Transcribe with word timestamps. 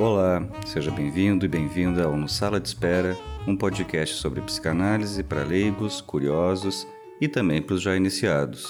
Olá, 0.00 0.42
seja 0.64 0.90
bem-vindo 0.90 1.44
e 1.44 1.48
bem-vinda 1.48 2.04
ao 2.04 2.16
No 2.16 2.26
Sala 2.26 2.58
de 2.58 2.68
Espera, 2.68 3.14
um 3.46 3.54
podcast 3.54 4.16
sobre 4.16 4.40
psicanálise 4.40 5.22
para 5.22 5.44
leigos, 5.44 6.00
curiosos 6.00 6.88
e 7.20 7.28
também 7.28 7.60
para 7.60 7.74
os 7.74 7.82
já 7.82 7.94
iniciados. 7.94 8.66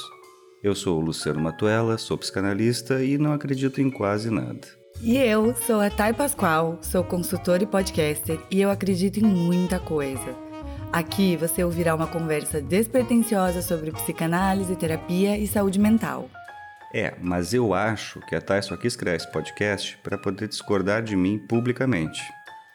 Eu 0.61 0.75
sou 0.75 0.99
o 0.99 1.01
Luciano 1.01 1.41
Matuela, 1.41 1.97
sou 1.99 2.19
psicanalista 2.19 3.05
e 3.05 3.17
não 3.17 3.33
acredito 3.33 3.81
em 3.81 3.89
quase 3.89 4.29
nada. 4.29 4.67
E 5.01 5.17
eu 5.19 5.55
sou 5.55 5.81
a 5.81 5.89
Thay 5.89 6.15
Pascoal, 6.15 6.79
sou 6.83 7.05
consultora 7.05 7.63
e 7.63 7.67
podcaster 7.67 8.41
e 8.51 8.61
eu 8.61 8.69
acredito 8.69 9.21
em 9.21 9.25
muita 9.25 9.79
coisa. 9.79 10.35
Aqui 10.93 11.37
você 11.37 11.63
ouvirá 11.63 11.95
uma 11.95 12.09
conversa 12.09 12.61
despretensiosa 12.61 13.63
sobre 13.63 13.93
psicanálise, 13.93 14.75
terapia 14.75 15.39
e 15.39 15.47
saúde 15.47 15.79
mental. 15.79 16.29
É, 16.93 17.15
mas 17.21 17.55
eu 17.55 17.73
acho 17.73 18.21
que 18.21 18.35
a 18.35 18.41
Thay 18.41 18.63
só 18.63 18.77
quis 18.77 18.97
criar 18.97 19.15
esse 19.15 19.31
podcast 19.31 19.97
para 19.99 20.19
poder 20.19 20.49
discordar 20.49 21.03
de 21.03 21.15
mim 21.15 21.39
publicamente. 21.39 22.21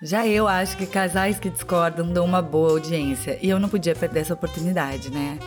Já 0.02 0.28
eu 0.28 0.48
acho 0.48 0.78
que 0.78 0.86
casais 0.86 1.40
que 1.40 1.50
discordam 1.50 2.12
dão 2.12 2.26
uma 2.26 2.42
boa 2.42 2.72
audiência 2.72 3.38
e 3.42 3.50
eu 3.50 3.60
não 3.60 3.68
podia 3.68 3.96
perder 3.96 4.22
essa 4.22 4.34
oportunidade, 4.34 5.10
né? 5.12 5.40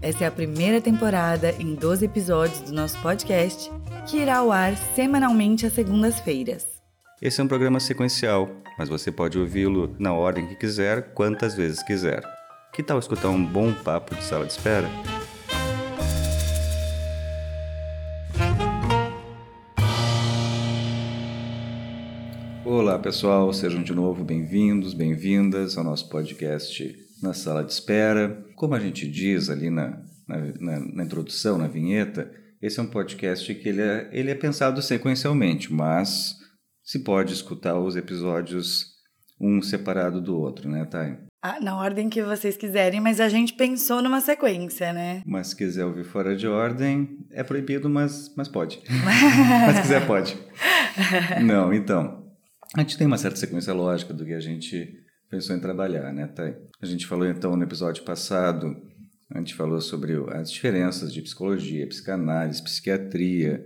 Essa 0.00 0.24
é 0.24 0.26
a 0.26 0.30
primeira 0.30 0.80
temporada 0.80 1.50
em 1.58 1.74
12 1.74 2.04
episódios 2.04 2.60
do 2.60 2.72
nosso 2.72 3.00
podcast, 3.00 3.70
que 4.06 4.18
irá 4.18 4.38
ao 4.38 4.52
ar 4.52 4.76
semanalmente 4.94 5.64
às 5.66 5.72
segundas-feiras. 5.72 6.66
Esse 7.22 7.40
é 7.40 7.44
um 7.44 7.48
programa 7.48 7.80
sequencial, 7.80 8.50
mas 8.78 8.88
você 8.88 9.10
pode 9.10 9.38
ouvi-lo 9.38 9.96
na 9.98 10.12
ordem 10.12 10.46
que 10.46 10.56
quiser, 10.56 11.14
quantas 11.14 11.54
vezes 11.54 11.82
quiser. 11.82 12.22
Que 12.74 12.82
tal 12.82 12.98
escutar 12.98 13.28
um 13.28 13.42
bom 13.42 13.72
papo 13.72 14.14
de 14.14 14.22
sala 14.22 14.44
de 14.44 14.52
espera? 14.52 14.88
Olá 22.94 23.02
pessoal, 23.02 23.52
sejam 23.52 23.82
de 23.82 23.92
novo 23.92 24.22
bem-vindos, 24.22 24.94
bem-vindas 24.94 25.76
ao 25.76 25.82
nosso 25.82 26.08
podcast 26.08 26.94
na 27.20 27.34
sala 27.34 27.64
de 27.64 27.72
espera. 27.72 28.46
Como 28.54 28.72
a 28.72 28.78
gente 28.78 29.10
diz 29.10 29.50
ali 29.50 29.68
na, 29.68 30.00
na, 30.28 30.78
na, 30.78 31.02
introdução, 31.02 31.58
na 31.58 31.66
vinheta, 31.66 32.30
esse 32.62 32.78
é 32.78 32.82
um 32.84 32.86
podcast 32.86 33.52
que 33.52 33.68
ele 33.68 33.82
é, 33.82 34.08
ele 34.12 34.30
é 34.30 34.34
pensado 34.36 34.80
sequencialmente, 34.80 35.72
mas 35.72 36.36
se 36.84 37.00
pode 37.00 37.32
escutar 37.32 37.76
os 37.80 37.96
episódios 37.96 38.86
um 39.40 39.60
separado 39.60 40.20
do 40.20 40.38
outro, 40.38 40.70
né, 40.70 40.84
Thay? 40.84 41.18
Ah, 41.42 41.58
na 41.60 41.76
ordem 41.76 42.08
que 42.08 42.22
vocês 42.22 42.56
quiserem, 42.56 43.00
mas 43.00 43.18
a 43.18 43.28
gente 43.28 43.54
pensou 43.54 44.00
numa 44.00 44.20
sequência, 44.20 44.92
né? 44.92 45.20
Mas 45.26 45.48
se 45.48 45.56
quiser 45.56 45.84
ouvir 45.84 46.04
fora 46.04 46.36
de 46.36 46.46
ordem, 46.46 47.18
é 47.32 47.42
proibido, 47.42 47.90
mas, 47.90 48.32
mas 48.36 48.46
pode. 48.46 48.80
mas 49.66 49.74
se 49.74 49.82
quiser, 49.82 50.06
pode. 50.06 50.38
Não, 51.42 51.74
então. 51.74 52.23
A 52.76 52.80
gente 52.80 52.98
tem 52.98 53.06
uma 53.06 53.18
certa 53.18 53.36
sequência 53.36 53.72
lógica 53.72 54.12
do 54.12 54.24
que 54.24 54.32
a 54.32 54.40
gente 54.40 55.00
pensou 55.30 55.54
em 55.54 55.60
trabalhar, 55.60 56.12
né, 56.12 56.26
Thay? 56.26 56.56
A 56.82 56.86
gente 56.86 57.06
falou 57.06 57.26
então 57.26 57.56
no 57.56 57.62
episódio 57.62 58.02
passado, 58.02 58.76
a 59.30 59.38
gente 59.38 59.54
falou 59.54 59.80
sobre 59.80 60.14
as 60.32 60.50
diferenças 60.50 61.12
de 61.12 61.22
psicologia, 61.22 61.86
psicanálise, 61.86 62.62
psiquiatria, 62.62 63.64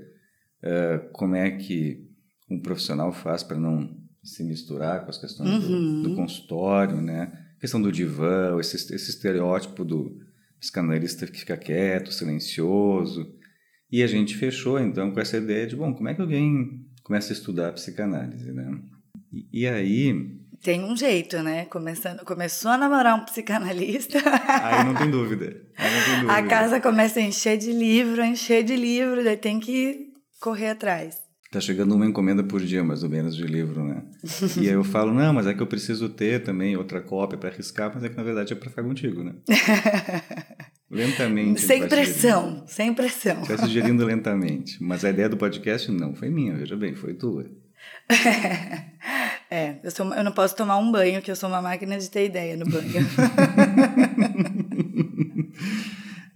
uh, 0.62 1.10
como 1.12 1.34
é 1.34 1.50
que 1.52 2.06
um 2.50 2.60
profissional 2.60 3.10
faz 3.10 3.42
para 3.42 3.58
não 3.58 3.96
se 4.22 4.44
misturar 4.44 5.04
com 5.04 5.10
as 5.10 5.18
questões 5.18 5.64
uhum. 5.64 6.02
do, 6.02 6.10
do, 6.10 6.14
consultório, 6.14 7.00
né? 7.00 7.32
A 7.56 7.60
questão 7.60 7.80
do 7.80 7.90
divã, 7.90 8.58
esse, 8.60 8.76
esse 8.76 9.10
estereótipo 9.10 9.86
do 9.86 10.20
psicanalista 10.60 11.26
que 11.26 11.40
fica 11.40 11.56
quieto, 11.56 12.12
silencioso. 12.12 13.34
E 13.90 14.02
a 14.02 14.06
gente 14.06 14.36
fechou 14.36 14.78
então 14.78 15.10
com 15.12 15.20
essa 15.20 15.38
ideia 15.38 15.66
de, 15.66 15.74
bom, 15.74 15.94
como 15.94 16.08
é 16.08 16.14
que 16.14 16.20
alguém 16.20 16.86
começa 17.02 17.32
a 17.32 17.36
estudar 17.36 17.68
a 17.68 17.72
psicanálise, 17.72 18.52
né? 18.52 18.70
E, 19.32 19.62
e 19.62 19.66
aí 19.66 20.38
tem 20.62 20.82
um 20.82 20.96
jeito, 20.96 21.40
né? 21.42 21.66
Começando, 21.66 22.24
começou 22.24 22.72
a 22.72 22.78
namorar 22.78 23.14
um 23.14 23.24
psicanalista. 23.24 24.18
Aí 24.62 24.84
não 24.84 24.94
tem 24.94 25.10
dúvida. 25.10 25.56
Aí 25.76 25.94
não 25.94 26.04
tem 26.04 26.14
dúvida. 26.14 26.32
A 26.32 26.42
casa 26.42 26.80
começa 26.80 27.20
a 27.20 27.22
encher 27.22 27.56
de 27.56 27.72
livro, 27.72 28.20
a 28.20 28.26
encher 28.26 28.64
de 28.64 28.74
livro, 28.74 29.22
daí 29.22 29.36
tem 29.36 29.60
que 29.60 30.08
correr 30.40 30.70
atrás. 30.70 31.16
Tá 31.50 31.60
chegando 31.60 31.94
uma 31.94 32.04
encomenda 32.04 32.42
por 32.42 32.60
dia, 32.60 32.84
mais 32.84 33.02
ou 33.02 33.08
menos, 33.08 33.34
de 33.34 33.44
livro, 33.44 33.82
né? 33.82 34.02
e 34.60 34.68
aí 34.68 34.74
eu 34.74 34.84
falo, 34.84 35.14
não, 35.14 35.32
mas 35.32 35.46
é 35.46 35.54
que 35.54 35.62
eu 35.62 35.66
preciso 35.66 36.10
ter 36.10 36.42
também 36.42 36.76
outra 36.76 37.00
cópia 37.00 37.38
para 37.38 37.48
arriscar, 37.48 37.90
mas 37.94 38.04
é 38.04 38.10
que 38.10 38.16
na 38.16 38.22
verdade 38.22 38.52
é 38.52 38.56
para 38.56 38.68
ficar 38.68 38.82
contigo, 38.82 39.24
né? 39.24 39.32
lentamente. 40.90 41.62
Sem 41.62 41.88
pressão, 41.88 42.64
sem 42.66 42.92
pressão. 42.92 43.44
Vai 43.44 43.56
sugerindo 43.56 44.04
lentamente. 44.04 44.76
Mas 44.82 45.04
a 45.06 45.10
ideia 45.10 45.28
do 45.28 45.38
podcast 45.38 45.90
não 45.90 46.14
foi 46.14 46.28
minha, 46.28 46.54
veja 46.54 46.76
bem, 46.76 46.94
foi 46.94 47.14
tua. 47.14 47.46
É, 49.50 49.76
eu, 49.82 49.90
sou, 49.90 50.12
eu 50.14 50.22
não 50.22 50.32
posso 50.32 50.54
tomar 50.54 50.76
um 50.76 50.92
banho, 50.92 51.22
que 51.22 51.30
eu 51.30 51.36
sou 51.36 51.48
uma 51.48 51.62
máquina 51.62 51.98
de 51.98 52.10
ter 52.10 52.26
ideia 52.26 52.56
no 52.56 52.66
banho. 52.66 52.84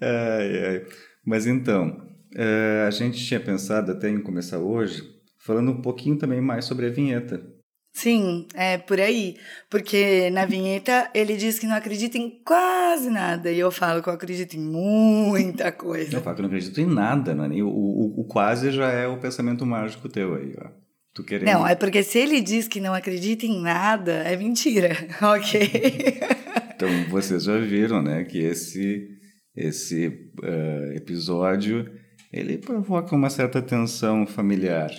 ai, 0.01 0.65
ai. 0.67 0.87
Mas 1.25 1.47
então, 1.47 1.89
uh, 2.35 2.87
a 2.87 2.91
gente 2.91 3.25
tinha 3.25 3.39
pensado 3.39 3.93
até 3.93 4.09
em 4.09 4.23
começar 4.23 4.59
hoje 4.59 5.03
falando 5.39 5.73
um 5.73 5.83
pouquinho 5.83 6.17
também 6.17 6.41
mais 6.41 6.65
sobre 6.65 6.87
a 6.87 6.91
vinheta. 6.91 7.43
Sim, 7.95 8.47
é 8.55 8.79
por 8.79 8.99
aí. 8.99 9.37
Porque 9.69 10.31
na 10.31 10.47
vinheta 10.47 11.11
ele 11.15 11.37
diz 11.37 11.59
que 11.59 11.67
não 11.67 11.77
acredita 11.77 12.17
em 12.17 12.43
quase 12.43 13.11
nada. 13.11 13.53
E 13.53 13.59
eu 13.59 13.71
falo 13.71 14.03
que 14.03 14.09
eu 14.09 14.15
acredito 14.15 14.55
em 14.55 14.61
muita 14.61 15.71
coisa. 15.71 16.17
Eu 16.17 16.23
falo 16.23 16.37
que 16.37 16.41
eu 16.41 16.45
não 16.45 16.49
acredito 16.49 16.81
em 16.81 16.87
nada, 16.87 17.35
não 17.35 17.45
é? 17.45 17.49
o, 17.63 17.69
o, 17.69 18.21
o 18.21 18.25
quase 18.25 18.71
já 18.71 18.91
é 18.91 19.07
o 19.07 19.21
pensamento 19.21 19.67
mágico 19.67 20.09
teu 20.09 20.35
aí, 20.35 20.55
ó. 20.59 20.82
Tu 21.15 21.23
querendo... 21.23 21.47
Não, 21.47 21.67
é 21.67 21.75
porque 21.75 22.03
se 22.03 22.19
ele 22.19 22.41
diz 22.41 22.67
que 22.67 22.81
não 22.81 22.95
acredita 22.95 23.45
em 23.45 23.61
nada, 23.61 24.13
é 24.13 24.35
mentira, 24.35 24.97
ok? 25.21 25.61
então, 26.75 26.89
vocês 27.11 27.45
já 27.45 27.59
viram, 27.59 28.03
né, 28.03 28.25
que 28.25 28.39
esse, 28.39 29.09
esse 29.55 30.07
uh, 30.43 30.93
episódio, 30.95 31.87
ele 32.33 32.57
provoca 32.57 33.15
uma 33.15 33.29
certa 33.29 33.61
tensão 33.61 34.27
familiar. 34.27 34.91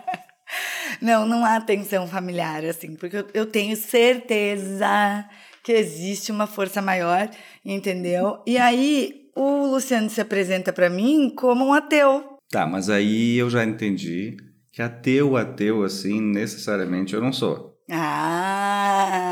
não, 1.02 1.26
não 1.28 1.44
há 1.44 1.60
tensão 1.60 2.08
familiar, 2.08 2.64
assim, 2.64 2.94
porque 2.94 3.18
eu, 3.18 3.26
eu 3.34 3.46
tenho 3.46 3.76
certeza 3.76 5.28
que 5.62 5.72
existe 5.72 6.32
uma 6.32 6.46
força 6.46 6.80
maior, 6.80 7.28
entendeu? 7.62 8.42
E 8.46 8.56
aí, 8.56 9.28
o 9.36 9.66
Luciano 9.66 10.08
se 10.08 10.22
apresenta 10.22 10.72
para 10.72 10.88
mim 10.88 11.34
como 11.36 11.66
um 11.66 11.74
ateu. 11.74 12.38
Tá, 12.50 12.66
mas 12.66 12.88
aí 12.88 13.36
eu 13.36 13.50
já 13.50 13.62
entendi 13.62 14.36
que 14.80 14.82
ateu, 14.82 15.36
ateu, 15.36 15.84
assim, 15.84 16.22
necessariamente 16.22 17.14
eu 17.14 17.20
não 17.20 17.34
sou. 17.34 17.76
Ah! 17.90 19.28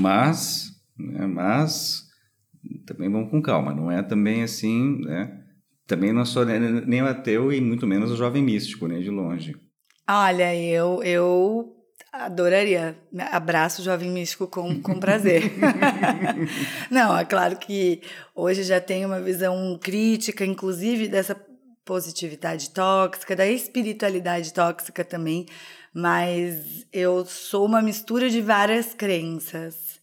Mas, 0.00 0.72
né, 0.98 1.26
mas, 1.26 2.02
também 2.84 3.10
vamos 3.10 3.30
com 3.30 3.40
calma, 3.40 3.72
não 3.72 3.90
é 3.90 4.02
também 4.02 4.42
assim, 4.42 5.00
né? 5.02 5.40
Também 5.86 6.12
não 6.12 6.26
sou 6.26 6.44
nem 6.44 7.02
o 7.02 7.06
ateu 7.06 7.50
e 7.50 7.58
muito 7.58 7.86
menos 7.86 8.10
o 8.10 8.16
jovem 8.16 8.42
místico, 8.42 8.86
nem 8.86 9.00
de 9.00 9.08
longe. 9.08 9.56
Olha, 10.06 10.54
eu, 10.54 11.02
eu 11.02 11.76
adoraria. 12.12 12.98
Abraço 13.30 13.80
o 13.80 13.84
jovem 13.84 14.10
místico 14.10 14.46
com, 14.46 14.80
com 14.82 14.98
prazer. 14.98 15.52
não, 16.90 17.16
é 17.16 17.24
claro 17.24 17.56
que 17.56 18.02
hoje 18.34 18.62
já 18.62 18.80
tenho 18.80 19.08
uma 19.08 19.20
visão 19.20 19.78
crítica, 19.80 20.44
inclusive, 20.44 21.08
dessa 21.08 21.34
positividade 21.86 22.70
tóxica, 22.70 23.36
da 23.36 23.46
espiritualidade 23.46 24.52
tóxica 24.52 25.04
também, 25.04 25.46
mas 25.94 26.84
eu 26.92 27.24
sou 27.24 27.64
uma 27.64 27.80
mistura 27.80 28.28
de 28.28 28.42
várias 28.42 28.92
crenças. 28.92 30.00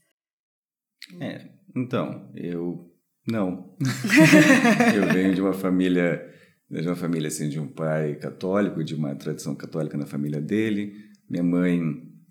É, 1.19 1.49
então, 1.75 2.31
eu 2.33 2.89
não. 3.27 3.75
eu 4.95 5.13
venho 5.13 5.35
de 5.35 5.41
uma 5.41 5.53
família, 5.53 6.25
de 6.71 6.87
uma 6.87 6.95
família 6.95 7.27
assim, 7.27 7.49
de 7.49 7.59
um 7.59 7.67
pai 7.67 8.15
católico, 8.15 8.83
de 8.83 8.95
uma 8.95 9.13
tradição 9.13 9.53
católica 9.53 9.97
na 9.97 10.05
família 10.05 10.39
dele, 10.39 10.93
minha 11.29 11.43
mãe 11.43 11.81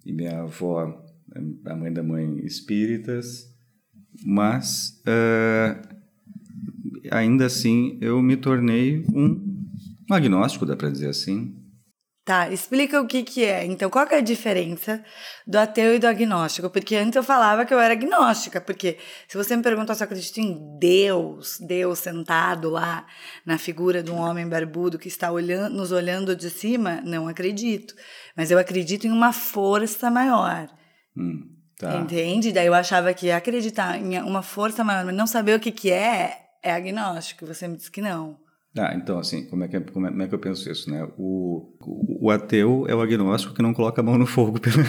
e 0.04 0.12
minha 0.12 0.40
avó, 0.40 1.04
a 1.66 1.76
mãe 1.76 1.92
da 1.92 2.02
mãe 2.02 2.38
espíritas, 2.44 3.52
mas 4.24 5.02
uh, 5.06 6.01
ainda 7.10 7.46
assim 7.46 7.98
eu 8.00 8.20
me 8.22 8.36
tornei 8.36 9.04
um 9.14 9.40
agnóstico, 10.10 10.66
dá 10.66 10.76
para 10.76 10.90
dizer 10.90 11.08
assim. 11.08 11.62
Tá, 12.24 12.48
explica 12.50 13.00
o 13.00 13.06
que 13.06 13.24
que 13.24 13.44
é. 13.44 13.64
Então, 13.64 13.90
qual 13.90 14.06
é 14.06 14.18
a 14.18 14.20
diferença 14.20 15.04
do 15.44 15.56
ateu 15.58 15.96
e 15.96 15.98
do 15.98 16.06
agnóstico? 16.06 16.70
Porque 16.70 16.94
antes 16.94 17.16
eu 17.16 17.22
falava 17.22 17.64
que 17.64 17.74
eu 17.74 17.80
era 17.80 17.94
agnóstica, 17.94 18.60
porque 18.60 18.96
se 19.26 19.36
você 19.36 19.56
me 19.56 19.62
perguntar 19.62 19.96
se 19.96 20.04
eu 20.04 20.04
acredito 20.04 20.38
em 20.38 20.78
Deus, 20.78 21.58
Deus 21.58 21.98
sentado 21.98 22.70
lá 22.70 23.04
na 23.44 23.58
figura 23.58 24.04
de 24.04 24.12
um 24.12 24.18
homem 24.18 24.48
barbudo 24.48 25.00
que 25.00 25.08
está 25.08 25.32
olhando, 25.32 25.74
nos 25.74 25.90
olhando 25.90 26.36
de 26.36 26.48
cima, 26.48 27.00
não 27.04 27.26
acredito. 27.26 27.92
Mas 28.36 28.52
eu 28.52 28.58
acredito 28.58 29.04
em 29.04 29.10
uma 29.10 29.32
força 29.32 30.08
maior. 30.08 30.68
Hum, 31.16 31.42
tá. 31.76 31.96
Entende? 31.96 32.52
Daí 32.52 32.68
eu 32.68 32.74
achava 32.74 33.12
que 33.12 33.32
acreditar 33.32 33.98
em 33.98 34.22
uma 34.22 34.42
força 34.42 34.84
maior, 34.84 35.04
mas 35.04 35.14
não 35.16 35.26
saber 35.26 35.56
o 35.56 35.60
que 35.60 35.72
que 35.72 35.90
é, 35.90 36.38
é 36.62 36.72
agnóstico, 36.72 37.46
você 37.46 37.66
me 37.66 37.76
disse 37.76 37.90
que 37.90 38.00
não. 38.00 38.36
Ah, 38.76 38.94
então, 38.94 39.18
assim, 39.18 39.44
como 39.44 39.64
é 39.64 39.68
que, 39.68 39.78
como 39.80 40.06
é, 40.06 40.10
como 40.10 40.22
é 40.22 40.28
que 40.28 40.34
eu 40.34 40.38
penso 40.38 40.70
isso, 40.70 40.90
né? 40.90 41.06
O, 41.18 41.74
o, 41.80 42.26
o, 42.26 42.30
ateu 42.30 42.86
é 42.88 42.94
o 42.94 43.02
agnóstico 43.02 43.52
que 43.52 43.60
não 43.60 43.74
coloca 43.74 44.00
a 44.00 44.04
mão 44.04 44.16
no 44.16 44.26
fogo 44.26 44.58
pela, 44.60 44.84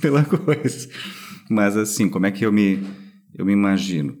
pela 0.00 0.24
coisa. 0.24 0.88
Mas, 1.48 1.76
assim, 1.76 2.08
como 2.08 2.26
é 2.26 2.32
que 2.32 2.44
eu 2.44 2.52
me, 2.52 2.84
eu 3.32 3.46
me 3.46 3.52
imagino? 3.52 4.18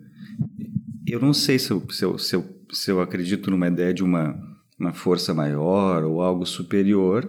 Eu 1.04 1.18
não 1.18 1.34
sei 1.34 1.58
se 1.58 1.72
eu, 1.72 1.82
se 1.90 2.04
eu, 2.04 2.18
se 2.18 2.36
eu, 2.36 2.44
se 2.70 2.90
eu 2.90 3.00
acredito 3.00 3.50
numa 3.50 3.66
ideia 3.66 3.92
de 3.92 4.04
uma, 4.04 4.38
uma 4.78 4.92
força 4.92 5.34
maior 5.34 6.04
ou 6.04 6.22
algo 6.22 6.46
superior, 6.46 7.28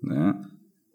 né? 0.00 0.34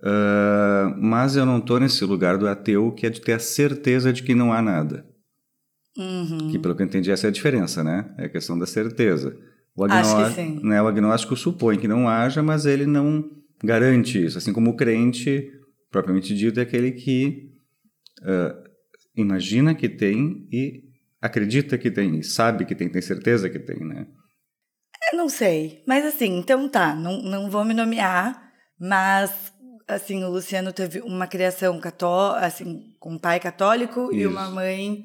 Uh, 0.02 0.96
mas 0.98 1.36
eu 1.36 1.46
não 1.46 1.58
estou 1.58 1.78
nesse 1.78 2.06
lugar 2.06 2.38
do 2.38 2.48
ateu 2.48 2.94
que 2.94 3.06
é 3.06 3.10
de 3.10 3.20
ter 3.20 3.34
a 3.34 3.40
certeza 3.40 4.14
de 4.14 4.24
que 4.24 4.34
não 4.34 4.54
há 4.54 4.62
nada. 4.62 5.06
Uhum. 6.00 6.50
Que, 6.50 6.57
pelo 6.57 6.74
que 6.74 6.81
eu 6.81 6.86
entendi, 6.86 7.12
essa 7.12 7.28
é 7.28 7.30
a 7.30 7.34
diferença, 7.34 7.84
né? 7.84 8.10
É 8.18 8.25
a 8.25 8.30
questão 8.30 8.57
da 8.57 8.66
certeza. 8.66 9.38
O 9.75 9.84
agnóstico, 9.84 10.66
né, 10.66 10.81
o 10.81 10.88
agnóstico 10.88 11.36
supõe 11.36 11.78
que 11.78 11.88
não 11.88 12.07
haja, 12.07 12.42
mas 12.42 12.66
ele 12.66 12.86
não 12.86 13.30
garante 13.63 14.24
isso. 14.24 14.38
Assim 14.38 14.54
como 14.54 14.72
o 14.72 14.75
crente, 14.75 15.51
propriamente 15.92 16.34
dito, 16.34 16.60
é 16.60 16.63
aquele 16.63 16.92
que 16.92 17.51
uh, 18.22 18.69
imagina 19.16 19.75
que 19.75 19.90
tem 19.90 20.48
e 20.51 20.84
acredita 21.22 21.78
que 21.78 21.92
tem, 21.92 22.19
e 22.19 22.24
sabe 22.24 22.66
que 22.66 22.74
tem, 22.74 22.88
tem 22.90 23.02
certeza 23.02 23.50
que 23.50 23.60
tem, 23.60 23.86
né? 23.86 24.07
Eu 25.12 25.18
não 25.18 25.28
sei, 25.28 25.84
mas 25.86 26.06
assim, 26.06 26.38
então 26.38 26.69
tá, 26.69 26.95
não, 26.95 27.22
não 27.22 27.50
vou 27.50 27.66
me 27.66 27.74
nomear, 27.74 28.52
mas 28.80 29.52
assim, 29.88 30.24
o 30.24 30.30
Luciano 30.30 30.72
teve 30.72 31.02
uma 31.02 31.28
criação 31.28 31.80
católica, 31.80 32.45
assim, 32.45 32.94
com 33.00 33.13
um 33.13 33.18
pai 33.18 33.40
católico 33.40 34.10
Isso. 34.12 34.22
e 34.22 34.28
uma 34.28 34.50
mãe 34.50 35.04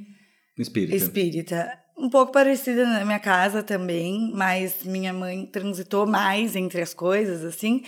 espírita. 0.56 0.96
espírita 0.96 1.84
um 1.96 2.10
pouco 2.10 2.32
parecida 2.32 2.84
na 2.84 3.04
minha 3.04 3.18
casa 3.18 3.62
também, 3.62 4.32
mas 4.34 4.82
minha 4.84 5.12
mãe 5.12 5.46
transitou 5.46 6.06
mais 6.06 6.56
entre 6.56 6.82
as 6.82 6.92
coisas, 6.92 7.44
assim. 7.44 7.82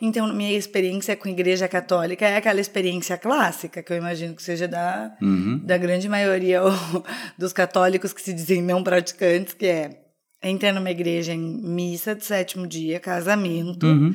Então, 0.00 0.32
minha 0.34 0.52
experiência 0.52 1.16
com 1.16 1.28
igreja 1.28 1.68
católica 1.68 2.26
é 2.26 2.36
aquela 2.36 2.60
experiência 2.60 3.16
clássica, 3.16 3.82
que 3.82 3.92
eu 3.92 3.96
imagino 3.96 4.34
que 4.34 4.42
seja 4.42 4.66
da, 4.66 5.16
uhum. 5.22 5.60
da 5.64 5.78
grande 5.78 6.08
maioria 6.08 6.60
dos 7.38 7.52
católicos 7.52 8.12
que 8.12 8.20
se 8.20 8.32
dizem 8.32 8.60
não 8.60 8.82
praticantes, 8.82 9.54
que 9.54 9.66
é 9.66 10.02
entrar 10.42 10.72
numa 10.72 10.90
igreja 10.90 11.32
em 11.32 11.38
missa 11.38 12.16
de 12.16 12.24
sétimo 12.24 12.66
dia, 12.66 12.98
casamento. 12.98 13.86
Uhum. 13.86 14.12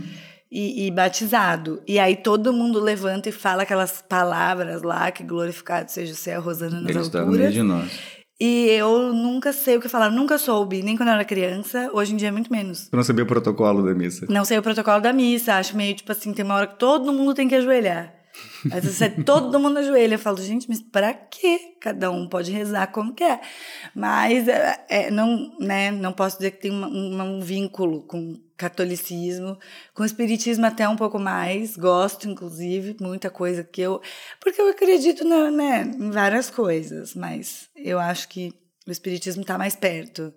E, 0.49 0.87
e, 0.87 0.91
batizado. 0.91 1.81
E 1.85 1.99
aí 1.99 2.15
todo 2.15 2.53
mundo 2.53 2.79
levanta 2.79 3.27
e 3.27 3.33
fala 3.33 3.63
aquelas 3.63 4.01
palavras 4.01 4.81
lá, 4.81 5.11
que 5.11 5.21
glorificado 5.21 5.91
seja 5.91 6.13
o 6.13 6.15
céu, 6.15 6.41
Rosana 6.41 6.79
nas 6.79 6.89
Ele 6.89 6.99
alturas. 6.99 7.05
Está 7.07 7.25
no 7.25 7.31
meio 7.31 7.51
de 7.51 7.61
nós. 7.61 7.91
E 8.39 8.69
eu 8.69 9.11
nunca 9.13 9.51
sei 9.51 9.77
o 9.77 9.81
que 9.81 9.89
falar, 9.89 10.11
nunca 10.11 10.37
soube, 10.37 10.83
nem 10.83 10.95
quando 10.95 11.09
eu 11.09 11.15
era 11.15 11.25
criança, 11.25 11.89
hoje 11.91 12.13
em 12.13 12.17
dia 12.17 12.27
é 12.27 12.31
muito 12.31 12.51
menos. 12.51 12.81
Você 12.81 12.95
não 12.95 13.03
sabia 13.03 13.23
o 13.23 13.27
protocolo 13.27 13.83
da 13.83 13.95
missa? 13.95 14.27
Não 14.29 14.45
sei 14.45 14.59
o 14.59 14.61
protocolo 14.61 15.01
da 15.01 15.11
missa, 15.11 15.55
acho 15.55 15.75
meio 15.75 15.95
tipo 15.95 16.11
assim, 16.11 16.31
tem 16.33 16.45
uma 16.45 16.53
hora 16.53 16.67
que 16.67 16.77
todo 16.77 17.11
mundo 17.11 17.33
tem 17.33 17.47
que 17.47 17.55
ajoelhar. 17.55 18.13
Aí 18.71 18.81
você 18.81 19.09
todo 19.09 19.59
mundo 19.59 19.77
ajoelha. 19.77 20.15
Eu 20.15 20.19
falo, 20.19 20.37
gente, 20.41 20.67
mas 20.67 20.81
para 20.81 21.13
quê? 21.13 21.75
Cada 21.79 22.11
um 22.11 22.27
pode 22.27 22.51
rezar 22.51 22.87
como 22.87 23.13
quer. 23.13 23.41
Mas 23.95 24.47
é, 24.47 24.85
é, 24.89 25.11
não, 25.11 25.55
né, 25.59 25.91
não 25.91 26.11
posso 26.13 26.37
dizer 26.37 26.51
que 26.51 26.61
tem 26.61 26.71
uma, 26.71 27.23
um 27.23 27.39
vínculo 27.39 28.03
com 28.03 28.39
catolicismo, 28.57 29.57
com 29.93 30.03
espiritismo 30.03 30.65
até 30.65 30.87
um 30.89 30.95
pouco 30.95 31.19
mais. 31.19 31.77
Gosto, 31.77 32.27
inclusive, 32.27 32.97
muita 32.99 33.29
coisa 33.29 33.63
que 33.63 33.81
eu. 33.81 34.01
Porque 34.39 34.59
eu 34.59 34.69
acredito 34.69 35.23
na, 35.23 35.51
né, 35.51 35.81
em 35.83 36.09
várias 36.11 36.49
coisas, 36.49 37.13
mas 37.13 37.69
eu 37.75 37.99
acho 37.99 38.27
que 38.27 38.53
o 38.87 38.91
espiritismo 38.91 39.41
está 39.41 39.57
mais 39.57 39.75
perto. 39.75 40.33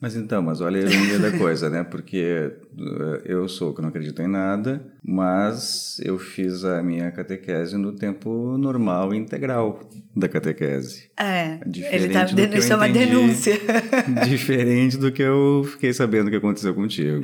Mas 0.00 0.16
então, 0.16 0.40
mas 0.40 0.62
olha 0.62 0.78
a 0.78 0.90
ironia 0.90 1.18
da 1.18 1.36
coisa, 1.36 1.68
né? 1.68 1.84
Porque 1.84 2.16
eh, 2.16 3.22
eu 3.26 3.46
sou 3.46 3.74
que 3.74 3.82
não 3.82 3.90
acredito 3.90 4.22
em 4.22 4.28
nada, 4.28 4.82
mas 5.04 6.00
eu 6.02 6.18
fiz 6.18 6.64
a 6.64 6.82
minha 6.82 7.10
catequese 7.10 7.76
no 7.76 7.92
tempo 7.92 8.56
normal 8.56 9.12
e 9.12 9.18
integral 9.18 9.78
da 10.16 10.26
catequese. 10.26 11.10
É, 11.18 11.58
diferente 11.66 12.04
ele 12.04 12.12
tá, 12.14 12.24
do 12.24 12.48
que 12.48 12.58
isso 12.58 12.72
é 12.72 12.76
uma 12.76 12.88
entendi, 12.88 13.06
denúncia. 13.06 13.54
Diferente 14.26 14.96
do 14.96 15.12
que 15.12 15.22
eu 15.22 15.64
fiquei 15.64 15.92
sabendo 15.92 16.30
que 16.30 16.36
aconteceu 16.36 16.74
contigo. 16.74 17.22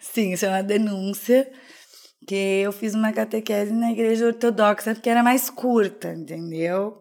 Sim, 0.00 0.32
isso 0.32 0.46
é 0.46 0.48
uma 0.48 0.62
denúncia 0.62 1.46
que 2.26 2.34
eu 2.34 2.72
fiz 2.72 2.94
uma 2.94 3.12
catequese 3.12 3.74
na 3.74 3.92
igreja 3.92 4.26
ortodoxa 4.26 4.94
porque 4.94 5.10
era 5.10 5.22
mais 5.22 5.50
curta, 5.50 6.14
entendeu? 6.14 6.94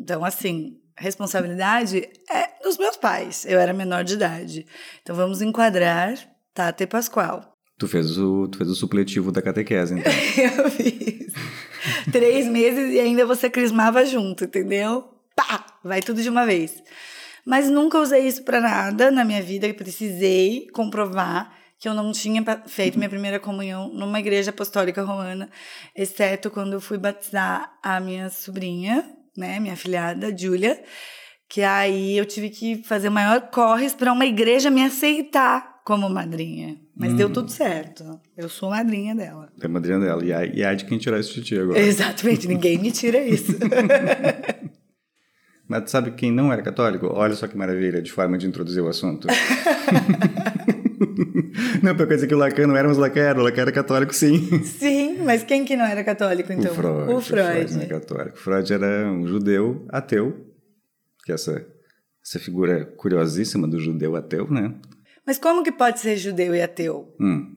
Então, 0.00 0.24
assim, 0.24 0.78
responsabilidade 1.02 2.08
é 2.30 2.62
dos 2.62 2.78
meus 2.78 2.96
pais. 2.96 3.44
Eu 3.44 3.58
era 3.58 3.72
menor 3.72 4.04
de 4.04 4.14
idade. 4.14 4.66
Então 5.02 5.16
vamos 5.16 5.42
enquadrar 5.42 6.14
Tata 6.54 6.84
e 6.84 6.86
Pascoal. 6.86 7.52
Tu 7.76 7.88
fez 7.88 8.16
o, 8.16 8.46
tu 8.46 8.58
fez 8.58 8.70
o 8.70 8.74
supletivo 8.76 9.32
da 9.32 9.42
catequese, 9.42 9.94
então. 9.98 10.12
eu 10.56 10.70
fiz. 10.70 11.32
Três 12.12 12.46
meses 12.46 12.94
e 12.94 13.00
ainda 13.00 13.26
você 13.26 13.50
crismava 13.50 14.06
junto, 14.06 14.44
entendeu? 14.44 15.10
Pá! 15.34 15.66
Vai 15.82 16.00
tudo 16.00 16.22
de 16.22 16.28
uma 16.28 16.46
vez. 16.46 16.80
Mas 17.44 17.68
nunca 17.68 17.98
usei 17.98 18.28
isso 18.28 18.44
para 18.44 18.60
nada 18.60 19.10
na 19.10 19.24
minha 19.24 19.42
vida. 19.42 19.72
Precisei 19.74 20.68
comprovar 20.72 21.52
que 21.80 21.88
eu 21.88 21.94
não 21.94 22.12
tinha 22.12 22.44
feito 22.68 22.96
minha 22.96 23.10
primeira 23.10 23.40
comunhão 23.40 23.88
numa 23.92 24.20
igreja 24.20 24.50
apostólica 24.50 25.02
romana, 25.02 25.50
exceto 25.96 26.48
quando 26.48 26.74
eu 26.74 26.80
fui 26.80 26.96
batizar 26.96 27.76
a 27.82 27.98
minha 27.98 28.30
sobrinha, 28.30 29.04
né, 29.36 29.58
minha 29.60 29.76
filhada, 29.76 30.36
Júlia, 30.36 30.82
que 31.48 31.62
aí 31.62 32.16
eu 32.16 32.24
tive 32.24 32.50
que 32.50 32.82
fazer 32.82 33.08
o 33.08 33.12
maior 33.12 33.40
corres 33.50 33.94
para 33.94 34.12
uma 34.12 34.26
igreja 34.26 34.70
me 34.70 34.82
aceitar 34.82 35.80
como 35.84 36.08
madrinha. 36.08 36.76
Mas 36.96 37.12
hum. 37.12 37.16
deu 37.16 37.30
tudo 37.30 37.50
certo. 37.50 38.20
Eu 38.36 38.48
sou 38.48 38.70
madrinha 38.70 39.14
dela. 39.14 39.50
É 39.60 39.68
madrinha 39.68 39.98
dela. 39.98 40.24
E 40.24 40.32
há, 40.32 40.44
e 40.44 40.64
há 40.64 40.74
de 40.74 40.84
quem 40.84 40.98
tirar 40.98 41.18
isso 41.18 41.34
de 41.34 41.42
ti 41.42 41.58
agora. 41.58 41.78
Exatamente, 41.78 42.46
ninguém 42.46 42.78
me 42.78 42.92
tira 42.92 43.18
isso. 43.18 43.52
Mas 45.66 45.90
sabe 45.90 46.10
quem 46.12 46.30
não 46.30 46.52
era 46.52 46.62
católico? 46.62 47.06
Olha 47.06 47.34
só 47.34 47.46
que 47.46 47.56
maravilha 47.56 48.02
de 48.02 48.12
forma 48.12 48.36
de 48.36 48.46
introduzir 48.46 48.82
o 48.82 48.88
assunto. 48.88 49.26
não, 51.82 51.94
para 51.94 52.06
dizer 52.06 52.26
que 52.26 52.34
o 52.34 52.38
Lacan 52.38 52.66
não 52.66 52.76
era, 52.76 52.88
mas 52.88 52.98
o 52.98 53.00
Lacan 53.00 53.20
era. 53.20 53.40
O 53.40 53.42
Lacan 53.42 53.62
era 53.62 53.72
católico, 53.72 54.14
sim. 54.14 54.62
Sim, 54.64 55.22
mas 55.22 55.42
quem 55.42 55.64
que 55.64 55.76
não 55.76 55.84
era 55.84 56.02
católico, 56.04 56.52
então? 56.52 56.72
O 56.72 56.74
Freud. 56.74 57.12
O 57.12 57.20
Freud, 57.20 57.64
o 57.64 57.68
Freud 57.68 57.74
não 57.74 57.82
é 57.82 57.86
católico. 57.86 58.38
Freud 58.38 58.72
era 58.72 59.10
um 59.10 59.26
judeu 59.26 59.86
ateu, 59.88 60.46
que 61.24 61.32
é 61.32 61.34
essa, 61.34 61.66
essa 62.24 62.38
figura 62.38 62.84
curiosíssima 62.84 63.66
do 63.66 63.80
judeu 63.80 64.16
ateu, 64.16 64.50
né? 64.50 64.74
Mas 65.26 65.38
como 65.38 65.62
que 65.62 65.72
pode 65.72 66.00
ser 66.00 66.16
judeu 66.16 66.54
e 66.54 66.62
ateu? 66.62 67.14
Hum, 67.20 67.54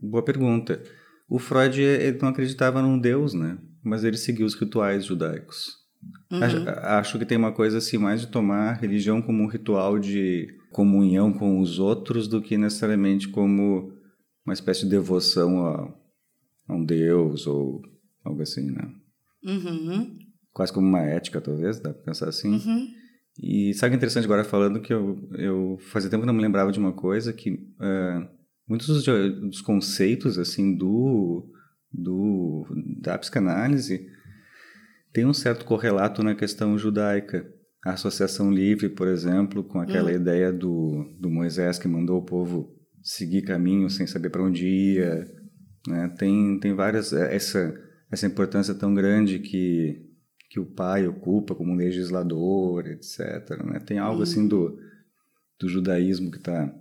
boa 0.00 0.24
pergunta. 0.24 0.82
O 1.28 1.38
Freud 1.38 1.80
ele 1.80 2.18
não 2.20 2.28
acreditava 2.28 2.80
num 2.80 2.98
Deus, 2.98 3.34
né? 3.34 3.58
Mas 3.82 4.04
ele 4.04 4.16
seguia 4.16 4.46
os 4.46 4.54
rituais 4.54 5.04
judaicos. 5.04 5.86
Uhum. 6.30 6.42
Acho, 6.42 6.68
acho, 6.68 7.18
que 7.18 7.26
tem 7.26 7.38
uma 7.38 7.52
coisa 7.52 7.78
assim 7.78 7.98
mais 7.98 8.20
de 8.20 8.28
tomar 8.28 8.70
a 8.70 8.72
religião 8.72 9.20
como 9.20 9.42
um 9.42 9.48
ritual 9.48 9.98
de 9.98 10.48
comunhão 10.76 11.32
com 11.32 11.58
os 11.58 11.78
outros 11.78 12.28
do 12.28 12.42
que 12.42 12.58
necessariamente 12.58 13.28
como 13.28 13.94
uma 14.44 14.52
espécie 14.52 14.82
de 14.82 14.90
devoção 14.90 15.66
a, 15.66 15.94
a 16.68 16.74
um 16.74 16.84
deus 16.84 17.46
ou 17.46 17.80
algo 18.22 18.42
assim, 18.42 18.70
né? 18.70 18.92
Uhum. 19.42 20.18
Quase 20.52 20.74
como 20.74 20.86
uma 20.86 21.00
ética, 21.00 21.40
talvez, 21.40 21.80
dá 21.80 21.94
pra 21.94 22.02
pensar 22.02 22.28
assim. 22.28 22.50
Uhum. 22.50 22.88
E 23.42 23.72
sabe 23.72 23.90
que 23.90 23.94
é 23.94 23.96
interessante 23.96 24.26
agora 24.26 24.44
falando 24.44 24.82
que 24.82 24.92
eu, 24.92 25.26
eu 25.38 25.78
fazia 25.80 26.10
tempo 26.10 26.24
que 26.24 26.26
não 26.26 26.34
me 26.34 26.42
lembrava 26.42 26.70
de 26.70 26.78
uma 26.78 26.92
coisa 26.92 27.32
que 27.32 27.52
uh, 27.54 28.28
muitos 28.68 28.86
dos, 28.86 29.04
dos, 29.04 29.62
conceitos 29.62 30.38
assim 30.38 30.76
do, 30.76 31.50
do 31.90 32.66
da 33.00 33.16
psicanálise 33.16 34.06
tem 35.10 35.24
um 35.24 35.32
certo 35.32 35.64
correlato 35.64 36.22
na 36.22 36.34
questão 36.34 36.76
judaica. 36.76 37.50
A 37.86 37.92
associação 37.92 38.50
livre, 38.50 38.88
por 38.88 39.06
exemplo, 39.06 39.62
com 39.62 39.78
aquela 39.78 40.10
uhum. 40.10 40.16
ideia 40.16 40.52
do, 40.52 41.04
do 41.20 41.30
Moisés 41.30 41.78
que 41.78 41.86
mandou 41.86 42.18
o 42.18 42.24
povo 42.24 42.76
seguir 43.00 43.42
caminho 43.42 43.88
sem 43.88 44.08
saber 44.08 44.28
para 44.30 44.42
onde 44.42 44.66
ia. 44.66 45.24
Né? 45.86 46.12
Tem, 46.18 46.58
tem 46.58 46.74
várias. 46.74 47.12
É, 47.12 47.32
essa, 47.32 47.80
essa 48.10 48.26
importância 48.26 48.74
tão 48.74 48.92
grande 48.92 49.38
que, 49.38 50.04
que 50.50 50.58
o 50.58 50.66
pai 50.66 51.06
ocupa 51.06 51.54
como 51.54 51.76
legislador, 51.76 52.88
etc. 52.88 53.50
Né? 53.64 53.78
Tem 53.78 54.00
algo 54.00 54.16
uhum. 54.16 54.22
assim 54.24 54.48
do, 54.48 54.76
do 55.56 55.68
judaísmo 55.68 56.32
que 56.32 56.38
está 56.38 56.74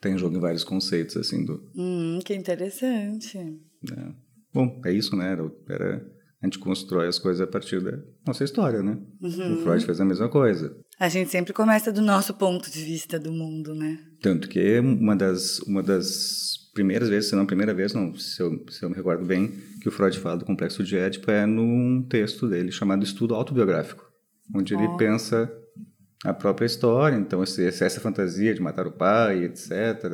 tá 0.00 0.10
em 0.10 0.18
jogo 0.18 0.36
em 0.36 0.40
vários 0.40 0.64
conceitos. 0.64 1.16
assim 1.16 1.44
do 1.44 1.70
hum, 1.76 2.18
Que 2.24 2.34
interessante. 2.34 3.38
É. 3.38 4.12
Bom, 4.52 4.82
é 4.84 4.90
isso, 4.90 5.14
né? 5.14 5.30
Era, 5.30 5.52
era 5.68 6.14
a 6.44 6.46
gente 6.46 6.58
constrói 6.58 7.08
as 7.08 7.18
coisas 7.18 7.40
a 7.40 7.46
partir 7.46 7.80
da 7.80 7.98
nossa 8.26 8.44
história, 8.44 8.82
né? 8.82 8.98
Uhum. 9.22 9.54
O 9.54 9.62
Freud 9.62 9.82
fez 9.82 9.98
a 9.98 10.04
mesma 10.04 10.28
coisa. 10.28 10.76
A 11.00 11.08
gente 11.08 11.30
sempre 11.30 11.54
começa 11.54 11.90
do 11.90 12.02
nosso 12.02 12.34
ponto 12.34 12.70
de 12.70 12.84
vista 12.84 13.18
do 13.18 13.32
mundo, 13.32 13.74
né? 13.74 13.98
Tanto 14.20 14.46
que 14.46 14.78
uma 14.78 15.16
das, 15.16 15.60
uma 15.60 15.82
das 15.82 16.70
primeiras 16.74 17.08
vezes, 17.08 17.30
se 17.30 17.34
não 17.34 17.44
a 17.44 17.46
primeira 17.46 17.72
vez, 17.72 17.94
não, 17.94 18.14
se 18.14 18.42
eu, 18.42 18.62
se 18.68 18.84
eu 18.84 18.90
me 18.90 18.94
recordo 18.94 19.24
bem, 19.24 19.54
que 19.80 19.88
o 19.88 19.90
Freud 19.90 20.18
fala 20.18 20.36
do 20.36 20.44
complexo 20.44 20.84
de 20.84 20.98
Édipo 20.98 21.30
é 21.30 21.46
num 21.46 22.02
texto 22.02 22.46
dele 22.46 22.70
chamado 22.70 23.02
Estudo 23.02 23.34
Autobiográfico, 23.34 24.04
onde 24.54 24.74
ele 24.74 24.84
oh. 24.84 24.96
pensa 24.98 25.50
a 26.26 26.34
própria 26.34 26.66
história, 26.66 27.16
então 27.16 27.42
esse, 27.42 27.66
essa 27.66 28.00
fantasia 28.00 28.52
de 28.52 28.60
matar 28.60 28.86
o 28.86 28.92
pai, 28.92 29.44
etc, 29.44 29.70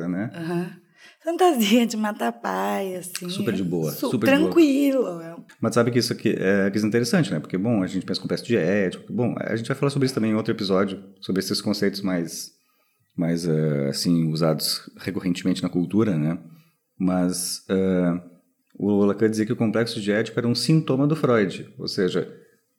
né? 0.09 0.31
Uhum. 0.33 0.81
Fantasia 1.23 1.85
de 1.85 1.95
matar 1.95 2.31
pai, 2.31 2.95
assim. 2.95 3.29
Super 3.29 3.53
de 3.53 3.63
boa, 3.63 3.91
su 3.91 4.09
super 4.09 4.27
tranquilo. 4.27 5.03
De 5.03 5.09
boa. 5.09 5.45
Mas 5.61 5.75
sabe 5.75 5.91
que 5.91 5.99
isso 5.99 6.11
aqui 6.11 6.35
é, 6.37 6.69
que 6.71 6.79
é 6.79 6.81
interessante, 6.81 7.31
né? 7.31 7.39
Porque, 7.39 7.57
bom, 7.57 7.83
a 7.83 7.87
gente 7.87 8.05
pensa 8.05 8.19
com 8.19 8.27
peça 8.27 8.43
de 8.43 8.57
ética, 8.57 9.05
bom, 9.09 9.35
a 9.37 9.55
gente 9.55 9.67
vai 9.67 9.77
falar 9.77 9.91
sobre 9.91 10.07
isso 10.07 10.15
também 10.15 10.31
em 10.31 10.35
outro 10.35 10.51
episódio, 10.51 11.03
sobre 11.21 11.39
esses 11.39 11.61
conceitos 11.61 12.01
mais, 12.01 12.51
mais 13.15 13.45
uh, 13.45 13.87
assim, 13.89 14.31
usados 14.31 14.81
recorrentemente 14.97 15.61
na 15.61 15.69
cultura, 15.69 16.17
né? 16.17 16.39
Mas 16.97 17.59
uh, 17.69 18.19
o 18.75 19.05
Lacan 19.05 19.29
dizia 19.29 19.45
que 19.45 19.53
o 19.53 19.57
complexo 19.57 20.01
de 20.01 20.11
ética 20.11 20.39
era 20.39 20.47
um 20.47 20.55
sintoma 20.55 21.05
do 21.05 21.15
Freud, 21.15 21.71
ou 21.77 21.87
seja, 21.87 22.27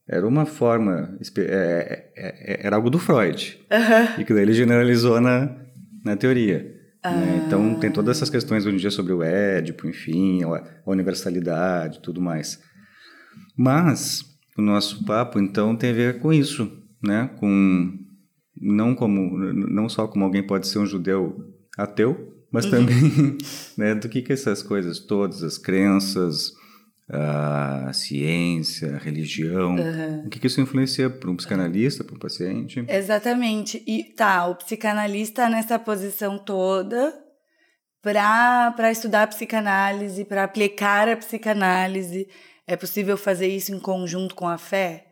era 0.09 0.27
uma 0.27 0.45
forma, 0.45 1.17
é, 1.39 2.11
é, 2.17 2.55
é, 2.55 2.67
era 2.67 2.75
algo 2.75 2.91
do 2.91 2.99
Freud, 2.99 3.59
e 4.19 4.25
que 4.25 4.35
daí 4.35 4.43
ele 4.43 4.53
generalizou 4.53 5.21
na, 5.21 5.57
na 6.05 6.17
teoria. 6.17 6.82
Ah. 7.03 7.11
Né? 7.11 7.45
Então 7.47 7.75
tem 7.75 7.91
todas 7.91 8.17
essas 8.17 8.31
questões 8.31 8.65
hoje 8.65 8.77
em 8.77 8.79
dia 8.79 8.91
sobre 8.91 9.13
o 9.13 9.23
Édipo, 9.23 9.87
enfim, 9.87 10.45
a, 10.45 10.65
a 10.87 10.91
universalidade 10.91 12.01
tudo 12.01 12.21
mais. 12.21 12.61
Mas 13.57 14.25
o 14.57 14.63
nosso 14.63 15.05
papo 15.05 15.41
então 15.41 15.75
tem 15.77 15.91
a 15.91 15.95
ver 15.95 16.21
com 16.21 16.33
isso, 16.33 16.71
né? 17.03 17.31
Com 17.39 17.99
não 18.61 18.95
como 18.95 19.37
não 19.37 19.89
só 19.89 20.07
como 20.07 20.25
alguém 20.25 20.47
pode 20.47 20.69
ser 20.69 20.79
um 20.79 20.87
judeu 20.87 21.53
ateu, 21.77 22.33
mas 22.51 22.67
uhum. 22.67 22.71
também 22.71 23.39
né, 23.77 23.95
do 23.95 24.09
que 24.09 24.23
que 24.23 24.33
essas 24.33 24.63
coisas 24.63 25.01
todas, 25.01 25.43
as 25.43 25.59
crenças, 25.59 26.53
a 27.13 27.93
ciência, 27.93 28.97
a 28.97 28.99
religião. 28.99 29.77
Uhum. 29.77 30.27
O 30.27 30.31
que, 30.31 30.41
que 30.41 30.47
isso 30.47 30.61
influencia 30.61 31.11
para 31.11 31.31
um 31.31 31.37
psicanalista, 31.37 32.03
para 32.03 32.17
um 32.17 32.19
paciente? 32.19 32.83
Exatamente. 32.89 33.83
E 33.87 34.05
tá, 34.15 34.47
o 34.47 34.55
psicanalista 34.55 35.49
nessa 35.49 35.79
posição 35.79 36.39
toda 36.39 37.13
para 38.01 38.91
estudar 38.91 39.25
a 39.25 39.27
psicanálise, 39.27 40.25
para 40.25 40.43
aplicar 40.43 41.09
a 41.09 41.17
psicanálise. 41.17 42.27
É 42.67 42.77
possível 42.77 43.17
fazer 43.17 43.49
isso 43.49 43.75
em 43.75 43.79
conjunto 43.79 44.35
com 44.35 44.49
a 44.49 44.57
fé? 44.57 45.07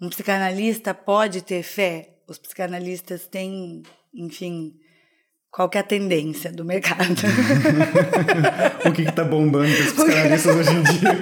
Um 0.00 0.10
psicanalista 0.10 0.92
pode 0.92 1.42
ter 1.42 1.62
fé? 1.62 2.16
Os 2.28 2.38
psicanalistas 2.38 3.26
têm, 3.26 3.82
enfim, 4.12 4.74
qual 5.50 5.70
que 5.70 5.78
é 5.78 5.80
a 5.80 5.84
tendência 5.84 6.52
do 6.52 6.64
mercado. 6.66 7.14
o 8.84 8.92
que 8.92 9.02
está 9.02 9.24
bombando 9.24 9.72
para 9.74 9.84
os 9.84 9.92
psicanalistas 9.92 10.56
hoje 10.56 10.70
em 10.70 10.82
dia? 10.82 11.14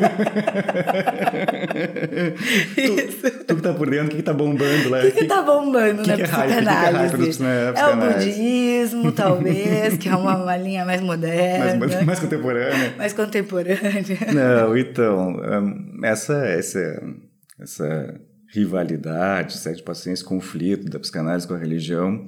tu, 3.22 3.44
tu 3.46 3.56
que 3.56 3.62
tá 3.62 3.72
por 3.74 3.88
dentro, 3.90 4.06
o 4.06 4.10
que, 4.10 4.16
está 4.18 4.32
bombando 4.32 4.88
lá? 4.88 4.98
O 4.98 5.12
que, 5.12 5.20
está 5.20 5.42
bombando 5.42 6.02
que 6.02 6.08
na 6.08 6.16
que 6.16 6.22
é 6.22 6.26
psicanálise? 6.26 7.38
Que 7.38 7.44
é, 7.44 7.74
é, 7.76 7.86
o 7.86 7.96
budismo, 7.96 9.12
talvez, 9.12 9.96
que 9.98 10.08
é 10.08 10.16
uma, 10.16 10.36
uma 10.36 10.56
linha 10.56 10.84
mais 10.84 11.00
moderna. 11.06 11.76
Mais, 11.76 12.04
mais 12.04 12.18
contemporânea. 12.18 12.94
Mais 12.98 13.12
contemporânea. 13.12 14.18
Não, 14.32 14.76
então, 14.76 15.36
essa, 16.02 16.44
essa, 16.46 17.02
essa 17.60 18.20
rivalidade, 18.52 19.58
certo? 19.58 19.84
Esse 19.92 20.24
conflito 20.24 20.90
da 20.90 20.98
psicanálise 20.98 21.46
com 21.46 21.54
a 21.54 21.58
religião 21.58 22.26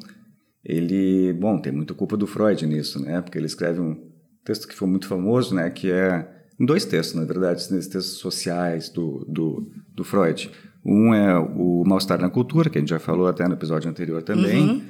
ele, 0.68 1.32
bom, 1.32 1.60
tem 1.60 1.72
muita 1.72 1.94
culpa 1.94 2.16
do 2.16 2.26
Freud 2.26 2.66
nisso, 2.66 3.00
né? 3.00 3.20
Porque 3.20 3.38
ele 3.38 3.46
escreve 3.46 3.80
um 3.80 3.96
texto 4.44 4.66
que 4.66 4.74
foi 4.74 4.88
muito 4.88 5.06
famoso, 5.06 5.54
né? 5.54 5.70
Que 5.70 5.92
é 5.92 6.28
dois 6.58 6.84
textos, 6.84 7.14
na 7.14 7.24
verdade, 7.24 7.60
nesses 7.70 7.86
textos 7.86 8.18
sociais 8.18 8.88
do, 8.88 9.24
do, 9.28 9.70
do 9.94 10.02
Freud. 10.02 10.50
Um 10.84 11.14
é 11.14 11.38
o 11.38 11.84
Mal-Estar 11.86 12.20
na 12.20 12.28
Cultura, 12.28 12.68
que 12.68 12.78
a 12.78 12.80
gente 12.80 12.90
já 12.90 12.98
falou 12.98 13.28
até 13.28 13.46
no 13.46 13.54
episódio 13.54 13.88
anterior 13.88 14.24
também, 14.24 14.68
uhum. 14.68 14.82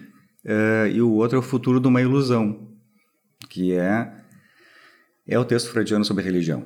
uh, 0.46 0.86
e 0.90 1.02
o 1.02 1.12
outro 1.12 1.36
é 1.36 1.38
o 1.38 1.42
Futuro 1.42 1.78
de 1.78 1.88
uma 1.88 2.00
Ilusão, 2.00 2.70
que 3.50 3.74
é, 3.74 4.14
é 5.28 5.38
o 5.38 5.44
texto 5.44 5.70
freudiano 5.70 6.06
sobre 6.06 6.24
religião. 6.24 6.64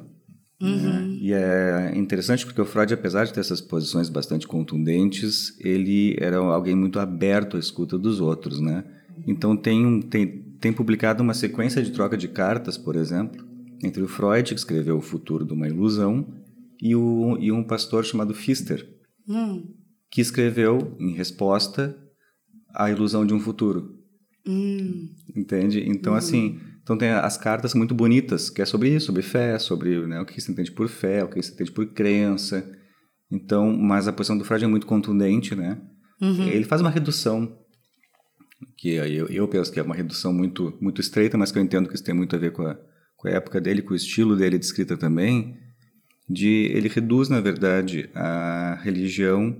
Uhum. 0.61 0.83
Né? 0.83 1.17
E 1.21 1.33
é 1.33 1.93
interessante 1.97 2.47
porque 2.47 2.61
o 2.61 2.67
Freud, 2.67 2.95
apesar 2.95 3.25
de 3.25 3.33
ter 3.33 3.41
essas 3.41 3.61
posições 3.61 4.09
bastante 4.09 4.47
contundentes, 4.47 5.59
ele 5.59 6.17
era 6.21 6.37
alguém 6.37 6.77
muito 6.77 7.01
aberto 7.01 7.57
à 7.57 7.61
escuta 7.61 7.99
dos 7.99 8.21
outros, 8.21 8.61
né? 8.61 8.85
Então 9.27 9.57
tem, 9.57 10.01
tem, 10.03 10.43
tem 10.61 10.73
publicado 10.73 11.23
uma 11.23 11.35
sequência 11.35 11.83
de 11.83 11.91
troca 11.91 12.17
de 12.17 12.29
cartas, 12.29 12.77
por 12.77 12.97
exemplo, 12.97 13.45
entre 13.83 14.03
o 14.03 14.09
Freud, 14.09 14.53
que 14.53 14.59
escreveu 14.59 14.99
O 14.99 15.03
Futuro 15.03 15.45
de 15.45 15.53
uma 15.53 15.69
Ilusão, 15.69 16.27
e, 16.81 16.95
o, 16.95 17.37
e 17.39 17.53
um 17.53 17.63
pastor 17.63 18.05
chamado 18.05 18.35
Pfister, 18.35 18.89
hum. 19.29 19.75
que 20.11 20.21
escreveu, 20.21 20.97
em 20.99 21.13
resposta, 21.13 21.97
A 22.75 22.91
Ilusão 22.91 23.27
de 23.27 23.35
um 23.35 23.41
Futuro. 23.41 23.99
Hum. 24.47 25.11
Entende? 25.37 25.85
Então, 25.87 26.15
hum. 26.15 26.17
assim, 26.17 26.59
então 26.83 26.97
tem 26.97 27.11
as 27.11 27.37
cartas 27.37 27.75
muito 27.75 27.95
bonitas, 27.95 28.49
que 28.49 28.63
é 28.63 28.67
sobre 28.67 28.95
isso, 28.95 29.07
sobre 29.07 29.23
fé, 29.23 29.59
sobre 29.59 30.07
né, 30.07 30.21
o 30.21 30.27
que 30.27 30.41
se 30.41 30.51
entende 30.51 30.73
por 30.73 30.89
fé, 30.89 31.23
o 31.23 31.29
que 31.29 31.43
se 31.43 31.53
entende 31.53 31.71
por 31.71 31.87
crença. 31.87 32.71
Então, 33.31 33.73
mas 33.77 34.09
a 34.09 34.13
posição 34.13 34.37
do 34.37 34.45
Freud 34.45 34.65
é 34.65 34.69
muito 34.69 34.87
contundente, 34.87 35.55
né? 35.55 35.81
Uhum. 36.21 36.49
Ele 36.49 36.65
faz 36.65 36.81
uma 36.81 36.91
redução 36.91 37.60
que 38.77 38.91
eu, 38.91 39.27
eu 39.29 39.49
penso 39.49 39.73
que 39.73 39.81
é 39.81 39.83
uma 39.83 39.95
redução 39.95 40.33
muito, 40.33 40.77
muito 40.81 41.01
estreita, 41.01 41.37
mas 41.39 41.51
que 41.51 41.59
eu 41.59 41.63
entendo 41.63 41.89
que 41.89 41.95
isso 41.95 42.05
tem 42.05 42.15
muito 42.15 42.35
a 42.37 42.39
ver 42.39 42.53
com 42.53 42.63
a, 42.63 42.77
com 43.17 43.29
a 43.29 43.31
época 43.31 43.61
dele, 43.61 43.83
com 43.83 43.93
o 43.93 43.97
estilo 43.97 44.37
dele 44.37 44.59
de 44.59 44.65
escrita 44.65 44.97
também, 44.97 45.57
de 46.29 46.71
ele 46.73 46.89
reduz, 46.89 47.29
na 47.29 47.41
verdade, 47.41 48.09
a 48.15 48.79
religião 48.83 49.57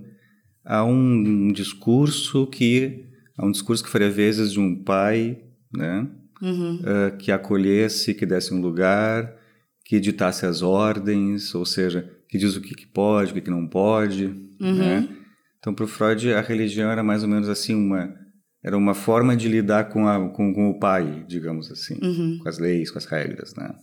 a 0.63 0.83
um 0.83 1.51
discurso 1.51 2.45
que 2.47 3.05
a 3.37 3.45
um 3.45 3.51
discurso 3.51 3.83
que 3.83 3.89
faria 3.89 4.09
vezes 4.09 4.51
de 4.51 4.59
um 4.59 4.75
pai, 4.83 5.41
né, 5.73 6.07
uhum. 6.41 6.75
uh, 6.75 7.17
que 7.17 7.31
acolhesse, 7.31 8.13
que 8.13 8.25
desse 8.25 8.53
um 8.53 8.61
lugar, 8.61 9.33
que 9.83 9.99
ditasse 9.99 10.45
as 10.45 10.61
ordens, 10.61 11.55
ou 11.55 11.65
seja, 11.65 12.09
que 12.29 12.37
diz 12.37 12.55
o 12.55 12.61
que, 12.61 12.75
que 12.75 12.85
pode, 12.85 13.31
o 13.31 13.33
que, 13.33 13.41
que 13.41 13.49
não 13.49 13.67
pode, 13.67 14.25
uhum. 14.59 14.75
né? 14.75 15.09
Então, 15.59 15.73
para 15.73 15.85
o 15.85 15.87
Freud, 15.87 16.33
a 16.33 16.41
religião 16.41 16.89
era 16.89 17.03
mais 17.03 17.23
ou 17.23 17.29
menos 17.29 17.49
assim 17.49 17.75
uma 17.75 18.15
era 18.63 18.77
uma 18.77 18.93
forma 18.93 19.35
de 19.35 19.47
lidar 19.47 19.89
com, 19.89 20.07
a, 20.07 20.29
com, 20.29 20.53
com 20.53 20.69
o 20.69 20.79
pai, 20.79 21.25
digamos 21.27 21.71
assim, 21.71 21.97
uhum. 22.01 22.39
com 22.41 22.49
as 22.49 22.59
leis, 22.59 22.91
com 22.91 22.97
as 22.97 23.05
regras, 23.05 23.55
né? 23.55 23.73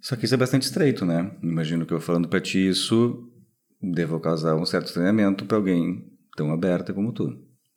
Só 0.00 0.16
que 0.16 0.24
isso 0.24 0.34
é 0.34 0.38
bastante 0.38 0.62
estreito, 0.62 1.04
né? 1.04 1.30
Imagino 1.42 1.84
que 1.84 1.92
eu 1.92 2.00
falando 2.00 2.28
para 2.28 2.40
ti 2.40 2.68
isso 2.68 3.26
deva 3.82 4.20
causar 4.20 4.56
um 4.56 4.64
certo 4.64 4.86
estranhamento 4.86 5.44
para 5.44 5.56
alguém 5.56 6.04
tão 6.36 6.52
aberta 6.52 6.92
como 6.92 7.12
tu. 7.12 7.28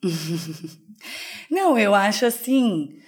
Não, 1.50 1.78
eu 1.78 1.94
acho 1.94 2.24
assim, 2.24 2.98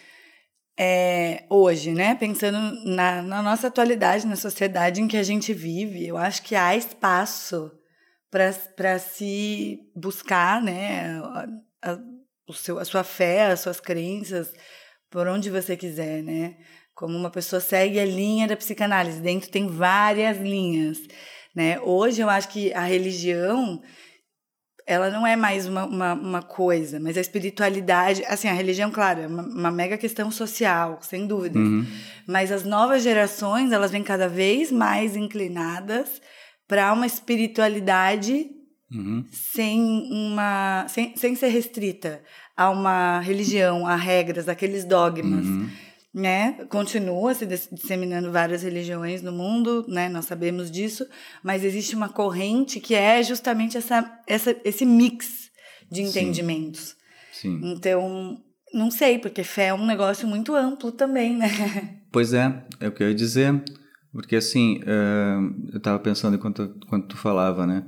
é, 0.79 1.45
hoje, 1.49 1.93
né? 1.93 2.15
Pensando 2.15 2.59
na, 2.85 3.23
na, 3.23 3.43
nossa 3.43 3.69
atualidade, 3.69 4.27
na 4.27 4.37
sociedade 4.37 5.01
em 5.01 5.09
que 5.09 5.17
a 5.17 5.23
gente 5.23 5.53
vive, 5.55 6.07
eu 6.07 6.17
acho 6.17 6.43
que 6.43 6.55
há 6.55 6.77
espaço 6.77 7.71
para 8.31 8.99
se 8.99 9.79
buscar, 9.95 10.63
né? 10.63 11.19
A, 11.21 11.47
a, 11.83 11.99
o 12.49 12.53
seu, 12.53 12.79
a 12.79 12.85
sua 12.85 13.03
fé, 13.05 13.47
as 13.47 13.61
suas 13.61 13.81
crenças, 13.81 14.53
por 15.11 15.27
onde 15.27 15.51
você 15.51 15.77
quiser, 15.77 16.23
né? 16.23 16.57
Como 16.95 17.17
uma 17.17 17.31
pessoa 17.31 17.61
segue 17.61 17.99
a 18.01 18.05
linha 18.05 18.47
da 18.47 18.57
psicanálise, 18.57 19.21
dentro 19.21 19.51
tem 19.51 19.67
várias 19.67 20.39
linhas, 20.39 20.99
né? 21.55 21.81
Hoje 21.81 22.21
eu 22.21 22.31
acho 22.31 22.49
que 22.49 22.73
a 22.73 22.83
religião 22.83 23.83
ela 24.87 25.11
não 25.11 25.27
é 25.27 25.35
mais 25.35 25.67
uma, 25.67 25.85
uma, 25.85 26.13
uma, 26.13 26.43
coisa, 26.43 27.01
mas 27.01 27.19
a 27.19 27.21
espiritualidade, 27.21 28.25
assim, 28.27 28.47
a 28.47 28.53
religião, 28.53 28.89
claro, 28.89 29.21
é 29.21 29.27
uma, 29.27 29.43
uma 29.43 29.71
mega 29.73 29.99
questão 29.99 30.31
social, 30.31 31.01
sem 31.03 31.27
dúvida. 31.27 31.59
Uhum. 31.59 31.85
Mas 32.25 32.53
as 32.53 32.63
novas 32.63 33.03
gerações, 33.03 33.73
elas 33.73 33.91
vêm 33.91 34.05
cada 34.05 34.29
vez 34.29 34.71
mais 34.71 35.17
inclinadas 35.17 36.23
para 36.69 36.93
uma 36.93 37.05
espiritualidade 37.05 38.49
uhum. 38.93 39.25
sem 39.31 39.81
uma 40.11 40.87
sem, 40.89 41.17
sem 41.17 41.35
ser 41.35 41.49
restrita 41.49 42.23
a 42.57 42.71
uma 42.71 43.21
religião, 43.21 43.87
a 43.87 43.97
regras, 43.97 44.49
aqueles 44.49 44.85
dogmas. 44.85 45.47
Uhum. 45.47 45.69
Né? 46.15 46.65
Continua 46.71 47.35
se 47.35 47.45
disseminando 47.45 48.33
várias 48.33 48.63
religiões 48.63 49.21
no 49.21 49.31
mundo, 49.31 49.85
né? 49.87 50.09
Nós 50.09 50.25
sabemos 50.25 50.71
disso, 50.71 51.07
mas 51.45 51.63
existe 51.63 51.95
uma 51.95 52.09
corrente 52.09 52.81
que 52.81 52.95
é 52.95 53.23
justamente 53.23 53.77
essa, 53.77 54.19
essa 54.27 54.57
esse 54.65 54.87
mix 54.87 55.51
de 55.91 56.01
entendimentos. 56.01 56.97
Sim. 57.33 57.61
Sim. 57.61 57.61
Então, 57.63 58.43
não 58.73 58.91
sei, 58.91 59.19
porque 59.19 59.45
fé 59.45 59.67
é 59.67 59.75
um 59.75 59.85
negócio 59.85 60.27
muito 60.27 60.55
amplo 60.55 60.91
também, 60.91 61.37
né? 61.37 61.49
Pois 62.11 62.33
é, 62.33 62.65
é 62.81 62.89
o 62.89 62.93
que 62.93 63.03
eu 63.03 63.11
ia 63.11 63.15
dizer. 63.15 63.63
Porque 64.11 64.37
assim, 64.37 64.81
uh, 64.85 65.71
eu 65.71 65.77
estava 65.77 65.99
pensando 65.99 66.37
enquanto, 66.37 66.75
enquanto 66.83 67.09
tu 67.09 67.17
falava, 67.19 67.67
né? 67.67 67.85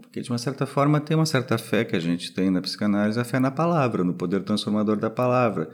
Porque, 0.00 0.20
de 0.20 0.30
uma 0.30 0.38
certa 0.38 0.66
forma, 0.66 1.00
tem 1.00 1.16
uma 1.16 1.26
certa 1.26 1.58
fé 1.58 1.84
que 1.84 1.96
a 1.96 2.00
gente 2.00 2.32
tem 2.32 2.50
na 2.50 2.60
psicanálise, 2.60 3.18
a 3.18 3.24
fé 3.24 3.38
na 3.38 3.50
palavra, 3.50 4.04
no 4.04 4.14
poder 4.14 4.42
transformador 4.42 4.96
da 4.96 5.10
palavra. 5.10 5.68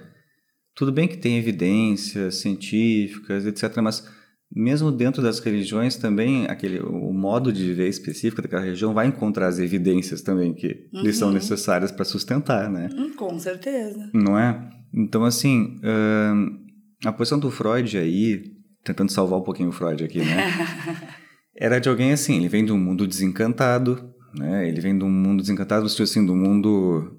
Tudo 0.75 0.91
bem 0.91 1.07
que 1.07 1.17
tem 1.17 1.39
evidências 1.39 2.37
científicas, 2.37 3.47
etc., 3.47 3.77
mas 3.83 4.05
mesmo 4.55 4.93
dentro 4.93 5.21
das 5.21 5.41
religiões 5.41 5.97
também 5.97 6.47
aquele 6.47 6.79
o 6.79 7.13
modo 7.13 7.53
de 7.53 7.65
viver 7.65 7.89
específico 7.89 8.41
daquela 8.41 8.63
religião 8.63 8.95
vai 8.95 9.07
encontrar 9.07 9.49
as 9.49 9.59
evidências 9.59 10.23
também 10.23 10.55
que 10.55 10.89
uhum. 10.93 11.03
lhe 11.03 11.13
são 11.13 11.29
uhum. 11.29 11.35
necessárias 11.35 11.91
para 11.91 12.05
sustentar, 12.05 12.71
né? 12.71 12.89
Hum, 12.95 13.13
com 13.15 13.37
certeza. 13.39 14.11
Não 14.15 14.39
é? 14.39 14.71
Então 14.93 15.25
assim, 15.25 15.81
uh, 15.81 17.09
a 17.09 17.13
posição 17.13 17.39
do 17.39 17.51
Freud 17.51 17.99
aí, 17.99 18.45
tentando 18.85 19.11
salvar 19.11 19.41
um 19.41 19.43
pouquinho 19.43 19.71
o 19.71 19.73
Freud 19.73 20.05
aqui, 20.05 20.19
né? 20.19 20.47
Era 21.57 21.81
de 21.81 21.89
alguém 21.89 22.13
assim, 22.13 22.37
ele 22.37 22.49
vem 22.49 22.65
de 22.65 22.73
um 22.73 22.79
mundo 22.79 23.07
desencantado, 23.07 24.14
né? 24.37 24.69
Ele 24.69 24.81
vem 24.81 25.03
um 25.03 25.11
mundo 25.11 25.41
desencantado, 25.41 25.87
assim, 25.87 26.25
do 26.25 26.35
mundo 26.35 27.17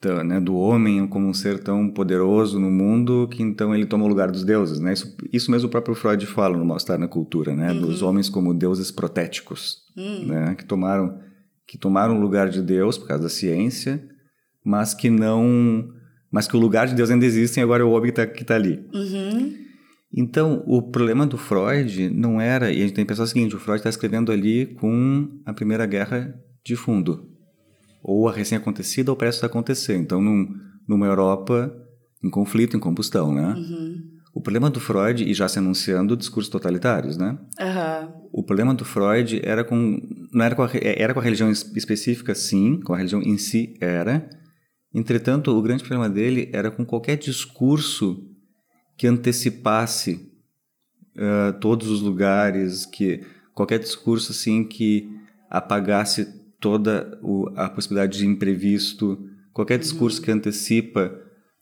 da, 0.00 0.22
né, 0.22 0.40
do 0.40 0.54
homem 0.54 1.06
como 1.06 1.26
um 1.26 1.34
ser 1.34 1.58
tão 1.58 1.90
poderoso 1.90 2.58
no 2.60 2.70
mundo 2.70 3.28
que 3.30 3.42
então 3.42 3.74
ele 3.74 3.84
toma 3.84 4.04
o 4.04 4.08
lugar 4.08 4.30
dos 4.30 4.44
deuses, 4.44 4.78
né? 4.78 4.92
Isso, 4.92 5.16
isso 5.32 5.50
mesmo 5.50 5.66
o 5.66 5.70
próprio 5.70 5.94
Freud 5.94 6.24
fala 6.26 6.56
no 6.56 6.64
Mal-Estar 6.64 6.98
na 6.98 7.08
Cultura, 7.08 7.54
né? 7.54 7.72
Uhum. 7.72 7.80
Dos 7.80 8.02
homens 8.02 8.28
como 8.28 8.54
deuses 8.54 8.90
protéticos, 8.90 9.78
uhum. 9.96 10.26
né? 10.26 10.54
Que 10.54 10.64
tomaram 10.64 11.18
que 11.66 11.76
tomaram 11.76 12.16
o 12.16 12.20
lugar 12.20 12.48
de 12.48 12.62
Deus 12.62 12.96
por 12.96 13.08
causa 13.08 13.24
da 13.24 13.28
ciência, 13.28 14.02
mas 14.64 14.94
que 14.94 15.10
não, 15.10 15.90
mas 16.30 16.48
que 16.48 16.56
o 16.56 16.60
lugar 16.60 16.86
de 16.86 16.94
Deus 16.94 17.10
ainda 17.10 17.26
existe 17.26 17.60
e 17.60 17.62
agora 17.62 17.82
é 17.82 17.86
o 17.86 17.90
homem 17.90 18.10
que 18.10 18.22
está 18.22 18.44
tá 18.44 18.54
ali. 18.54 18.86
Uhum. 18.94 19.54
Então, 20.12 20.62
o 20.66 20.82
problema 20.82 21.26
do 21.26 21.36
Freud 21.36 22.08
não 22.10 22.40
era, 22.40 22.72
e 22.72 22.78
a 22.78 22.80
gente 22.80 22.94
tem 22.94 23.04
que 23.04 23.08
pensar 23.08 23.24
o 23.24 23.26
seguinte, 23.26 23.54
o 23.54 23.58
Freud 23.58 23.78
está 23.78 23.90
escrevendo 23.90 24.32
ali 24.32 24.66
com 24.74 25.28
a 25.44 25.52
Primeira 25.52 25.86
Guerra 25.86 26.34
de 26.64 26.76
fundo 26.76 27.28
ou 28.02 28.28
a 28.28 28.32
recém-acontecida 28.32 29.10
ou 29.10 29.16
prestes 29.16 29.44
a 29.44 29.46
acontecer. 29.46 29.96
Então, 29.96 30.22
num, 30.22 30.48
numa 30.88 31.06
Europa 31.06 31.74
em 32.22 32.30
conflito, 32.30 32.76
em 32.76 32.80
combustão, 32.80 33.34
né? 33.34 33.54
Uhum. 33.54 34.18
O 34.34 34.40
problema 34.40 34.70
do 34.70 34.80
Freud, 34.80 35.24
e 35.24 35.34
já 35.34 35.48
se 35.48 35.58
anunciando 35.58 36.16
discursos 36.16 36.50
totalitários, 36.50 37.16
né? 37.16 37.38
Uhum. 37.60 38.28
O 38.32 38.42
problema 38.42 38.74
do 38.74 38.84
Freud 38.84 39.40
era 39.42 39.64
com, 39.64 40.00
não 40.32 40.44
era 40.44 40.54
com, 40.54 40.62
a, 40.62 40.70
era 40.74 41.12
com 41.12 41.20
a 41.20 41.22
religião 41.22 41.50
específica, 41.50 42.34
sim, 42.34 42.80
com 42.80 42.92
a 42.92 42.96
religião 42.96 43.22
em 43.22 43.36
si 43.36 43.74
era. 43.80 44.28
Entretanto, 44.94 45.50
o 45.50 45.62
grande 45.62 45.82
problema 45.82 46.08
dele 46.08 46.48
era 46.52 46.70
com 46.70 46.84
qualquer 46.84 47.16
discurso 47.16 48.27
que 48.98 49.06
antecipasse 49.06 50.28
uh, 51.16 51.58
todos 51.60 51.88
os 51.88 52.02
lugares, 52.02 52.84
que 52.84 53.24
qualquer 53.54 53.78
discurso 53.78 54.32
assim 54.32 54.64
que 54.64 55.08
apagasse 55.48 56.26
toda 56.60 57.18
o, 57.22 57.48
a 57.54 57.70
possibilidade 57.70 58.18
de 58.18 58.26
imprevisto, 58.26 59.24
qualquer 59.52 59.78
discurso 59.78 60.18
uhum. 60.18 60.24
que 60.24 60.30
antecipa 60.32 61.16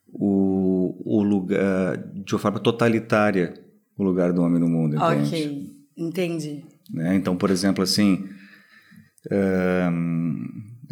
o, 0.09 0.97
o 1.05 1.23
lugar, 1.23 1.99
de 1.99 2.35
uma 2.35 2.41
forma 2.41 2.59
totalitária, 2.59 3.55
o 3.97 4.03
lugar 4.03 4.33
do 4.33 4.43
homem 4.43 4.59
no 4.59 4.69
mundo, 4.69 4.97
entende? 4.97 5.29
Ok, 5.29 5.77
entendi. 5.97 6.65
Né? 6.91 7.17
Então, 7.17 7.37
por 7.37 7.51
exemplo, 7.51 7.85
assim, 7.85 8.27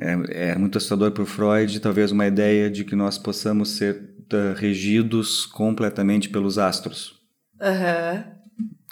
é, 0.00 0.50
é, 0.50 0.58
muito 0.58 0.78
assustador 0.78 1.12
para 1.12 1.22
o 1.22 1.26
Freud 1.26 1.78
talvez 1.80 2.10
uma 2.10 2.26
ideia 2.26 2.70
de 2.70 2.84
que 2.84 2.96
nós 2.96 3.16
possamos 3.16 3.70
ser 3.70 3.96
uh, 4.32 4.54
regidos 4.56 5.46
completamente 5.46 6.28
pelos 6.28 6.58
astros. 6.58 7.20
Uhum. 7.60 8.24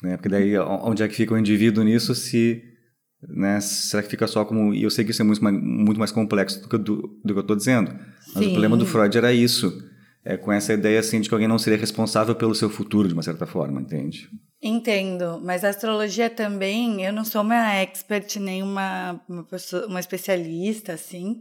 Né? 0.02 0.16
Porque 0.16 0.28
daí, 0.28 0.58
onde 0.58 1.02
é 1.02 1.08
que 1.08 1.14
fica 1.14 1.34
o 1.34 1.38
indivíduo 1.38 1.84
nisso 1.84 2.14
se 2.14 2.62
né? 3.28 3.60
Será 3.60 4.02
que 4.02 4.08
fica 4.08 4.26
só 4.26 4.44
como. 4.44 4.74
E 4.74 4.82
eu 4.82 4.90
sei 4.90 5.04
que 5.04 5.12
isso 5.12 5.22
é 5.22 5.24
muito 5.24 5.42
mais, 5.42 5.56
muito 5.56 5.98
mais 5.98 6.10
complexo 6.10 6.60
do 6.62 6.68
que, 6.68 6.78
do, 6.78 7.20
do 7.24 7.32
que 7.32 7.38
eu 7.38 7.40
estou 7.40 7.56
dizendo. 7.56 7.94
Mas 8.34 8.44
Sim. 8.44 8.48
o 8.48 8.50
problema 8.50 8.76
do 8.76 8.86
Freud 8.86 9.16
era 9.16 9.32
isso. 9.32 9.90
É 10.24 10.36
com 10.36 10.52
essa 10.52 10.72
ideia 10.72 11.00
assim 11.00 11.20
de 11.20 11.28
que 11.28 11.34
alguém 11.34 11.48
não 11.48 11.58
seria 11.58 11.78
responsável 11.78 12.34
pelo 12.34 12.54
seu 12.54 12.70
futuro 12.70 13.08
de 13.08 13.14
uma 13.14 13.24
certa 13.24 13.44
forma, 13.44 13.80
entende? 13.80 14.28
Entendo, 14.62 15.40
mas 15.42 15.64
a 15.64 15.70
astrologia 15.70 16.30
também, 16.30 17.04
eu 17.04 17.12
não 17.12 17.24
sou 17.24 17.42
uma 17.42 17.74
expert 17.74 18.36
nem 18.36 18.62
uma, 18.62 19.20
uma, 19.28 19.42
pessoa, 19.42 19.86
uma 19.88 19.98
especialista 19.98 20.92
assim, 20.92 21.40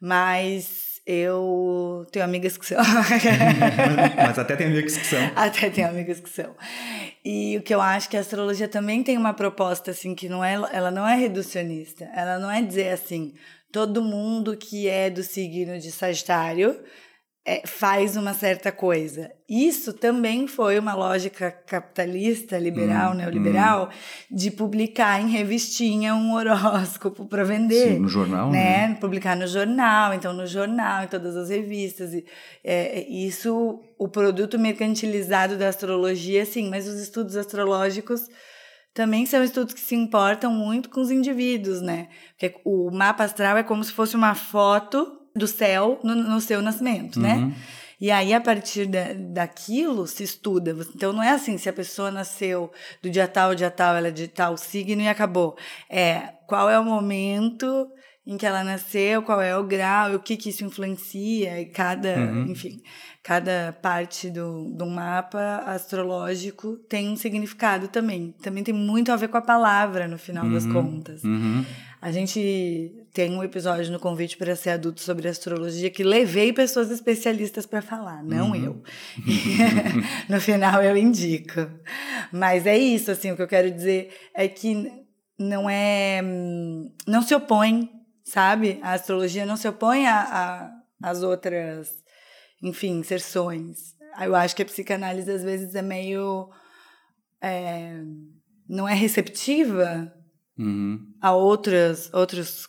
mas 0.00 0.92
eu 1.04 2.06
tenho 2.12 2.24
amigas 2.24 2.56
que 2.56 2.64
são. 2.64 2.78
Mas 4.16 4.38
até 4.38 4.54
tem 4.54 4.68
amigas 4.68 4.96
que 4.96 5.04
são. 5.04 5.32
Até 5.34 5.68
tenho 5.70 5.88
amigas 5.88 6.20
que 6.20 6.30
são. 6.30 6.54
E 7.24 7.56
o 7.56 7.62
que 7.62 7.74
eu 7.74 7.80
acho 7.80 8.08
que 8.08 8.16
a 8.16 8.20
astrologia 8.20 8.68
também 8.68 9.02
tem 9.02 9.18
uma 9.18 9.34
proposta, 9.34 9.90
assim, 9.90 10.14
que 10.14 10.28
não 10.28 10.44
é, 10.44 10.54
ela 10.72 10.92
não 10.92 11.06
é 11.06 11.16
reducionista. 11.16 12.08
Ela 12.14 12.38
não 12.38 12.48
é 12.48 12.62
dizer 12.62 12.90
assim, 12.90 13.34
todo 13.72 14.00
mundo 14.00 14.56
que 14.56 14.88
é 14.88 15.10
do 15.10 15.24
signo 15.24 15.76
de 15.80 15.90
Sagitário 15.90 16.80
é, 17.44 17.66
faz 17.66 18.16
uma 18.16 18.32
certa 18.34 18.70
coisa. 18.70 19.30
Isso 19.48 19.92
também 19.92 20.46
foi 20.46 20.78
uma 20.78 20.94
lógica 20.94 21.50
capitalista, 21.50 22.56
liberal, 22.56 23.12
hum, 23.12 23.16
neoliberal, 23.16 23.88
hum. 23.88 24.36
de 24.36 24.50
publicar 24.50 25.20
em 25.20 25.28
revistinha 25.28 26.14
um 26.14 26.34
horóscopo 26.34 27.26
para 27.26 27.42
vender. 27.42 27.94
Sim, 27.94 27.98
no 27.98 28.08
jornal, 28.08 28.50
né? 28.50 28.88
né? 28.88 28.94
Publicar 29.00 29.36
no 29.36 29.46
jornal, 29.46 30.14
então 30.14 30.32
no 30.32 30.46
jornal, 30.46 31.02
em 31.02 31.08
todas 31.08 31.36
as 31.36 31.50
revistas. 31.50 32.14
E, 32.14 32.24
é, 32.62 33.08
isso, 33.08 33.82
o 33.98 34.08
produto 34.08 34.56
mercantilizado 34.56 35.56
da 35.56 35.68
astrologia, 35.68 36.46
sim, 36.46 36.70
mas 36.70 36.86
os 36.86 37.00
estudos 37.00 37.36
astrológicos 37.36 38.28
também 38.94 39.26
são 39.26 39.42
estudos 39.42 39.74
que 39.74 39.80
se 39.80 39.96
importam 39.96 40.52
muito 40.52 40.90
com 40.90 41.00
os 41.00 41.10
indivíduos, 41.10 41.80
né? 41.80 42.08
Porque 42.38 42.60
o 42.64 42.90
mapa 42.92 43.24
astral 43.24 43.56
é 43.56 43.62
como 43.62 43.82
se 43.82 43.90
fosse 43.90 44.14
uma 44.14 44.34
foto 44.34 45.21
do 45.34 45.46
céu 45.46 45.98
no, 46.02 46.14
no 46.14 46.40
seu 46.40 46.60
nascimento, 46.62 47.20
né? 47.20 47.34
uhum. 47.34 47.46
né? 47.48 47.54
E 48.02 48.10
aí, 48.10 48.34
a 48.34 48.40
partir 48.40 48.86
da, 48.86 49.12
daquilo, 49.12 50.08
se 50.08 50.24
estuda. 50.24 50.76
Então, 50.92 51.12
não 51.12 51.22
é 51.22 51.30
assim, 51.30 51.56
se 51.56 51.68
a 51.68 51.72
pessoa 51.72 52.10
nasceu 52.10 52.68
do 53.00 53.08
dia 53.08 53.28
tal, 53.28 53.54
dia 53.54 53.70
tal, 53.70 53.94
ela 53.94 54.08
é 54.08 54.10
de 54.10 54.26
tal 54.26 54.56
signo 54.56 55.00
e 55.00 55.06
acabou. 55.06 55.56
É, 55.88 56.30
qual 56.48 56.68
é 56.68 56.76
o 56.80 56.84
momento 56.84 57.88
em 58.24 58.36
que 58.36 58.46
ela 58.46 58.62
nasceu, 58.62 59.22
qual 59.22 59.40
é 59.40 59.56
o 59.56 59.64
grau, 59.64 60.14
o 60.14 60.20
que 60.20 60.36
que 60.36 60.50
isso 60.50 60.64
influencia, 60.64 61.60
e 61.60 61.66
cada, 61.66 62.16
uhum. 62.16 62.46
enfim, 62.52 62.80
cada 63.20 63.76
parte 63.82 64.30
do, 64.30 64.70
do 64.70 64.86
mapa 64.86 65.64
astrológico 65.66 66.76
tem 66.88 67.08
um 67.08 67.16
significado 67.16 67.88
também. 67.88 68.32
Também 68.40 68.62
tem 68.62 68.72
muito 68.72 69.10
a 69.10 69.16
ver 69.16 69.28
com 69.28 69.36
a 69.36 69.42
palavra, 69.42 70.06
no 70.06 70.18
final 70.18 70.44
uhum. 70.44 70.52
das 70.52 70.66
contas. 70.66 71.24
Uhum. 71.24 71.64
A 72.00 72.12
gente 72.12 72.92
tem 73.12 73.30
um 73.30 73.42
episódio 73.42 73.92
no 73.92 73.98
Convite 73.98 74.36
para 74.36 74.56
Ser 74.56 74.70
Adulto 74.70 75.00
sobre 75.00 75.28
astrologia 75.28 75.90
que 75.90 76.02
levei 76.02 76.52
pessoas 76.52 76.90
especialistas 76.90 77.66
para 77.66 77.82
falar, 77.82 78.22
não 78.22 78.50
uhum. 78.50 78.56
eu. 78.56 78.82
no 80.28 80.40
final 80.40 80.80
eu 80.80 80.96
indico. 80.96 81.68
Mas 82.32 82.66
é 82.66 82.78
isso, 82.78 83.10
assim, 83.10 83.32
o 83.32 83.36
que 83.36 83.42
eu 83.42 83.48
quero 83.48 83.70
dizer 83.70 84.12
é 84.32 84.46
que 84.46 84.90
não 85.38 85.68
é. 85.68 86.20
Não 87.06 87.22
se 87.22 87.34
opõe, 87.34 87.88
sabe? 88.24 88.78
A 88.82 88.92
astrologia 88.92 89.46
não 89.46 89.56
se 89.56 89.68
opõe 89.68 90.04
às 91.02 91.22
outras, 91.22 91.90
enfim, 92.62 92.98
inserções. 92.98 93.94
Eu 94.20 94.34
acho 94.34 94.54
que 94.54 94.62
a 94.62 94.66
psicanálise 94.66 95.30
às 95.30 95.42
vezes 95.42 95.74
é 95.74 95.82
meio. 95.82 96.50
É, 97.40 98.00
não 98.68 98.88
é 98.88 98.94
receptiva 98.94 100.12
uhum. 100.58 100.98
a 101.20 101.32
outras, 101.32 102.12
outros 102.12 102.68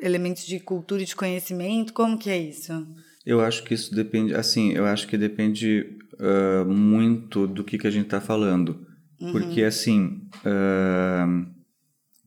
elementos 0.00 0.46
de 0.46 0.60
cultura 0.60 1.02
e 1.02 1.06
de 1.06 1.16
conhecimento? 1.16 1.92
Como 1.92 2.18
que 2.18 2.30
é 2.30 2.38
isso? 2.38 2.86
Eu 3.26 3.40
acho 3.40 3.62
que 3.64 3.74
isso 3.74 3.94
depende, 3.94 4.34
assim, 4.34 4.72
eu 4.72 4.86
acho 4.86 5.06
que 5.06 5.18
depende 5.18 5.98
uh, 6.14 6.64
muito 6.64 7.46
do 7.46 7.62
que, 7.62 7.76
que 7.78 7.86
a 7.86 7.90
gente 7.90 8.06
está 8.06 8.20
falando. 8.20 8.86
Uhum. 9.20 9.32
Porque, 9.32 9.62
assim, 9.62 10.28
uh, 10.44 11.57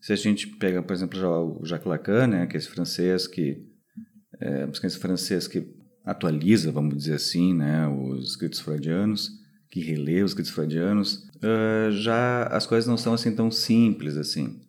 se 0.02 0.12
a 0.12 0.16
gente 0.16 0.48
pega, 0.48 0.82
por 0.82 0.94
exemplo, 0.94 1.20
já 1.20 1.30
o 1.30 1.62
Jacques 1.64 1.88
Lacan, 1.88 2.28
né, 2.28 2.48
que 2.48 2.58
é 2.58 2.60
esse 2.60 2.68
francês 2.68 3.28
que, 3.28 3.64
é, 4.40 4.68
esse 4.84 4.98
francês 4.98 5.48
que 5.48 5.74
atualiza, 6.04 6.72
vamos 6.72 6.98
dizer 6.98 7.14
assim, 7.14 7.54
né, 7.54 7.88
os 7.88 8.32
escritos 8.32 8.60
freudianos, 8.60 9.30
que 9.70 9.80
relê 9.80 10.24
os 10.24 10.32
escritos 10.32 10.52
freudianos, 10.52 11.30
uh, 11.38 11.92
já 11.92 12.44
as 12.48 12.66
coisas 12.66 12.88
não 12.88 12.98
são 12.98 13.14
assim 13.14 13.34
tão 13.34 13.50
simples 13.50 14.18
assim. 14.18 14.60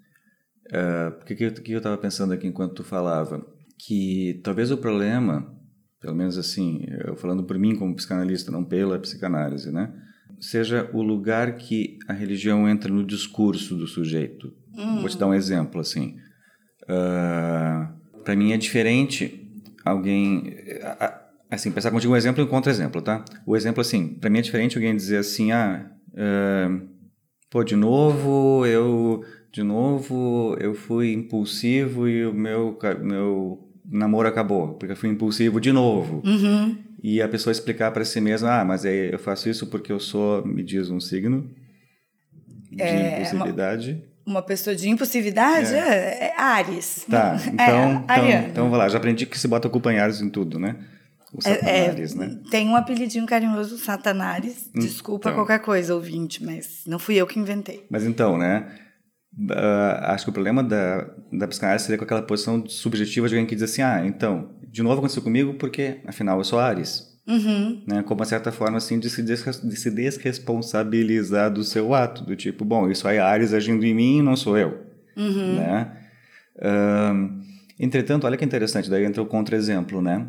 Uh, 0.68 1.11
porque 1.18 1.35
que, 1.35 1.51
que 1.51 1.73
eu 1.73 1.79
estava 1.79 1.99
pensando 1.99 2.33
aqui 2.33 2.47
enquanto 2.47 2.75
tu 2.75 2.85
falava? 2.85 3.45
Que 3.79 4.40
talvez 4.45 4.71
o 4.71 4.77
problema, 4.77 5.53
pelo 6.01 6.14
menos 6.14 6.38
assim, 6.38 6.85
eu 7.05 7.16
falando 7.16 7.42
por 7.42 7.59
mim 7.59 7.75
como 7.75 7.97
psicanalista, 7.97 8.53
não 8.53 8.64
pela 8.64 8.99
psicanálise, 8.99 9.73
né? 9.73 9.92
Seja 10.40 10.88
o 10.92 11.03
lugar 11.03 11.57
que 11.57 11.99
a 12.07 12.12
religião 12.12 12.68
entra 12.68 12.92
no 12.92 13.05
discurso 13.05 13.77
do 13.77 13.88
sujeito. 13.88 14.53
Hum. 14.76 15.00
Vou 15.00 15.08
te 15.08 15.18
dar 15.18 15.26
um 15.26 15.35
exemplo, 15.35 15.80
assim. 15.80 16.16
Uh, 16.85 16.88
ah, 16.88 17.92
Para 18.24 18.37
mim 18.37 18.52
é 18.52 18.56
diferente 18.56 19.48
alguém... 19.85 20.54
Assim, 21.50 21.70
pensar 21.70 21.90
contigo 21.90 22.14
um 22.14 22.16
exemplo 22.16 22.42
e 22.42 22.46
um 22.46 22.48
contra-exemplo, 22.48 23.02
tá? 23.02 23.22
O 23.44 23.54
exemplo, 23.54 23.82
assim, 23.82 24.08
para 24.08 24.30
mim 24.30 24.38
é 24.38 24.42
diferente 24.42 24.76
alguém 24.76 24.96
dizer 24.96 25.18
assim, 25.18 25.52
ah, 25.52 25.87
uh, 26.14 26.88
pô, 27.50 27.62
de 27.62 27.76
novo 27.76 28.64
eu 28.64 29.22
de 29.52 29.62
novo, 29.62 30.56
eu 30.58 30.74
fui 30.74 31.12
impulsivo 31.12 32.08
e 32.08 32.24
o 32.24 32.32
meu, 32.32 32.78
meu 33.02 33.68
namoro 33.85 34.26
acabou, 34.26 34.74
porque 34.74 34.92
eu 34.92 34.96
fui 34.96 35.11
impulsivo 35.11 35.61
de 35.61 35.70
novo. 35.70 36.22
Uhum. 36.24 36.78
E 37.02 37.20
a 37.20 37.28
pessoa 37.28 37.52
explicar 37.52 37.90
para 37.90 38.04
si 38.04 38.18
mesma, 38.18 38.61
ah, 38.61 38.64
mas 38.64 38.87
eu 38.87 39.18
faço 39.18 39.50
isso 39.50 39.66
porque 39.66 39.92
eu 39.92 40.00
sou, 40.00 40.46
me 40.46 40.62
diz 40.62 40.88
um 40.88 40.98
signo, 40.98 41.50
de 42.70 42.82
é, 42.82 43.20
impulsividade. 43.20 44.02
Uma, 44.24 44.42
pessoa 44.42 44.74
de 44.74 44.88
impulsividade? 44.88 45.74
É, 45.74 46.28
é 46.28 46.40
Ares. 46.40 47.06
Tá, 47.08 47.37
então, 47.46 48.04
então, 48.04 48.28
então 48.48 48.70
vai 48.70 48.78
lá, 48.80 48.88
já 48.88 48.98
aprendi 48.98 49.26
que 49.26 49.38
se 49.38 49.48
bota 49.48 49.68
culpa 49.68 49.92
em 49.92 49.98
Ares 49.98 50.20
em 50.20 50.28
tudo, 50.28 50.58
né? 50.58 50.76
O 51.32 51.38
é, 51.38 51.54
Satanares, 51.54 52.14
né? 52.14 52.38
Tem 52.50 52.68
um 52.68 52.76
apelidinho 52.76 53.24
carinhoso, 53.24 53.78
Satanares. 53.78 54.70
Hum, 54.74 54.80
Desculpa 54.80 55.30
então. 55.30 55.38
qualquer 55.38 55.61
coisa, 55.61 55.94
ouvinte, 55.94 56.44
mas 56.44 56.82
não 56.87 56.98
fui 56.98 57.14
eu 57.14 57.26
que 57.26 57.38
inventei. 57.38 57.87
Mas 57.90 58.04
então, 58.04 58.37
né? 58.37 58.70
Uh, 59.35 60.04
acho 60.08 60.24
que 60.24 60.30
o 60.30 60.32
problema 60.32 60.62
da, 60.62 61.08
da 61.32 61.48
psicanálise 61.48 61.87
seria 61.87 61.96
com 61.96 62.04
aquela 62.04 62.20
posição 62.20 62.66
subjetiva 62.66 63.26
de 63.28 63.35
alguém 63.35 63.46
que 63.46 63.54
diz 63.54 63.64
assim: 63.64 63.80
ah, 63.80 64.04
então, 64.04 64.50
de 64.68 64.82
novo 64.82 64.98
aconteceu 64.98 65.22
comigo 65.22 65.54
porque, 65.54 66.00
afinal, 66.06 66.37
eu 66.37 66.44
sou 66.44 66.58
Ares. 66.58 67.12
Uhum. 67.26 67.85
Né, 67.87 68.02
como 68.02 68.20
uma 68.20 68.26
certa 68.26 68.50
forma 68.50 68.78
assim 68.78 68.98
de 68.98 69.08
se, 69.08 69.22
de 69.22 69.76
se 69.76 69.90
desresponsabilizar 69.90 71.52
do 71.52 71.62
seu 71.62 71.94
ato, 71.94 72.24
do 72.24 72.35
tipo, 72.35 72.64
bom, 72.64 72.90
isso 72.90 73.06
aí 73.06 73.18
é 73.18 73.20
Ares 73.20 73.54
agindo 73.54 73.85
em 73.85 73.94
mim 73.94 74.22
não 74.22 74.37
sou 74.37 74.58
eu. 74.58 74.85
Uhum. 75.16 75.56
Né? 75.56 75.96
Uh, 76.56 77.42
entretanto, 77.78 78.26
olha 78.26 78.37
que 78.37 78.44
interessante, 78.44 78.90
daí 78.90 79.04
entra 79.04 79.22
o 79.22 79.26
contra-exemplo, 79.26 80.02
né? 80.02 80.28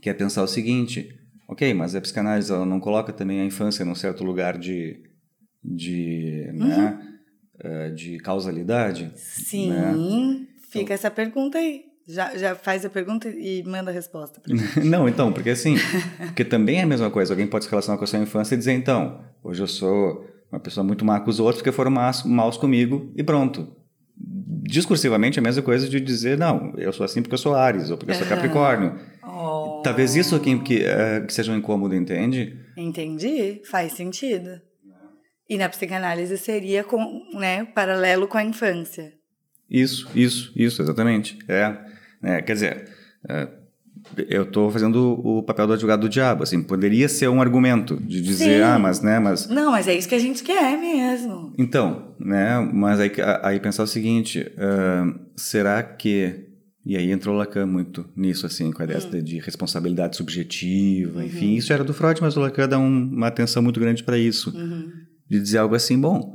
Que 0.00 0.08
é 0.08 0.14
pensar 0.14 0.42
o 0.42 0.48
seguinte, 0.48 1.08
ok, 1.46 1.74
mas 1.74 1.94
a 1.94 2.00
psicanálise 2.00 2.52
ela 2.52 2.64
não 2.64 2.80
coloca 2.80 3.12
também 3.12 3.40
a 3.40 3.44
infância 3.44 3.84
num 3.84 3.94
certo 3.94 4.24
lugar 4.24 4.56
de, 4.56 5.02
de, 5.62 6.50
né, 6.54 6.98
uhum. 7.64 7.70
né, 7.70 7.90
de 7.90 8.18
causalidade? 8.18 9.12
Sim, 9.16 9.70
né? 9.70 9.94
fica 10.70 10.84
então, 10.84 10.94
essa 10.94 11.10
pergunta 11.10 11.58
aí. 11.58 11.87
Já, 12.08 12.34
já 12.38 12.54
faz 12.54 12.86
a 12.86 12.88
pergunta 12.88 13.28
e 13.28 13.62
manda 13.64 13.90
a 13.90 13.94
resposta. 13.94 14.40
não, 14.82 15.06
então, 15.06 15.30
porque 15.30 15.50
assim, 15.50 15.76
porque 16.26 16.42
também 16.42 16.78
é 16.78 16.82
a 16.82 16.86
mesma 16.86 17.10
coisa. 17.10 17.34
Alguém 17.34 17.46
pode 17.46 17.64
se 17.64 17.70
relacionar 17.70 17.98
com 17.98 18.04
a 18.04 18.06
sua 18.06 18.18
infância 18.18 18.54
e 18.54 18.58
dizer, 18.58 18.72
então, 18.72 19.20
hoje 19.44 19.62
eu 19.62 19.66
sou 19.66 20.26
uma 20.50 20.58
pessoa 20.58 20.82
muito 20.82 21.04
má 21.04 21.20
com 21.20 21.28
os 21.28 21.38
outros 21.38 21.58
porque 21.58 21.70
foram 21.70 21.90
maus, 21.90 22.24
maus 22.24 22.56
comigo 22.56 23.12
e 23.14 23.22
pronto. 23.22 23.76
Discursivamente 24.16 25.38
é 25.38 25.40
a 25.40 25.42
mesma 25.42 25.62
coisa 25.62 25.86
de 25.86 26.00
dizer, 26.00 26.38
não, 26.38 26.72
eu 26.78 26.92
sou 26.94 27.04
assim 27.04 27.20
porque 27.20 27.34
eu 27.34 27.38
sou 27.38 27.54
Ares 27.54 27.90
ou 27.90 27.98
porque 27.98 28.12
eu 28.12 28.16
sou 28.16 28.26
Capricórnio. 28.26 28.98
Oh. 29.22 29.82
Talvez 29.84 30.16
isso 30.16 30.34
aqui 30.34 30.58
que, 30.60 30.78
uh, 30.78 31.26
que 31.26 31.32
seja 31.32 31.52
um 31.52 31.56
incômodo, 31.56 31.94
entende? 31.94 32.58
Entendi, 32.74 33.60
faz 33.64 33.92
sentido. 33.92 34.60
E 35.46 35.58
na 35.58 35.68
psicanálise 35.68 36.36
seria 36.38 36.82
com, 36.82 37.22
né, 37.34 37.66
paralelo 37.66 38.26
com 38.26 38.38
a 38.38 38.44
infância. 38.44 39.12
Isso, 39.70 40.10
isso, 40.14 40.52
isso, 40.56 40.80
exatamente. 40.80 41.38
É. 41.46 41.76
Né? 42.20 42.42
Quer 42.42 42.52
dizer, 42.52 42.88
é, 43.28 43.48
eu 44.28 44.42
estou 44.42 44.70
fazendo 44.70 45.20
o 45.24 45.42
papel 45.42 45.66
do 45.66 45.72
advogado 45.72 46.00
do 46.00 46.08
diabo, 46.08 46.42
assim, 46.42 46.62
poderia 46.62 47.08
ser 47.08 47.28
um 47.28 47.40
argumento 47.40 47.96
de 47.96 48.20
dizer, 48.20 48.58
Sim. 48.58 48.62
ah, 48.62 48.78
mas, 48.78 49.00
né, 49.00 49.18
mas... 49.18 49.48
Não, 49.48 49.72
mas 49.72 49.88
é 49.88 49.94
isso 49.94 50.08
que 50.08 50.14
a 50.14 50.20
gente 50.20 50.42
quer 50.42 50.78
mesmo. 50.78 51.52
Então, 51.58 52.14
né, 52.18 52.58
mas 52.72 53.00
aí, 53.00 53.10
aí 53.42 53.60
pensar 53.60 53.82
o 53.82 53.86
seguinte, 53.86 54.40
uh, 54.40 55.18
será 55.36 55.82
que... 55.82 56.46
E 56.86 56.96
aí 56.96 57.10
entrou 57.10 57.36
Lacan 57.36 57.66
muito 57.66 58.08
nisso, 58.16 58.46
assim, 58.46 58.72
com 58.72 58.80
a 58.80 58.84
ideia 58.84 58.98
hum. 58.98 59.22
de 59.22 59.38
responsabilidade 59.40 60.16
subjetiva, 60.16 61.18
uhum. 61.18 61.26
enfim, 61.26 61.54
isso 61.54 61.70
era 61.72 61.84
do 61.84 61.92
Freud, 61.92 62.22
mas 62.22 62.36
o 62.36 62.40
Lacan 62.40 62.66
dá 62.66 62.78
um, 62.78 63.10
uma 63.10 63.26
atenção 63.26 63.62
muito 63.62 63.78
grande 63.78 64.02
para 64.02 64.16
isso, 64.16 64.56
uhum. 64.56 64.90
de 65.28 65.38
dizer 65.38 65.58
algo 65.58 65.74
assim, 65.74 66.00
bom, 66.00 66.34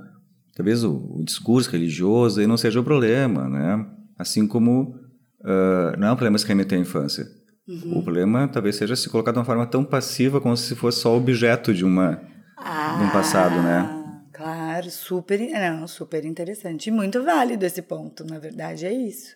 talvez 0.55 0.83
o, 0.83 0.93
o 0.93 1.23
discurso 1.23 1.71
religioso 1.71 2.39
aí 2.39 2.45
não 2.45 2.57
seja 2.57 2.79
o 2.79 2.83
problema, 2.83 3.49
né, 3.49 3.83
assim 4.15 4.45
como 4.45 5.02
uh, 5.43 5.97
não 5.97 6.07
é 6.07 6.11
um 6.11 6.15
problema 6.15 6.37
se 6.37 6.45
remeter 6.45 6.77
à 6.77 6.81
infância. 6.81 7.25
Uhum. 7.67 7.99
O 7.99 8.03
problema 8.03 8.47
talvez 8.47 8.75
seja 8.75 8.95
se 8.95 9.09
colocar 9.09 9.31
de 9.31 9.39
uma 9.39 9.45
forma 9.45 9.65
tão 9.65 9.85
passiva 9.85 10.41
como 10.41 10.55
se 10.57 10.75
fosse 10.75 10.99
só 10.99 11.15
objeto 11.15 11.73
de 11.73 11.85
uma 11.85 12.21
ah, 12.57 12.97
de 12.97 13.05
um 13.05 13.09
passado, 13.09 13.61
né? 13.61 14.01
Claro, 14.33 14.89
super, 14.89 15.39
não, 15.39 15.87
super 15.87 16.25
interessante 16.25 16.87
e 16.87 16.91
muito 16.91 17.23
válido 17.23 17.65
esse 17.65 17.81
ponto, 17.81 18.25
na 18.25 18.39
verdade 18.39 18.85
é 18.85 18.91
isso, 18.91 19.35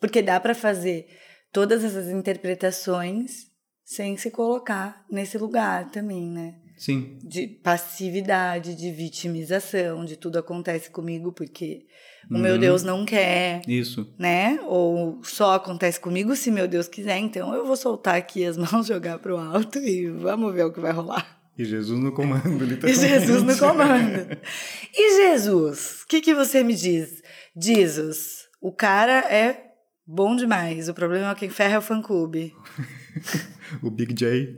porque 0.00 0.22
dá 0.22 0.40
para 0.40 0.54
fazer 0.54 1.06
todas 1.52 1.84
essas 1.84 2.08
interpretações 2.08 3.50
sem 3.84 4.16
se 4.16 4.30
colocar 4.30 5.04
nesse 5.10 5.36
lugar 5.36 5.90
também, 5.90 6.28
né? 6.28 6.54
Sim. 6.76 7.18
De 7.22 7.46
passividade, 7.46 8.74
de 8.74 8.90
vitimização, 8.90 10.04
de 10.04 10.16
tudo 10.16 10.38
acontece 10.38 10.90
comigo 10.90 11.30
porque 11.30 11.86
o 12.28 12.38
meu 12.38 12.54
uhum. 12.54 12.60
Deus 12.60 12.82
não 12.82 13.04
quer. 13.04 13.62
Isso. 13.68 14.12
Né? 14.18 14.58
Ou 14.64 15.20
só 15.22 15.54
acontece 15.54 16.00
comigo 16.00 16.34
se 16.34 16.50
meu 16.50 16.66
Deus 16.66 16.88
quiser. 16.88 17.18
Então 17.18 17.54
eu 17.54 17.64
vou 17.64 17.76
soltar 17.76 18.16
aqui 18.16 18.44
as 18.44 18.56
mãos, 18.58 18.86
jogar 18.86 19.18
pro 19.18 19.36
alto 19.36 19.78
e 19.78 20.08
vamos 20.08 20.52
ver 20.52 20.64
o 20.64 20.72
que 20.72 20.80
vai 20.80 20.92
rolar. 20.92 21.40
E 21.56 21.64
Jesus 21.64 22.00
no 22.00 22.12
comando, 22.12 22.48
literalmente. 22.64 23.04
E 23.04 23.08
Jesus 23.08 23.42
no 23.42 23.58
comando. 23.58 24.38
E 24.94 25.16
Jesus? 25.16 26.02
O 26.02 26.06
que, 26.06 26.20
que 26.20 26.34
você 26.34 26.62
me 26.62 26.74
diz? 26.74 27.22
Jesus, 27.54 28.48
o 28.62 28.72
cara 28.72 29.18
é 29.30 29.70
bom 30.06 30.34
demais. 30.34 30.88
O 30.88 30.94
problema 30.94 31.30
é 31.30 31.34
quem 31.34 31.50
ferra 31.50 31.74
é 31.74 31.78
o 31.78 31.82
fã-clube. 31.82 32.54
o 33.82 33.90
Big 33.90 34.14
J. 34.14 34.56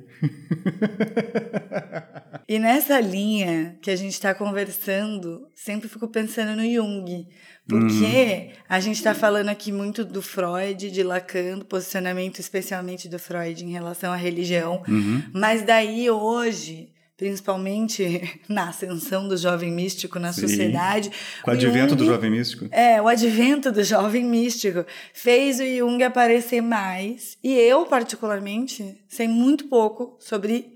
e 2.49 2.59
nessa 2.59 3.01
linha 3.01 3.77
que 3.83 3.91
a 3.91 3.97
gente 3.97 4.13
está 4.13 4.35
conversando, 4.35 5.49
sempre 5.55 5.89
fico 5.89 6.09
pensando 6.09 6.57
no 6.57 6.63
Jung. 6.63 7.27
Porque 7.67 7.85
uhum. 7.85 8.51
a 8.69 8.81
gente 8.81 8.97
está 8.97 9.15
falando 9.15 9.49
aqui 9.49 9.71
muito 9.71 10.05
do 10.05 10.21
Freud, 10.21 10.91
de 10.91 11.03
Lacan, 11.03 11.59
do 11.59 11.65
posicionamento 11.65 12.41
especialmente 12.41 13.09
do 13.09 13.19
Freud 13.19 13.65
em 13.65 13.71
relação 13.71 14.13
à 14.13 14.17
religião. 14.17 14.83
Uhum. 14.89 15.23
Mas 15.33 15.63
daí 15.63 16.11
hoje, 16.11 16.91
principalmente 17.17 18.21
na 18.49 18.71
ascensão 18.71 19.29
do 19.29 19.37
jovem 19.37 19.71
místico 19.71 20.19
na 20.19 20.33
Sim. 20.33 20.41
sociedade. 20.41 21.11
Com 21.43 21.53
o 21.53 21.55
advento 21.55 21.91
Jung, 21.91 21.97
do 21.97 22.05
jovem 22.05 22.31
místico. 22.33 22.69
É, 22.73 23.01
o 23.01 23.07
advento 23.07 23.71
do 23.71 23.85
jovem 23.85 24.25
místico 24.25 24.85
fez 25.15 25.61
o 25.61 25.65
Jung 25.65 26.03
aparecer 26.03 26.61
mais. 26.61 27.39
E 27.45 27.55
eu, 27.55 27.87
particularmente, 27.87 29.01
sei 29.07 29.29
muito 29.29 29.69
pouco 29.69 30.17
sobre, 30.19 30.75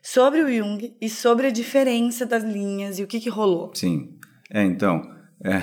sobre 0.00 0.40
o 0.40 0.56
Jung 0.56 0.96
e 1.00 1.10
sobre 1.10 1.48
a 1.48 1.50
diferença 1.50 2.24
das 2.24 2.44
linhas 2.44 3.00
e 3.00 3.02
o 3.02 3.08
que, 3.08 3.18
que 3.18 3.28
rolou. 3.28 3.72
Sim. 3.74 4.14
É, 4.52 4.62
então. 4.62 5.18
É 5.44 5.60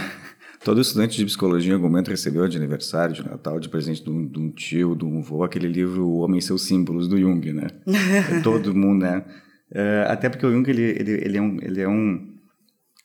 Todo 0.66 0.82
estudante 0.82 1.16
de 1.16 1.26
psicologia 1.26 1.72
em 1.72 1.76
algum 1.76 1.88
momento 1.88 2.10
recebeu 2.10 2.48
de 2.48 2.58
aniversário, 2.58 3.14
de 3.14 3.24
Natal, 3.24 3.60
de 3.60 3.70
presente 3.70 4.04
de 4.04 4.10
um, 4.10 4.26
de 4.26 4.40
um 4.40 4.50
tio, 4.50 4.96
de 4.96 5.06
um 5.06 5.20
avô, 5.20 5.44
aquele 5.44 5.68
livro 5.68 6.08
O 6.08 6.18
Homem 6.22 6.40
e 6.40 6.42
Seus 6.42 6.64
Símbolos, 6.64 7.08
do 7.08 7.20
Jung, 7.20 7.54
né? 7.54 7.68
Todo 8.44 8.74
mundo, 8.74 9.04
né? 9.04 9.24
É, 9.72 10.08
até 10.10 10.28
porque 10.28 10.44
o 10.44 10.52
Jung, 10.52 10.68
ele, 10.68 10.82
ele, 10.82 11.12
ele 11.24 11.38
é, 11.38 11.42
um, 11.42 11.58
ele 11.62 11.82
é 11.82 11.88
um, 11.88 12.34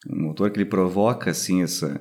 um 0.08 0.28
autor 0.28 0.50
que 0.50 0.56
ele 0.56 0.64
provoca, 0.64 1.32
assim, 1.32 1.62
essa... 1.62 2.00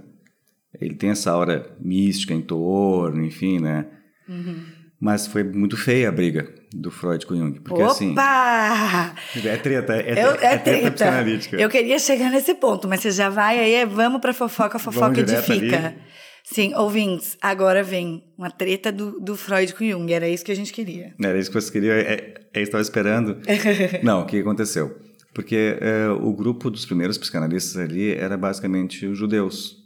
Ele 0.80 0.96
tem 0.96 1.10
essa 1.10 1.30
aura 1.30 1.76
mística 1.78 2.34
em 2.34 2.42
torno, 2.42 3.22
enfim, 3.22 3.60
né? 3.60 3.86
Uhum. 4.30 4.64
Mas 4.98 5.28
foi 5.28 5.44
muito 5.44 5.76
feia 5.76 6.08
a 6.08 6.12
briga 6.14 6.54
do 6.74 6.92
Freud 6.92 7.26
com 7.26 7.36
Jung. 7.36 7.60
Porque 7.62 7.82
Opa! 7.82 7.92
assim. 7.92 8.16
É 9.46 9.58
treta, 9.58 9.96
é, 9.96 10.12
Eu, 10.12 10.32
é, 10.36 10.54
é 10.54 10.58
treta. 10.58 10.92
psicanalítica. 10.92 11.58
Eu 11.58 11.70
queria 11.70 12.00
chegar 12.00 12.30
nesse 12.30 12.54
ponto, 12.54 12.88
mas 12.88 13.02
você 13.02 13.12
já 13.12 13.30
vai 13.30 13.60
aí, 13.60 13.86
vamos 13.86 14.22
pra 14.22 14.34
fofoca, 14.34 14.78
a 14.78 14.80
fofoca 14.80 15.20
edifica. 15.20 15.78
Ali. 15.78 15.96
Sim, 16.44 16.74
ouvintes, 16.76 17.38
agora 17.42 17.84
vem 17.84 18.24
uma 18.38 18.50
treta 18.50 18.92
do, 18.92 19.20
do 19.20 19.36
Freud 19.36 19.74
com 19.74 19.86
Jung. 19.86 20.12
Era 20.12 20.28
isso 20.28 20.44
que 20.44 20.52
a 20.52 20.56
gente 20.56 20.74
queria. 20.74 21.14
Era 21.24 21.38
isso 21.38 21.52
que 21.52 21.60
você 21.60 21.72
queria, 21.72 21.94
é, 21.94 22.34
é, 22.54 22.62
estava 22.62 22.82
esperando. 22.82 23.38
Não, 24.04 24.22
o 24.22 24.26
que 24.26 24.40
aconteceu? 24.40 24.98
Porque 25.34 25.78
é, 25.80 26.10
o 26.10 26.34
grupo 26.34 26.72
dos 26.72 26.86
primeiros 26.86 27.18
psicanalistas 27.18 27.78
ali 27.78 28.14
era 28.14 28.36
basicamente 28.36 29.06
os 29.06 29.18
judeus. 29.18 29.78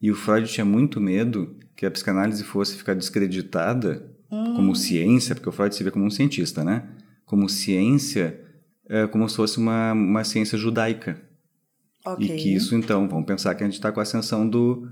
E 0.00 0.10
o 0.10 0.14
Freud 0.14 0.48
tinha 0.48 0.64
muito 0.64 1.00
medo 1.00 1.56
que 1.76 1.86
a 1.86 1.90
psicanálise 1.90 2.44
fosse 2.44 2.76
ficar 2.76 2.94
descreditada 2.94 4.11
hum. 4.32 4.54
como 4.54 4.74
ciência, 4.74 5.34
porque 5.34 5.48
o 5.48 5.52
Freud 5.52 5.74
se 5.74 5.84
vê 5.84 5.90
como 5.90 6.06
um 6.06 6.10
cientista, 6.10 6.64
né? 6.64 6.84
Como 7.26 7.48
ciência, 7.48 8.40
é, 8.88 9.06
como 9.06 9.28
se 9.28 9.36
fosse 9.36 9.58
uma, 9.58 9.92
uma 9.92 10.24
ciência 10.24 10.56
judaica. 10.56 11.20
Okay. 12.04 12.26
E 12.26 12.36
que 12.36 12.54
isso, 12.54 12.74
então, 12.74 13.06
vamos 13.06 13.26
pensar 13.26 13.54
que 13.54 13.62
a 13.62 13.66
gente 13.66 13.74
está 13.74 13.92
com 13.92 14.00
a 14.00 14.02
ascensão 14.02 14.48
do, 14.48 14.88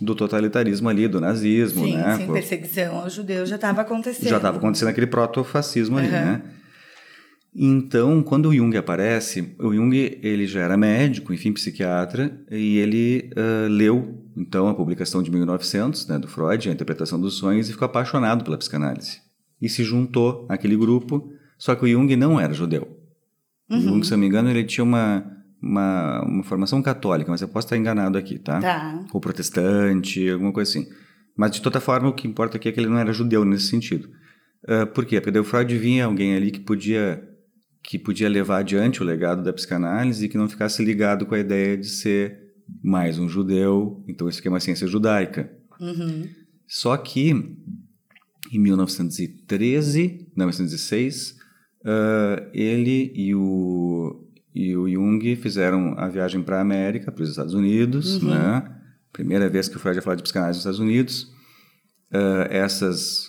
do 0.00 0.14
totalitarismo 0.14 0.88
ali, 0.88 1.08
do 1.08 1.20
nazismo, 1.20 1.84
sim, 1.84 1.96
né? 1.96 2.16
Sim, 2.18 2.32
perseguição 2.32 3.00
aos 3.00 3.12
judeus 3.12 3.48
já 3.48 3.56
estava 3.56 3.80
acontecendo. 3.80 4.28
Já 4.28 4.36
estava 4.36 4.58
acontecendo 4.58 4.88
aquele 4.88 5.08
proto-fascismo 5.08 5.98
ali, 5.98 6.08
né? 6.08 6.42
Então, 7.54 8.22
quando 8.22 8.48
o 8.48 8.54
Jung 8.54 8.74
aparece, 8.78 9.54
o 9.58 9.74
Jung 9.74 9.94
ele 10.22 10.46
já 10.46 10.60
era 10.60 10.76
médico, 10.76 11.34
enfim, 11.34 11.52
psiquiatra, 11.52 12.40
e 12.50 12.78
ele 12.78 13.30
uh, 13.36 13.68
leu 13.68 14.22
então 14.34 14.68
a 14.68 14.74
publicação 14.74 15.22
de 15.22 15.30
1900 15.30 16.06
né, 16.06 16.18
do 16.18 16.26
Freud, 16.26 16.68
a 16.68 16.72
interpretação 16.72 17.20
dos 17.20 17.34
sonhos, 17.34 17.68
e 17.68 17.72
ficou 17.72 17.84
apaixonado 17.84 18.42
pela 18.42 18.56
psicanálise. 18.56 19.20
E 19.60 19.68
se 19.68 19.84
juntou 19.84 20.46
àquele 20.48 20.76
grupo, 20.76 21.30
só 21.58 21.74
que 21.74 21.84
o 21.84 21.88
Jung 21.88 22.16
não 22.16 22.40
era 22.40 22.54
judeu. 22.54 22.88
Uhum. 23.68 23.78
O 23.78 23.80
Jung, 23.82 24.04
se 24.04 24.12
não 24.12 24.18
me 24.18 24.26
engano, 24.26 24.48
ele 24.48 24.64
tinha 24.64 24.82
uma, 24.82 25.22
uma, 25.60 26.22
uma, 26.22 26.42
formação 26.42 26.80
católica, 26.80 27.30
mas 27.30 27.42
eu 27.42 27.48
posso 27.48 27.66
estar 27.66 27.76
enganado 27.76 28.16
aqui, 28.16 28.38
tá? 28.38 28.60
Tá. 28.60 29.04
Ou 29.12 29.20
protestante, 29.20 30.26
alguma 30.30 30.52
coisa 30.52 30.70
assim. 30.70 30.88
Mas, 31.36 31.50
de 31.50 31.60
toda 31.60 31.80
forma, 31.80 32.08
o 32.08 32.14
que 32.14 32.26
importa 32.26 32.56
aqui 32.56 32.68
é 32.68 32.72
que 32.72 32.80
ele 32.80 32.88
não 32.88 32.98
era 32.98 33.12
judeu 33.12 33.44
nesse 33.44 33.66
sentido. 33.66 34.08
Uh, 34.64 34.86
por 34.86 35.04
quê? 35.04 35.20
Porque 35.20 35.38
o 35.38 35.44
Freud 35.44 35.76
vinha 35.76 36.06
alguém 36.06 36.34
ali 36.34 36.50
que 36.50 36.60
podia 36.60 37.31
que 37.82 37.98
podia 37.98 38.28
levar 38.28 38.58
adiante 38.58 39.02
o 39.02 39.04
legado 39.04 39.42
da 39.42 39.52
psicanálise 39.52 40.24
e 40.24 40.28
que 40.28 40.38
não 40.38 40.48
ficasse 40.48 40.84
ligado 40.84 41.26
com 41.26 41.34
a 41.34 41.38
ideia 41.38 41.76
de 41.76 41.88
ser 41.88 42.40
mais 42.82 43.18
um 43.18 43.28
judeu, 43.28 44.02
então 44.08 44.28
isso 44.28 44.38
aqui 44.38 44.48
é 44.48 44.50
uma 44.50 44.60
ciência 44.60 44.86
judaica. 44.86 45.50
Uhum. 45.80 46.28
Só 46.66 46.96
que 46.96 47.30
em 48.52 48.58
1913, 48.58 50.28
1906, 50.36 51.36
uh, 51.82 52.50
ele 52.52 53.12
e 53.14 53.34
o, 53.34 54.26
e 54.54 54.76
o 54.76 54.88
Jung 54.88 55.36
fizeram 55.36 55.94
a 55.98 56.08
viagem 56.08 56.42
para 56.42 56.58
a 56.58 56.60
América, 56.60 57.10
para 57.10 57.22
os 57.22 57.30
Estados 57.30 57.54
Unidos, 57.54 58.22
Uhum. 58.22 58.30
né? 58.30 58.78
Primeira 59.12 59.48
vez 59.48 59.68
que 59.68 59.76
o 59.76 59.80
Freud 59.80 59.96
ia 59.98 60.02
falar 60.02 60.16
de 60.16 60.22
psicanálise 60.22 60.56
nos 60.56 60.60
Estados 60.62 60.80
Unidos. 60.80 61.24
Uh, 62.10 62.48
essas, 62.48 63.28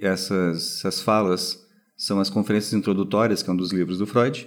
essas, 0.00 0.78
essas 0.78 1.00
falas 1.00 1.65
são 1.96 2.20
as 2.20 2.28
conferências 2.28 2.72
introdutórias, 2.72 3.42
que 3.42 3.48
é 3.48 3.52
um 3.52 3.56
dos 3.56 3.72
livros 3.72 3.98
do 3.98 4.06
Freud, 4.06 4.46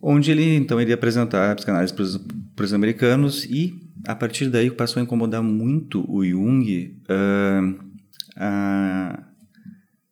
onde 0.00 0.30
ele 0.30 0.56
então 0.56 0.80
iria 0.80 0.94
apresentar 0.94 1.52
a 1.52 1.54
psicanálise 1.54 1.94
para 1.94 2.64
os 2.64 2.74
americanos 2.74 3.44
e 3.44 3.80
a 4.06 4.14
partir 4.14 4.48
daí 4.48 4.70
passou 4.70 5.00
a 5.00 5.02
incomodar 5.04 5.42
muito 5.42 6.04
o 6.10 6.24
Jung 6.24 6.96
uh, 7.04 7.92
a, 8.36 9.24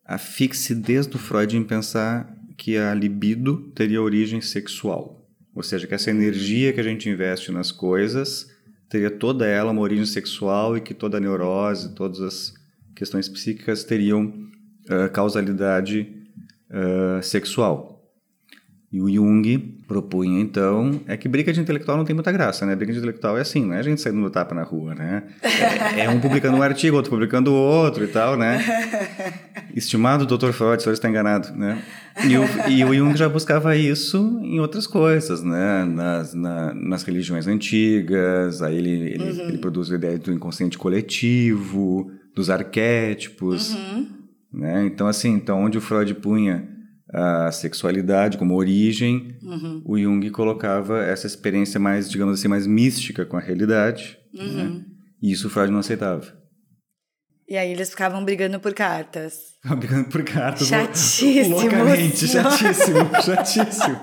a 0.05 0.19
fixidez 0.19 1.07
do 1.07 1.19
Freud 1.19 1.57
em 1.57 1.65
pensar 1.65 2.33
que 2.57 2.77
a 2.77 2.95
libido 2.95 3.73
teria 3.75 4.03
origem 4.03 4.41
sexual, 4.41 5.27
ou 5.55 5.63
seja, 5.63 5.87
que 5.87 5.95
essa 5.95 6.11
energia 6.11 6.73
que 6.73 6.81
a 6.81 6.85
gente 6.85 7.09
investe 7.09 7.51
nas 7.51 7.73
coisas 7.73 8.49
teria 8.89 9.11
toda 9.11 9.47
ela 9.47 9.73
uma 9.73 9.81
origem 9.81 10.07
sexual 10.07 10.77
e 10.77 10.81
que 10.81 10.93
toda 10.93 11.17
a 11.17 11.21
neurose, 11.21 11.95
todas 11.95 12.21
as 12.21 12.55
questões 12.95 13.29
psíquicas 13.29 13.83
teriam 13.83 14.50
uh, 14.89 15.11
causalidade 15.11 16.07
uh, 16.71 17.23
sexual. 17.23 18.01
E 18.93 19.01
o 19.01 19.09
Jung 19.09 19.57
propunha, 19.87 20.41
então, 20.41 21.01
é 21.07 21.17
que 21.17 21.29
briga 21.29 21.53
de 21.53 21.61
intelectual 21.61 21.97
não 21.97 22.05
tem 22.05 22.13
muita 22.13 22.33
graça, 22.33 22.67
né? 22.67 22.75
Briga 22.75 22.93
de 22.93 22.99
intelectual 22.99 23.39
é 23.39 23.41
assim, 23.41 23.65
não 23.65 23.75
é 23.75 23.79
a 23.79 23.83
gente 23.83 24.01
saindo 24.01 24.19
no 24.19 24.29
tapa 24.31 24.53
na 24.53 24.65
rua, 24.65 24.97
né? 24.97 25.23
É, 25.97 26.07
é 26.07 26.11
um 26.11 26.19
publicando 26.19 26.57
um 26.57 26.63
artigo, 26.63 26.97
outro 26.97 27.09
publicando 27.09 27.53
outro 27.53 28.03
e 28.03 28.09
tal, 28.09 28.37
né? 28.37 28.61
Estimado 29.77 30.27
Dr. 30.27 30.51
Freud, 30.51 30.79
o 30.79 30.81
senhor 30.81 30.93
está 30.93 31.09
enganado, 31.09 31.57
né? 31.57 31.81
E 32.25 32.37
o, 32.37 32.69
e 32.69 32.85
o 32.85 32.93
Jung 32.93 33.17
já 33.17 33.29
buscava 33.29 33.77
isso 33.77 34.41
em 34.43 34.59
outras 34.59 34.89
coisas, 34.89 35.41
né? 35.41 35.85
Nas, 35.85 36.35
na, 36.35 36.75
nas 36.75 37.05
religiões 37.05 37.47
antigas, 37.47 38.63
aí 38.63 38.77
ele, 38.77 38.91
ele, 38.91 39.23
uhum. 39.23 39.49
ele 39.51 39.59
produz 39.59 39.93
a 39.93 39.95
ideia 39.95 40.19
do 40.19 40.33
inconsciente 40.33 40.77
coletivo, 40.77 42.11
dos 42.35 42.51
arquétipos, 42.51 43.73
uhum. 43.73 44.20
Né? 44.53 44.85
Então, 44.87 45.07
assim, 45.07 45.31
então 45.31 45.63
onde 45.63 45.79
o 45.79 45.81
Freud 45.81 46.15
punha 46.15 46.69
a 47.13 47.51
sexualidade 47.51 48.39
como 48.39 48.55
origem, 48.55 49.37
uhum. 49.43 49.83
o 49.85 49.99
Jung 49.99 50.31
colocava 50.31 51.03
essa 51.03 51.27
experiência 51.27 51.81
mais, 51.81 52.09
digamos 52.09 52.39
assim, 52.39 52.49
mais 52.49 52.67
mística 52.67 53.27
com 53.27 53.37
a 53.37 53.41
realidade. 53.41 54.19
Uhum. 54.33 54.55
Né? 54.55 54.85
E 55.21 55.33
isso 55.33 55.49
o 55.49 55.51
Freud 55.51 55.73
não 55.73 55.81
aceitava. 55.81 56.41
E 57.49 57.57
aí 57.57 57.73
eles 57.73 57.91
ficavam 57.91 58.25
brigando 58.25 58.61
por 58.61 58.73
cartas. 58.73 59.35
Ficavam 59.57 59.79
brigando 59.81 60.09
por 60.09 60.23
cartas. 60.23 60.69
Chatíssimo. 60.69 61.57
Loucamente, 61.57 62.29
chatíssimo, 62.29 63.11
chatíssimo. 63.25 64.01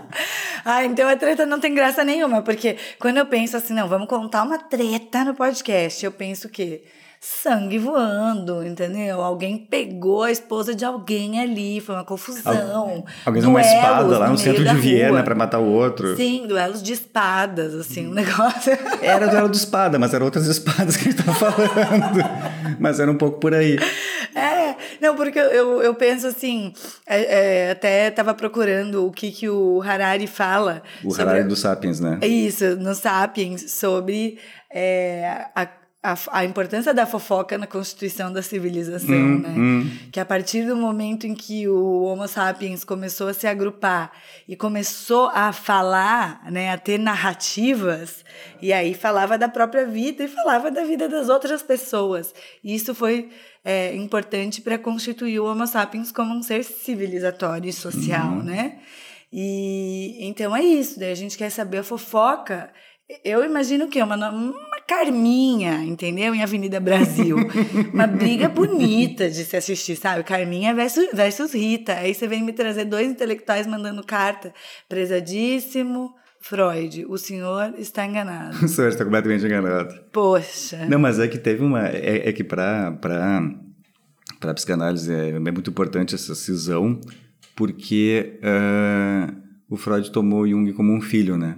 Ah, 0.66 0.84
então 0.84 1.08
a 1.08 1.16
treta 1.16 1.46
não 1.46 1.58
tem 1.58 1.74
graça 1.74 2.04
nenhuma, 2.04 2.42
porque 2.42 2.76
quando 3.00 3.18
eu 3.18 3.26
penso 3.26 3.56
assim, 3.56 3.74
não, 3.74 3.88
vamos 3.88 4.10
contar 4.10 4.44
uma 4.44 4.58
treta 4.58 5.24
no 5.24 5.34
podcast, 5.34 6.04
eu 6.04 6.12
penso 6.12 6.50
que 6.50 6.84
sangue 7.20 7.78
voando, 7.78 8.66
entendeu? 8.66 9.22
Alguém 9.22 9.58
pegou 9.58 10.24
a 10.24 10.32
esposa 10.32 10.76
de 10.76 10.86
alguém 10.86 11.40
ali, 11.40 11.82
foi 11.82 11.96
uma 11.96 12.06
confusão. 12.06 13.04
Alguém 13.26 13.40
usou 13.40 13.52
uma 13.52 13.62
espada 13.62 14.18
lá 14.18 14.26
no, 14.28 14.34
no 14.34 14.38
centro 14.38 14.64
de 14.64 14.76
Viena 14.76 15.24
para 15.24 15.36
matar 15.36 15.60
o 15.60 15.66
outro. 15.66 16.16
Sim, 16.16 16.46
duelos 16.48 16.82
de 16.82 16.94
espadas, 16.94 17.74
assim, 17.74 18.08
um 18.08 18.14
negócio. 18.14 18.78
Era 19.02 19.28
duelo 19.28 19.50
de 19.50 19.58
espada, 19.58 19.98
mas 19.98 20.14
eram 20.14 20.26
outras 20.26 20.48
espadas 20.48 20.96
que 20.96 21.10
a 21.10 21.12
gente 21.12 21.24
falando. 21.34 22.20
mas 22.80 23.00
era 23.00 23.12
um 23.12 23.18
pouco 23.18 23.40
por 23.40 23.54
aí. 23.54 23.78
É, 24.36 24.76
não, 25.02 25.16
porque 25.16 25.40
eu, 25.40 25.82
eu 25.82 25.96
penso 25.96 26.28
assim, 26.28 26.74
é, 27.06 27.68
é, 27.68 27.72
até 27.72 28.08
estava 28.08 28.34
procurando 28.34 29.06
o 29.06 29.12
que, 29.12 29.32
que 29.32 29.50
o 29.50 29.82
Harari 29.82 30.28
fala. 30.28 30.84
O 31.04 31.12
sobre, 31.12 31.24
Harari 31.24 31.48
do 31.48 31.56
Sapiens, 31.56 32.00
né? 32.00 32.20
Isso, 32.22 32.76
no 32.76 32.94
Sapiens, 32.94 33.72
sobre 33.72 34.38
é, 34.72 35.48
a 35.56 35.68
a, 36.14 36.40
a, 36.40 36.46
importância 36.46 36.94
da 36.94 37.06
fofoca 37.06 37.58
na 37.58 37.68
constituição 37.68 38.32
da 38.32 38.42
civilização, 38.42 39.16
hum, 39.16 39.40
né? 39.40 39.50
Hum. 39.50 39.92
Que 40.12 40.20
a 40.20 40.26
partir 40.26 40.66
do 40.66 40.76
momento 40.76 41.28
em 41.28 41.36
que 41.36 41.68
o 41.68 42.04
Homo 42.04 42.28
sapiens 42.28 42.84
começou 42.84 43.28
a 43.28 43.34
se 43.34 43.46
agrupar 43.46 44.12
e 44.48 44.56
começou 44.56 45.30
a 45.34 45.52
falar, 45.52 46.42
né, 46.50 46.72
a 46.72 46.78
ter 46.78 46.98
narrativas, 46.98 48.24
e 48.62 48.72
aí 48.72 48.94
falava 48.94 49.38
da 49.38 49.50
própria 49.50 49.86
vida 49.86 50.24
e 50.24 50.28
falava 50.28 50.72
da 50.72 50.84
vida 50.84 51.10
das 51.10 51.28
outras 51.30 51.62
pessoas. 51.62 52.34
E 52.64 52.74
isso 52.74 52.96
foi 52.96 53.30
é, 53.66 53.94
importante 53.96 54.62
para 54.62 54.78
constituir 54.78 55.40
o 55.40 55.46
Homo 55.46 55.68
sapiens 55.68 56.12
como 56.12 56.34
um 56.34 56.42
ser 56.42 56.64
civilizatório 56.64 57.70
e 57.70 57.74
social, 57.74 58.30
Uhum. 58.30 58.44
né? 58.44 58.80
E 59.32 60.18
então 60.22 60.56
é 60.56 60.64
isso, 60.64 60.98
daí 61.00 61.12
a 61.12 61.16
gente 61.16 61.38
quer 61.38 61.50
saber 61.50 61.80
a 61.80 61.84
fofoca. 61.84 62.72
Eu 63.24 63.44
imagino 63.44 63.88
que 63.88 64.02
uma, 64.02 64.16
uma 64.30 64.78
Carminha, 64.88 65.84
entendeu? 65.84 66.34
Em 66.34 66.42
Avenida 66.42 66.80
Brasil. 66.80 67.38
uma 67.94 68.08
briga 68.08 68.48
bonita 68.48 69.30
de 69.30 69.44
se 69.44 69.56
assistir, 69.56 69.96
sabe? 69.98 70.24
Carminha 70.24 70.74
versus, 70.74 71.08
versus 71.14 71.54
Rita. 71.54 71.94
Aí 71.94 72.14
você 72.14 72.28
vem 72.28 72.44
me 72.44 72.54
trazer 72.54 72.86
dois 72.86 73.08
intelectuais 73.10 73.68
mandando 73.68 74.04
carta. 74.04 74.54
Prezadíssimo 74.88 76.16
Freud, 76.40 77.06
o 77.10 77.18
senhor 77.18 77.74
está 77.78 78.06
enganado. 78.06 78.58
O 78.64 78.68
senhor 78.68 78.88
está 78.90 79.04
completamente 79.04 79.46
enganado. 79.46 79.94
Poxa. 80.12 80.86
Não, 80.86 81.00
mas 81.00 81.20
é 81.20 81.28
que 81.28 81.38
teve 81.38 81.64
uma. 81.64 81.88
É, 81.88 82.30
é 82.30 82.34
que 82.34 82.44
para 82.44 82.92
para 84.40 84.54
psicanálise 84.54 85.12
é, 85.14 85.30
é, 85.30 85.40
muito 85.40 85.70
importante 85.70 86.14
essa 86.14 86.36
cisão, 86.36 87.00
porque 87.56 88.40
uh, 88.40 89.36
o 89.70 89.76
Freud 89.76 90.12
tomou 90.12 90.48
Jung 90.48 90.72
como 90.74 90.94
um 90.94 91.02
filho, 91.02 91.38
né? 91.38 91.58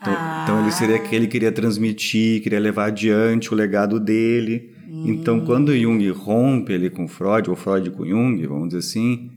Então, 0.00 0.14
ah. 0.16 0.40
então, 0.42 0.62
ele 0.62 0.72
seria 0.72 0.98
que 0.98 1.14
ele 1.14 1.26
queria 1.26 1.52
transmitir, 1.52 2.42
queria 2.42 2.58
levar 2.58 2.86
adiante 2.86 3.52
o 3.52 3.56
legado 3.56 4.00
dele. 4.00 4.74
Hum. 4.88 5.04
Então, 5.08 5.40
quando 5.40 5.76
Jung 5.76 6.08
rompe 6.10 6.72
ele 6.72 6.88
com 6.88 7.06
Freud, 7.06 7.50
ou 7.50 7.56
Freud 7.56 7.90
com 7.90 8.06
Jung, 8.06 8.44
vamos 8.46 8.68
dizer 8.68 8.78
assim, 8.78 9.30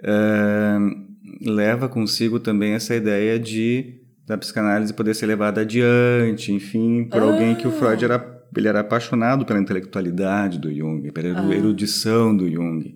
uh, 0.00 1.50
leva 1.50 1.88
consigo 1.88 2.40
também 2.40 2.72
essa 2.72 2.94
ideia 2.94 3.38
de 3.38 4.00
da 4.26 4.38
psicanálise 4.38 4.94
poder 4.94 5.14
ser 5.14 5.26
levada 5.26 5.60
adiante, 5.60 6.50
enfim, 6.50 7.04
por 7.04 7.20
ah. 7.20 7.24
alguém 7.24 7.54
que 7.54 7.68
o 7.68 7.70
Freud 7.70 8.04
era 8.04 8.34
ele 8.56 8.68
era 8.68 8.80
apaixonado 8.80 9.44
pela 9.44 9.58
intelectualidade 9.58 10.60
do 10.60 10.72
Jung, 10.72 11.10
pela 11.10 11.40
Ah. 11.40 11.54
erudição 11.54 12.36
do 12.36 12.48
Jung. 12.48 12.94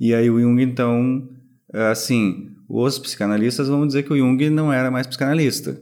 E 0.00 0.14
aí 0.14 0.30
o 0.30 0.40
Jung 0.40 0.62
então, 0.62 1.28
assim, 1.72 2.47
os 2.68 2.98
psicanalistas 2.98 3.68
vão 3.68 3.86
dizer 3.86 4.02
que 4.02 4.12
o 4.12 4.16
Jung 4.16 4.50
não 4.50 4.70
era 4.70 4.90
mais 4.90 5.06
psicanalista. 5.06 5.80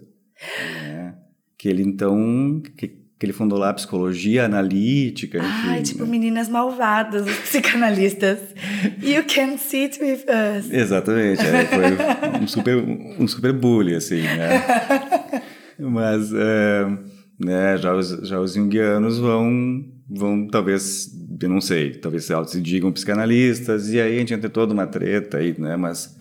Né? 0.83 1.15
Que 1.59 1.69
ele, 1.69 1.83
então, 1.83 2.63
que, 2.77 2.89
que, 2.89 3.27
ele 3.27 3.33
fundou 3.33 3.59
lá 3.59 3.71
a 3.71 3.75
psicologia 3.75 4.45
analítica, 4.45 5.39
enfim. 5.39 5.69
Ai, 5.69 5.83
tipo 5.83 6.05
né? 6.05 6.11
meninas 6.11 6.49
malvadas, 6.49 7.27
os 7.27 7.37
psicanalistas. 7.39 8.39
you 9.03 9.25
can 9.25 9.59
sit 9.59 9.99
with 10.01 10.25
us. 10.29 10.71
Exatamente, 10.71 11.43
é, 11.43 11.65
foi 11.67 12.41
um 12.41 12.47
super, 12.47 12.77
um 13.19 13.27
super 13.27 13.53
bully, 13.53 13.97
assim, 13.97 14.23
né? 14.23 14.63
Mas, 15.79 16.33
é, 16.33 16.87
né, 17.39 17.77
já 17.79 17.95
os, 17.95 18.09
já 18.29 18.41
os 18.41 18.55
junguianos 18.55 19.19
vão, 19.19 19.85
vão, 20.09 20.47
talvez, 20.47 21.11
eu 21.43 21.49
não 21.49 21.61
sei, 21.61 21.91
talvez 21.91 22.29
se 22.47 22.61
digam 22.61 22.93
psicanalistas, 22.93 23.91
e 23.91 24.01
aí 24.01 24.17
a 24.17 24.19
gente 24.21 24.35
entra 24.35 24.49
toda 24.49 24.73
uma 24.73 24.87
treta 24.87 25.39
aí, 25.39 25.53
né, 25.59 25.77
mas... 25.77 26.17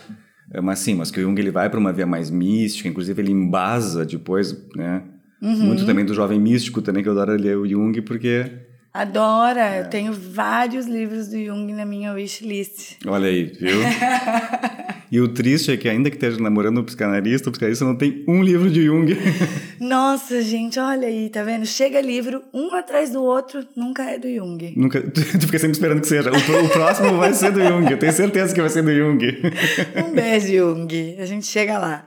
Mas 0.62 0.80
sim, 0.80 0.96
mas 0.96 1.12
que 1.12 1.20
o 1.20 1.24
Jung 1.24 1.40
ele 1.40 1.52
vai 1.52 1.70
para 1.70 1.80
uma 1.80 1.92
via 1.92 2.06
mais 2.06 2.30
mística, 2.30 2.88
inclusive 2.88 3.22
ele 3.22 3.32
embasa 3.32 4.06
depois, 4.06 4.56
né? 4.76 5.04
Uhum. 5.42 5.66
Muito 5.68 5.86
também 5.86 6.06
do 6.06 6.14
jovem 6.14 6.40
místico 6.40 6.82
também, 6.82 7.04
que 7.04 7.10
eu 7.10 7.14
adoro 7.14 7.34
ler 7.34 7.58
o 7.58 7.68
Jung, 7.68 8.02
porque... 8.02 8.52
Adora! 8.94 9.76
É. 9.76 9.82
Eu 9.82 9.90
tenho 9.90 10.14
vários 10.14 10.86
livros 10.86 11.28
do 11.28 11.38
Jung 11.38 11.74
na 11.74 11.86
minha 11.86 12.14
wishlist. 12.14 12.98
Olha 13.06 13.28
aí, 13.28 13.44
viu? 13.44 13.78
e 15.16 15.22
o 15.22 15.30
triste 15.30 15.72
é 15.72 15.78
que 15.78 15.88
ainda 15.88 16.10
que 16.10 16.18
esteja 16.18 16.38
namorando 16.42 16.82
um 16.82 16.84
psicanalista, 16.84 17.48
o 17.48 17.52
psicanalista 17.54 17.86
não 17.86 17.96
tem 17.96 18.26
um 18.28 18.44
livro 18.44 18.70
de 18.70 18.84
Jung. 18.84 19.16
Nossa, 19.80 20.42
gente, 20.42 20.78
olha 20.78 21.08
aí, 21.08 21.30
tá 21.30 21.42
vendo? 21.42 21.66
Chega 21.66 22.02
livro, 22.02 22.44
um 22.54 22.76
atrás 22.76 23.12
do 23.12 23.24
outro, 23.24 23.66
nunca 23.78 24.04
é 24.04 24.20
do 24.20 24.28
Jung. 24.28 24.74
Nunca, 24.76 25.00
tu 25.10 25.22
fica 25.22 25.58
sempre 25.58 25.72
esperando 25.72 26.02
que 26.02 26.08
seja. 26.08 26.30
O, 26.30 26.66
o 26.66 26.70
próximo 26.70 27.16
vai 27.16 27.34
ser 27.34 27.54
do 27.54 27.64
Jung, 27.64 27.90
eu 27.90 27.98
tenho 27.98 28.12
certeza 28.12 28.54
que 28.54 28.60
vai 28.60 28.70
ser 28.70 28.84
do 28.84 28.94
Jung. 28.94 29.26
um 30.06 30.12
beijo, 30.12 30.48
Jung. 30.54 31.16
A 31.18 31.26
gente 31.26 31.46
chega 31.46 31.78
lá. 31.78 32.06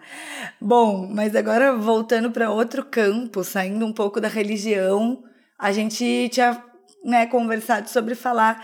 Bom, 0.60 1.10
mas 1.10 1.34
agora 1.34 1.74
voltando 1.74 2.30
para 2.30 2.50
outro 2.50 2.84
campo, 2.84 3.42
saindo 3.42 3.86
um 3.86 3.92
pouco 3.92 4.20
da 4.20 4.28
religião, 4.28 5.22
a 5.58 5.72
gente 5.72 6.28
tinha 6.30 6.62
né, 7.02 7.24
conversado 7.24 7.88
sobre 7.88 8.14
falar 8.14 8.62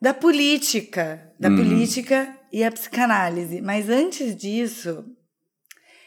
da 0.00 0.14
política, 0.14 1.22
da 1.40 1.48
Hum. 1.48 1.56
política 1.56 2.36
e 2.52 2.64
a 2.64 2.70
psicanálise. 2.70 3.60
Mas 3.60 3.88
antes 3.88 4.34
disso, 4.36 5.04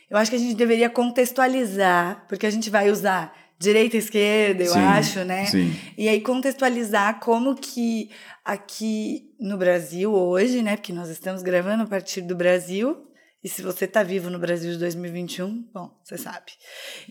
eu 0.10 0.18
acho 0.18 0.30
que 0.30 0.38
a 0.38 0.40
gente 0.40 0.56
deveria 0.56 0.90
contextualizar, 0.90 2.26
porque 2.28 2.46
a 2.46 2.52
gente 2.52 2.70
vai 2.70 2.90
usar 2.92 3.36
direita 3.58 3.96
e 3.96 4.00
esquerda, 4.00 4.64
eu 4.64 4.74
Sim, 4.74 4.80
acho, 4.80 5.24
né? 5.24 5.46
sim. 5.46 5.74
E 5.98 6.10
aí 6.10 6.20
contextualizar 6.22 7.20
como 7.20 7.56
que 7.56 8.10
aqui 8.44 9.32
no 9.40 9.58
Brasil 9.58 10.14
hoje, 10.14 10.62
né? 10.62 10.76
Porque 10.76 10.92
nós 10.92 11.10
estamos 11.10 11.42
gravando 11.42 11.84
a 11.84 11.88
partir 11.88 12.22
do 12.22 12.36
Brasil. 12.36 13.08
E 13.44 13.50
se 13.50 13.62
você 13.62 13.86
tá 13.86 14.04
vivo 14.04 14.30
no 14.30 14.40
Brasil 14.40 14.72
de 14.72 14.80
2021, 14.80 15.66
bom, 15.74 15.92
você 16.02 16.18
sabe. 16.18 16.54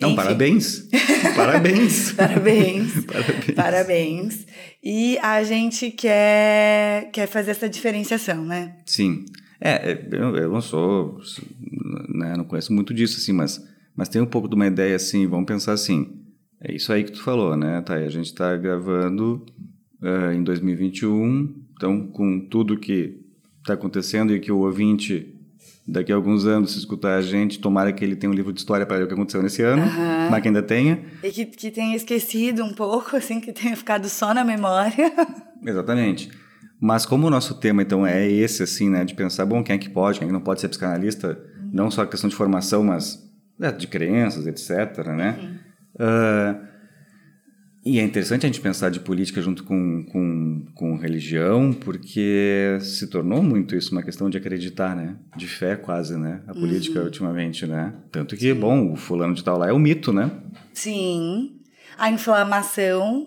Não, 0.00 0.08
Enfim. 0.08 0.16
parabéns. 0.16 0.88
parabéns. 1.36 2.12
Parabéns. 2.12 3.04
Parabéns. 3.04 3.54
Parabéns. 3.54 4.46
E 4.82 5.18
a 5.18 5.44
gente 5.44 5.90
quer, 5.90 7.10
quer 7.12 7.26
fazer 7.26 7.50
essa 7.50 7.68
diferenciação, 7.68 8.44
né? 8.44 8.78
Sim. 8.86 9.26
É, 9.60 9.92
é, 9.92 10.08
eu, 10.10 10.36
eu 10.36 10.50
não 10.50 10.62
sou, 10.62 11.18
né, 12.08 12.34
não 12.36 12.44
conheço 12.44 12.72
muito 12.72 12.94
disso, 12.94 13.18
assim, 13.18 13.32
mas, 13.32 13.62
mas 13.94 14.08
tem 14.08 14.20
um 14.20 14.26
pouco 14.26 14.48
de 14.48 14.54
uma 14.54 14.66
ideia, 14.66 14.96
assim, 14.96 15.26
vamos 15.26 15.46
pensar 15.46 15.72
assim, 15.72 16.20
é 16.60 16.74
isso 16.74 16.92
aí 16.92 17.04
que 17.04 17.12
tu 17.12 17.22
falou, 17.22 17.56
né, 17.56 17.80
Thay? 17.82 18.04
A 18.04 18.08
gente 18.08 18.26
está 18.26 18.56
gravando 18.56 19.44
ah, 20.02 20.34
em 20.34 20.42
2021, 20.42 21.54
então 21.76 22.08
com 22.08 22.40
tudo 22.48 22.76
que 22.76 23.20
está 23.60 23.74
acontecendo 23.74 24.34
e 24.34 24.40
que 24.40 24.50
o 24.50 24.58
ouvinte 24.58 25.31
daqui 25.86 26.12
a 26.12 26.14
alguns 26.14 26.46
anos 26.46 26.72
se 26.72 26.78
escutar 26.78 27.16
a 27.16 27.22
gente, 27.22 27.58
tomara 27.58 27.92
que 27.92 28.04
ele 28.04 28.16
tenha 28.16 28.30
um 28.30 28.34
livro 28.34 28.52
de 28.52 28.60
história 28.60 28.86
para 28.86 28.98
ver 28.98 29.04
o 29.04 29.06
que 29.08 29.14
aconteceu 29.14 29.42
nesse 29.42 29.62
ano, 29.62 29.82
mas 30.30 30.40
que 30.42 30.48
ainda 30.48 30.62
tenha. 30.62 31.00
E 31.22 31.30
que, 31.30 31.44
que 31.46 31.70
tenha 31.70 31.96
esquecido 31.96 32.64
um 32.64 32.72
pouco, 32.72 33.16
assim, 33.16 33.40
que 33.40 33.52
tenha 33.52 33.76
ficado 33.76 34.08
só 34.08 34.32
na 34.32 34.44
memória. 34.44 35.12
Exatamente. 35.64 36.30
Mas 36.80 37.06
como 37.06 37.26
o 37.26 37.30
nosso 37.30 37.54
tema, 37.54 37.82
então, 37.82 38.06
é 38.06 38.28
esse, 38.28 38.62
assim, 38.62 38.90
né? 38.90 39.04
De 39.04 39.14
pensar, 39.14 39.46
bom, 39.46 39.62
quem 39.62 39.76
é 39.76 39.78
que 39.78 39.88
pode, 39.88 40.18
quem 40.18 40.26
é 40.26 40.28
que 40.28 40.32
não 40.32 40.40
pode 40.40 40.60
ser 40.60 40.68
psicanalista, 40.68 41.38
não 41.72 41.90
só 41.90 42.02
a 42.02 42.06
questão 42.06 42.28
de 42.28 42.34
formação, 42.34 42.82
mas 42.82 43.22
né, 43.58 43.70
de 43.70 43.86
crenças, 43.86 44.46
etc., 44.46 45.06
né? 45.08 45.58
Ah, 45.98 46.71
e 47.84 47.98
é 47.98 48.02
interessante 48.02 48.46
a 48.46 48.48
gente 48.48 48.60
pensar 48.60 48.90
de 48.90 49.00
política 49.00 49.42
junto 49.42 49.64
com, 49.64 50.04
com, 50.04 50.64
com 50.72 50.96
religião, 50.96 51.72
porque 51.72 52.78
se 52.80 53.08
tornou 53.08 53.42
muito 53.42 53.74
isso 53.74 53.90
uma 53.90 54.04
questão 54.04 54.30
de 54.30 54.38
acreditar, 54.38 54.94
né? 54.94 55.16
De 55.36 55.48
fé 55.48 55.74
quase, 55.74 56.16
né? 56.16 56.42
A 56.46 56.54
política 56.54 57.02
ultimamente, 57.02 57.66
né? 57.66 57.92
Tanto 58.12 58.36
que, 58.36 58.54
bom, 58.54 58.92
o 58.92 58.96
fulano 58.96 59.34
de 59.34 59.42
tal 59.42 59.58
lá 59.58 59.68
é 59.68 59.72
o 59.72 59.80
mito, 59.80 60.12
né? 60.12 60.30
Sim. 60.72 61.56
A 61.98 62.08
inflamação, 62.08 63.26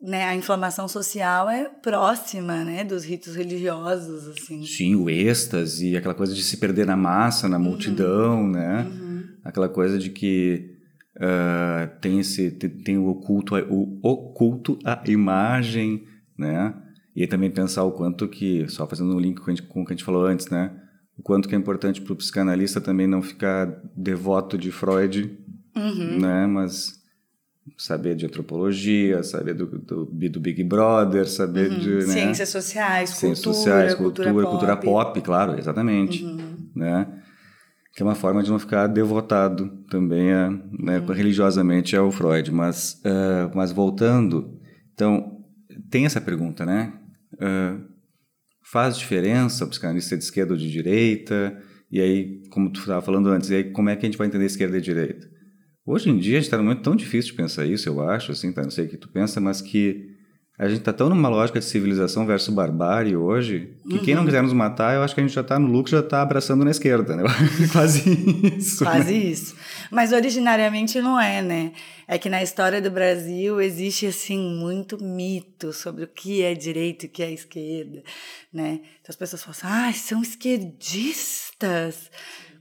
né? 0.00 0.26
A 0.26 0.34
inflamação 0.36 0.86
social 0.86 1.50
é 1.50 1.64
próxima, 1.64 2.62
né? 2.64 2.84
Dos 2.84 3.04
ritos 3.04 3.34
religiosos, 3.34 4.28
assim. 4.28 4.64
Sim, 4.64 4.94
o 4.94 5.10
êxtase, 5.10 5.96
aquela 5.96 6.14
coisa 6.14 6.32
de 6.32 6.44
se 6.44 6.56
perder 6.58 6.86
na 6.86 6.96
massa, 6.96 7.48
na 7.48 7.58
multidão, 7.58 8.46
né? 8.46 8.86
Aquela 9.42 9.68
coisa 9.68 9.98
de 9.98 10.10
que 10.10 10.77
ah, 11.20 11.88
tem 12.00 12.20
esse 12.20 12.50
tem, 12.52 12.70
tem 12.70 12.98
o 12.98 13.06
oculto 13.08 13.54
a- 13.56 13.64
o 13.68 13.98
oculto 14.02 14.78
à 14.84 15.02
imagem, 15.06 16.04
né? 16.36 16.74
E 17.16 17.26
também 17.26 17.50
pensar 17.50 17.82
o 17.84 17.92
quanto 17.92 18.28
que 18.28 18.68
só 18.68 18.86
fazendo 18.86 19.14
um 19.14 19.18
link 19.20 19.40
com, 19.40 19.50
a 19.50 19.54
gente- 19.54 19.66
com 19.66 19.82
o 19.82 19.84
que 19.84 19.92
a 19.92 19.96
gente 19.96 20.04
falou 20.04 20.24
antes, 20.24 20.48
né? 20.48 20.70
O 21.16 21.22
quanto 21.22 21.48
que 21.48 21.54
é 21.54 21.58
importante 21.58 22.00
para 22.00 22.12
o 22.12 22.16
psicanalista 22.16 22.80
também 22.80 23.06
não 23.08 23.20
ficar 23.20 23.66
devoto 23.96 24.56
de 24.56 24.70
Freud, 24.70 25.36
né? 26.20 26.46
Mas 26.46 26.96
saber 27.76 28.14
de 28.14 28.24
antropologia, 28.24 29.22
saber 29.22 29.52
do, 29.54 29.66
do, 29.66 30.04
do 30.06 30.40
Big 30.40 30.62
Brother, 30.64 31.28
saber 31.28 31.68
de 31.70 31.90
né? 31.90 32.00
Ciências 32.02 32.48
sociais, 32.48 33.10
Ciências 33.10 33.44
cultura, 33.44 33.54
sociais, 33.54 33.94
cultura, 33.94 34.32
cultura, 34.32 34.46
pop. 34.46 34.50
cultura 34.50 34.76
pop, 34.76 35.20
claro, 35.20 35.58
exatamente, 35.58 36.24
né? 36.74 37.17
Que 37.98 38.02
é 38.02 38.06
uma 38.06 38.14
forma 38.14 38.44
de 38.44 38.48
não 38.48 38.60
ficar 38.60 38.86
devotado 38.86 39.66
também, 39.90 40.32
a, 40.32 40.50
né, 40.50 41.04
religiosamente 41.12 41.96
ao 41.96 42.12
Freud. 42.12 42.52
Mas, 42.52 43.02
ah, 43.04 43.50
mas 43.52 43.72
voltando, 43.72 44.56
então 44.94 45.44
tem 45.90 46.06
essa 46.06 46.20
pergunta, 46.20 46.64
né? 46.64 46.92
Ah, 47.40 47.76
faz 48.62 48.96
diferença 48.96 49.64
o 49.64 49.68
psicanalista 49.68 50.16
de 50.16 50.22
esquerda 50.22 50.52
ou 50.52 50.56
de 50.56 50.70
direita? 50.70 51.60
E 51.90 52.00
aí, 52.00 52.40
como 52.50 52.70
tu 52.70 52.78
estava 52.78 53.02
falando 53.02 53.30
antes, 53.30 53.50
e 53.50 53.56
aí 53.56 53.64
como 53.72 53.88
é 53.88 53.96
que 53.96 54.06
a 54.06 54.08
gente 54.08 54.16
vai 54.16 54.28
entender 54.28 54.44
esquerda 54.44 54.78
e 54.78 54.80
direita? 54.80 55.28
Hoje 55.84 56.08
em 56.08 56.18
dia 56.18 56.36
a 56.36 56.40
gente 56.40 56.44
está 56.44 56.56
num 56.56 56.62
momento 56.62 56.82
tão 56.82 56.94
difícil 56.94 57.32
de 57.32 57.36
pensar 57.36 57.66
isso, 57.66 57.88
eu 57.88 58.00
acho, 58.08 58.30
assim, 58.30 58.52
tá? 58.52 58.62
não 58.62 58.70
sei 58.70 58.86
o 58.86 58.88
que 58.88 58.96
tu 58.96 59.08
pensa, 59.08 59.40
mas 59.40 59.60
que 59.60 60.06
a 60.58 60.68
gente 60.68 60.80
está 60.80 60.92
tão 60.92 61.08
numa 61.08 61.28
lógica 61.28 61.60
de 61.60 61.64
civilização 61.64 62.26
versus 62.26 62.52
barbárie 62.52 63.16
hoje, 63.16 63.74
que 63.88 64.00
quem 64.00 64.16
não 64.16 64.24
quiser 64.24 64.42
nos 64.42 64.52
matar, 64.52 64.96
eu 64.96 65.02
acho 65.04 65.14
que 65.14 65.20
a 65.20 65.24
gente 65.24 65.32
já 65.32 65.42
está 65.42 65.56
no 65.56 65.68
lucro, 65.68 65.92
já 65.92 66.00
está 66.00 66.20
abraçando 66.20 66.64
na 66.64 66.72
esquerda, 66.72 67.14
né? 67.14 67.22
Quase 67.70 68.10
isso. 68.58 68.84
né? 68.84 68.90
Quase 68.90 69.14
isso. 69.14 69.54
Mas 69.88 70.12
originariamente 70.12 71.00
não 71.00 71.20
é, 71.20 71.40
né? 71.40 71.72
É 72.08 72.18
que 72.18 72.28
na 72.28 72.42
história 72.42 72.82
do 72.82 72.90
Brasil 72.90 73.60
existe, 73.60 74.06
assim, 74.06 74.36
muito 74.58 75.00
mito 75.00 75.72
sobre 75.72 76.02
o 76.02 76.08
que 76.08 76.42
é 76.42 76.54
direita 76.54 77.06
e 77.06 77.08
o 77.08 77.12
que 77.12 77.22
é 77.22 77.30
esquerda, 77.30 78.02
né? 78.52 78.80
Então 79.00 79.10
as 79.10 79.16
pessoas 79.16 79.44
falam 79.44 79.56
assim, 79.56 79.90
ah, 79.90 79.92
são 79.92 80.22
esquerdistas. 80.22 82.10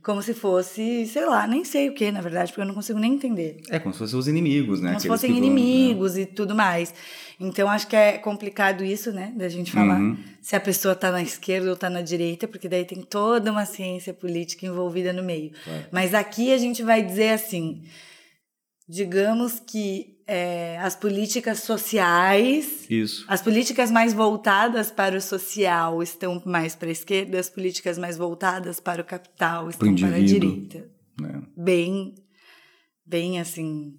Como 0.07 0.21
se 0.21 0.33
fosse, 0.33 1.05
sei 1.05 1.25
lá, 1.25 1.45
nem 1.45 1.65
sei 1.65 1.89
o 1.89 1.93
que, 1.93 2.09
na 2.13 2.21
verdade, 2.21 2.49
porque 2.49 2.61
eu 2.61 2.65
não 2.65 2.73
consigo 2.73 2.97
nem 2.97 3.13
entender. 3.13 3.57
É 3.69 3.77
como 3.77 3.91
se 3.93 3.99
fossem 3.99 4.17
os 4.17 4.25
inimigos, 4.25 4.79
né? 4.79 4.91
Como 4.91 5.01
se 5.01 5.07
fossem 5.09 5.33
que 5.33 5.37
vão, 5.41 5.49
né? 5.49 5.53
inimigos 5.59 6.17
e 6.17 6.25
tudo 6.25 6.55
mais. 6.55 6.93
Então, 7.37 7.69
acho 7.69 7.85
que 7.87 7.95
é 7.97 8.17
complicado 8.17 8.85
isso, 8.85 9.11
né? 9.11 9.33
Da 9.35 9.49
gente 9.49 9.69
falar 9.69 9.99
Uhum. 9.99 10.15
se 10.41 10.55
a 10.55 10.61
pessoa 10.61 10.95
tá 10.95 11.11
na 11.11 11.21
esquerda 11.21 11.69
ou 11.69 11.75
tá 11.75 11.89
na 11.89 12.01
direita, 12.01 12.47
porque 12.47 12.69
daí 12.69 12.85
tem 12.85 13.01
toda 13.01 13.51
uma 13.51 13.65
ciência 13.65 14.13
política 14.13 14.65
envolvida 14.65 15.11
no 15.11 15.21
meio. 15.21 15.51
Claro. 15.61 15.85
Mas 15.91 16.13
aqui 16.13 16.53
a 16.53 16.57
gente 16.57 16.81
vai 16.83 17.03
dizer 17.03 17.31
assim: 17.31 17.83
digamos 18.87 19.59
que 19.59 20.16
é, 20.27 20.77
as 20.79 20.95
políticas 20.95 21.59
sociais. 21.59 22.85
Isso. 22.89 23.25
As 23.29 23.41
políticas 23.41 23.89
mais 23.89 24.13
voltadas 24.13 24.91
para 24.91 25.15
o 25.17 25.21
social 25.21 26.03
estão 26.03 26.41
mais 26.45 26.75
para 26.75 26.89
a 26.89 26.91
esquerda, 26.91 27.39
as 27.39 27.49
políticas 27.49 27.97
mais 27.97 28.17
voltadas 28.17 28.79
para 28.79 29.01
o 29.01 29.05
capital 29.05 29.69
estão 29.69 29.95
para 29.95 30.17
a 30.17 30.19
direita. 30.19 30.85
Né? 31.19 31.41
Bem, 31.55 32.13
bem 33.05 33.39
assim, 33.39 33.95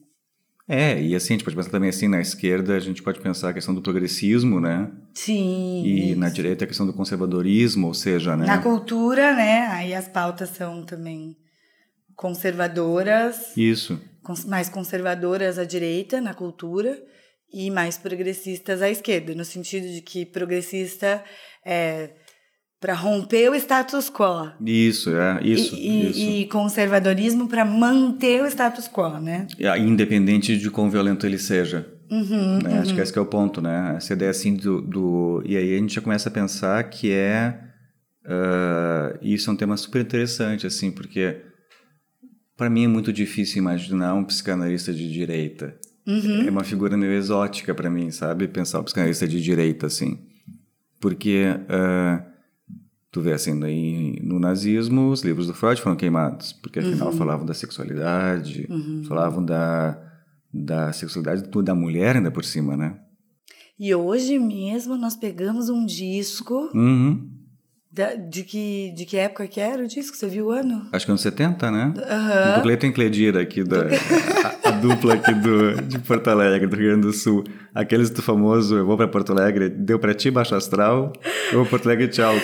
É, 0.69 1.03
e 1.03 1.17
assim, 1.17 1.33
a 1.33 1.37
gente 1.37 1.45
pode 1.45 1.57
pensar 1.57 1.71
também 1.71 1.88
assim, 1.88 2.09
na 2.09 2.21
esquerda 2.21 2.77
a 2.77 2.81
gente 2.81 3.03
pode 3.03 3.21
pensar 3.21 3.49
a 3.49 3.55
questão 3.55 3.75
do 3.75 3.81
progressismo, 3.81 4.61
né? 4.61 4.91
Sim. 5.14 5.83
E 5.85 6.14
na 6.14 6.29
direita 6.29 6.64
a 6.64 6.69
questão 6.69 6.87
do 6.87 6.93
conservadorismo, 6.93 7.87
ou 7.87 7.95
seja, 7.95 8.37
né? 8.37 8.45
Na 8.47 8.59
cultura, 8.59 9.35
né? 9.35 9.67
Aí 9.69 9.95
as 9.95 10.07
pautas 10.07 10.51
são 10.51 10.85
também 10.85 11.35
conservadoras, 12.14 13.57
Isso. 13.57 13.99
Mais 14.47 14.69
conservadoras 14.69 15.59
à 15.59 15.64
direita 15.64 16.21
na 16.21 16.35
cultura 16.35 16.99
e 17.53 17.71
mais 17.71 17.97
progressistas 17.97 18.83
à 18.83 18.91
esquerda, 18.91 19.35
no 19.35 19.45
sentido 19.45 19.88
de 19.88 20.03
que 20.03 20.27
progressista 20.27 21.23
é 21.64 22.11
para 22.81 22.95
romper 22.95 23.51
o 23.51 23.55
status 23.57 24.09
quo. 24.09 24.53
Isso, 24.64 25.11
é, 25.11 25.41
isso, 25.43 25.75
e, 25.75 26.11
isso. 26.11 26.21
e 26.21 26.47
conservadorismo 26.47 27.49
para 27.49 27.64
manter 27.64 28.43
o 28.43 28.47
status 28.47 28.88
quo, 28.88 29.19
né? 29.19 29.49
Aí, 29.73 29.83
Independente 29.83 30.57
de 30.57 30.71
quão 30.71 30.88
violento 30.88 31.27
ele 31.27 31.38
seja. 31.38 31.93
Uhum, 32.11 32.61
né? 32.62 32.79
Acho 32.79 32.95
que 32.95 33.01
esse 33.01 33.12
que 33.12 33.19
é 33.19 33.23
o 33.23 33.27
ponto, 33.27 33.61
né? 33.61 33.95
Essa 33.97 34.12
ideia 34.12 34.31
assim 34.31 34.55
do, 34.55 34.81
do... 34.81 35.43
E 35.45 35.57
aí 35.57 35.75
a 35.75 35.79
gente 35.79 35.95
já 35.95 36.01
começa 36.01 36.29
a 36.29 36.33
pensar 36.33 36.83
que 36.85 37.11
é... 37.11 37.59
ah, 38.25 39.19
isso 39.21 39.51
é 39.51 39.53
um 39.53 39.57
tema 39.57 39.77
super 39.77 40.01
interessante, 40.01 40.67
assim, 40.67 40.91
porque 40.91 41.37
para 42.59 42.68
mim 42.68 42.85
é 42.85 42.88
muito 42.88 43.11
difícil 43.11 43.59
imaginar 43.59 44.14
um 44.14 44.25
psicanalista 44.25 44.92
de 44.92 45.11
direita. 45.11 45.75
Uhum. 46.07 46.42
É 46.47 46.51
uma 46.51 46.64
figura 46.64 46.94
meio 46.97 47.12
exótica 47.12 47.75
para 47.75 47.88
mim, 47.88 48.11
sabe? 48.11 48.47
Pensar 48.47 48.81
o 48.81 48.85
psicanalista 48.85 49.27
de 49.27 49.40
direita, 49.40 49.87
assim. 49.87 50.18
Porque... 51.01 51.44
ah, 51.71 52.25
Tu 53.11 53.23
vê 53.23 53.33
assim, 53.33 53.59
daí, 53.59 54.21
no 54.23 54.38
nazismo, 54.38 55.09
os 55.11 55.23
livros 55.23 55.47
do 55.47 55.55
Freud 55.55 55.81
foram 55.81 55.97
queimados, 55.97 56.53
porque 56.53 56.79
afinal 56.79 57.11
falavam 57.11 57.47
da 57.47 57.55
sexualidade, 57.55 58.68
falavam 59.09 59.42
da, 59.42 59.99
da 60.53 60.92
sexualidade 60.92 61.49
da 61.62 61.75
mulher 61.75 62.16
ainda 62.16 62.31
por 62.31 62.44
cima, 62.44 62.77
né? 62.77 62.99
E 63.79 63.94
hoje 63.94 64.39
mesmo 64.39 64.97
nós 64.97 65.16
pegamos 65.16 65.70
um 65.70 65.87
disco 65.87 66.70
Uhum. 66.74 67.30
Da- 67.99 68.14
de, 68.14 68.44
que, 68.44 68.92
de 68.96 69.05
que 69.05 69.16
época 69.16 69.46
que 69.49 69.61
era 69.61 69.82
o 69.82 69.86
disco? 69.88 70.16
Você 70.16 70.26
viu 70.28 70.46
o 70.46 70.51
ano? 70.51 70.86
Acho 70.92 71.05
que 71.05 71.11
anos 71.11 71.20
70, 71.20 71.70
né? 71.70 71.92
Aham. 72.09 72.55
Do 72.57 72.62
Cleiton 72.62 72.92
Cledira 72.92 73.42
aqui, 73.42 73.64
da, 73.64 73.78
a, 74.64 74.68
a 74.68 74.70
dupla 74.72 75.14
aqui 75.14 75.34
do, 75.34 75.82
de 75.82 75.99
Porto 75.99 76.28
Alegre, 76.28 76.66
do 76.68 76.76
Rio 76.76 76.86
Grande 76.90 77.03
do 77.09 77.12
Sul. 77.12 77.42
Aqueles 77.74 78.09
do 78.11 78.22
famoso, 78.22 78.76
eu 78.76 78.86
vou 78.86 78.96
para 78.96 79.09
Porto 79.09 79.32
Alegre, 79.32 79.68
deu 79.68 79.99
para 79.99 80.14
ti 80.14 80.30
baixo 80.30 80.55
astral, 80.55 81.12
eu 81.51 81.55
vou 81.59 81.62
pra 81.62 81.70
Porto 81.70 81.86
Alegre, 81.86 82.09
tchau. 82.09 82.32
Olha 82.32 82.40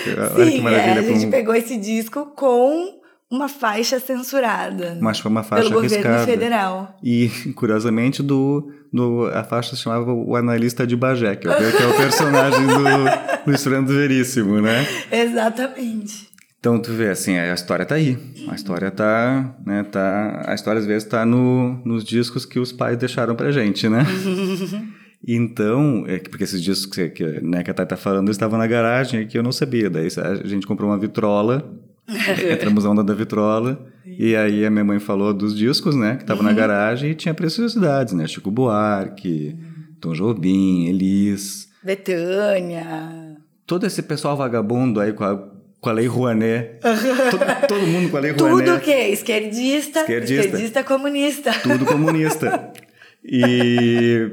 que 0.47 0.51
Sim, 0.57 0.61
maravilha. 0.61 0.91
é, 0.91 0.99
a 0.99 1.03
pra 1.03 1.13
gente 1.13 1.27
um- 1.27 1.31
pegou 1.31 1.55
esse 1.55 1.77
disco 1.77 2.27
com 2.37 3.01
uma 3.31 3.49
faixa 3.49 3.99
censurada. 3.99 4.97
Mas 5.01 5.19
foi 5.19 5.31
uma 5.31 5.43
faixa 5.43 5.69
pelo 5.69 5.83
governo 5.83 6.07
arriscada. 6.07 6.27
federal. 6.27 6.99
E, 7.03 7.29
curiosamente, 7.57 8.23
do, 8.23 8.71
do, 8.93 9.27
a 9.33 9.43
faixa 9.43 9.75
se 9.75 9.83
chamava 9.83 10.13
O 10.13 10.37
Analista 10.37 10.87
de 10.87 10.97
Bagé, 10.97 11.37
que 11.37 11.49
é 11.49 11.51
o, 11.51 11.55
é 11.55 11.97
personagem 11.97 12.67
do, 12.67 13.47
do 13.47 13.53
Estranho 13.53 13.87
Veríssimo, 13.87 14.61
né? 14.61 14.87
Exatamente. 15.11 16.35
Então 16.65 16.81
tu 16.81 16.93
vê 16.93 17.11
assim, 17.11 17.37
a 17.37 17.53
história 17.53 17.85
tá 17.85 17.95
aí. 17.97 18.17
A 18.49 18.55
história 18.55 18.91
tá, 18.91 19.55
né, 19.67 19.83
tá, 19.83 20.45
a 20.47 20.55
história 20.55 20.79
às 20.79 20.87
vezes 20.87 21.07
tá 21.07 21.27
no, 21.27 21.79
nos 21.85 22.03
discos 22.03 22.47
que 22.47 22.59
os 22.59 22.73
pais 22.73 22.97
deixaram 22.97 23.37
pra 23.37 23.53
gente, 23.53 23.87
né? 23.87 24.03
então, 25.29 26.05
é 26.07 26.19
porque 26.21 26.45
esses 26.45 26.63
discos 26.63 26.97
que, 26.97 27.11
que, 27.11 27.25
né, 27.43 27.63
que 27.63 27.71
a 27.71 27.75
Thay 27.75 27.85
tá 27.85 27.99
falando 27.99 28.31
estavam 28.31 28.59
na 28.59 28.67
garagem 28.67 29.21
e 29.21 29.27
que 29.27 29.37
eu 29.37 29.43
não 29.43 29.53
sabia. 29.53 29.91
Daí 29.91 30.09
a 30.17 30.47
gente 30.47 30.67
comprou 30.67 30.89
uma 30.89 30.99
vitrola, 30.99 31.71
entramos 32.53 32.85
na 32.85 32.91
onda 32.91 33.05
da 33.05 33.15
vitrola, 33.15 33.87
e 34.07 34.37
aí 34.37 34.65
a 34.65 34.71
minha 34.71 34.85
mãe 34.85 34.99
falou 34.99 35.33
dos 35.33 35.57
discos, 35.57 35.97
né, 35.97 36.17
que 36.17 36.23
estavam 36.23 36.43
na 36.43 36.53
garagem 36.53 37.11
e 37.11 37.15
tinha 37.15 37.35
preciosidades, 37.35 38.13
né? 38.13 38.27
Chico 38.27 38.51
Buarque, 38.51 39.57
Tom 40.01 40.13
Jobim, 40.13 40.87
Elis. 40.87 41.69
Betânia. 41.83 43.37
Todo 43.67 43.87
esse 43.87 44.03
pessoal 44.03 44.37
vagabundo 44.37 45.01
aí 45.01 45.13
com 45.13 45.25
a 45.25 45.55
com 45.85 45.91
a 45.91 45.93
Lei 45.93 46.07
Rouanet. 46.07 46.81
todo, 47.31 47.69
todo, 47.69 47.87
mundo 47.87 48.11
com 48.11 48.17
a 48.17 48.21
Lei 48.21 48.33
Rouanet. 48.33 48.65
Tudo 48.65 48.77
o 48.79 48.81
quê? 48.81 49.09
Esquerdista, 49.11 50.01
esquerdista, 50.01 50.45
esquerdista 50.47 50.83
comunista. 50.83 51.53
Tudo 51.63 51.85
comunista. 51.85 52.73
E... 53.23 54.31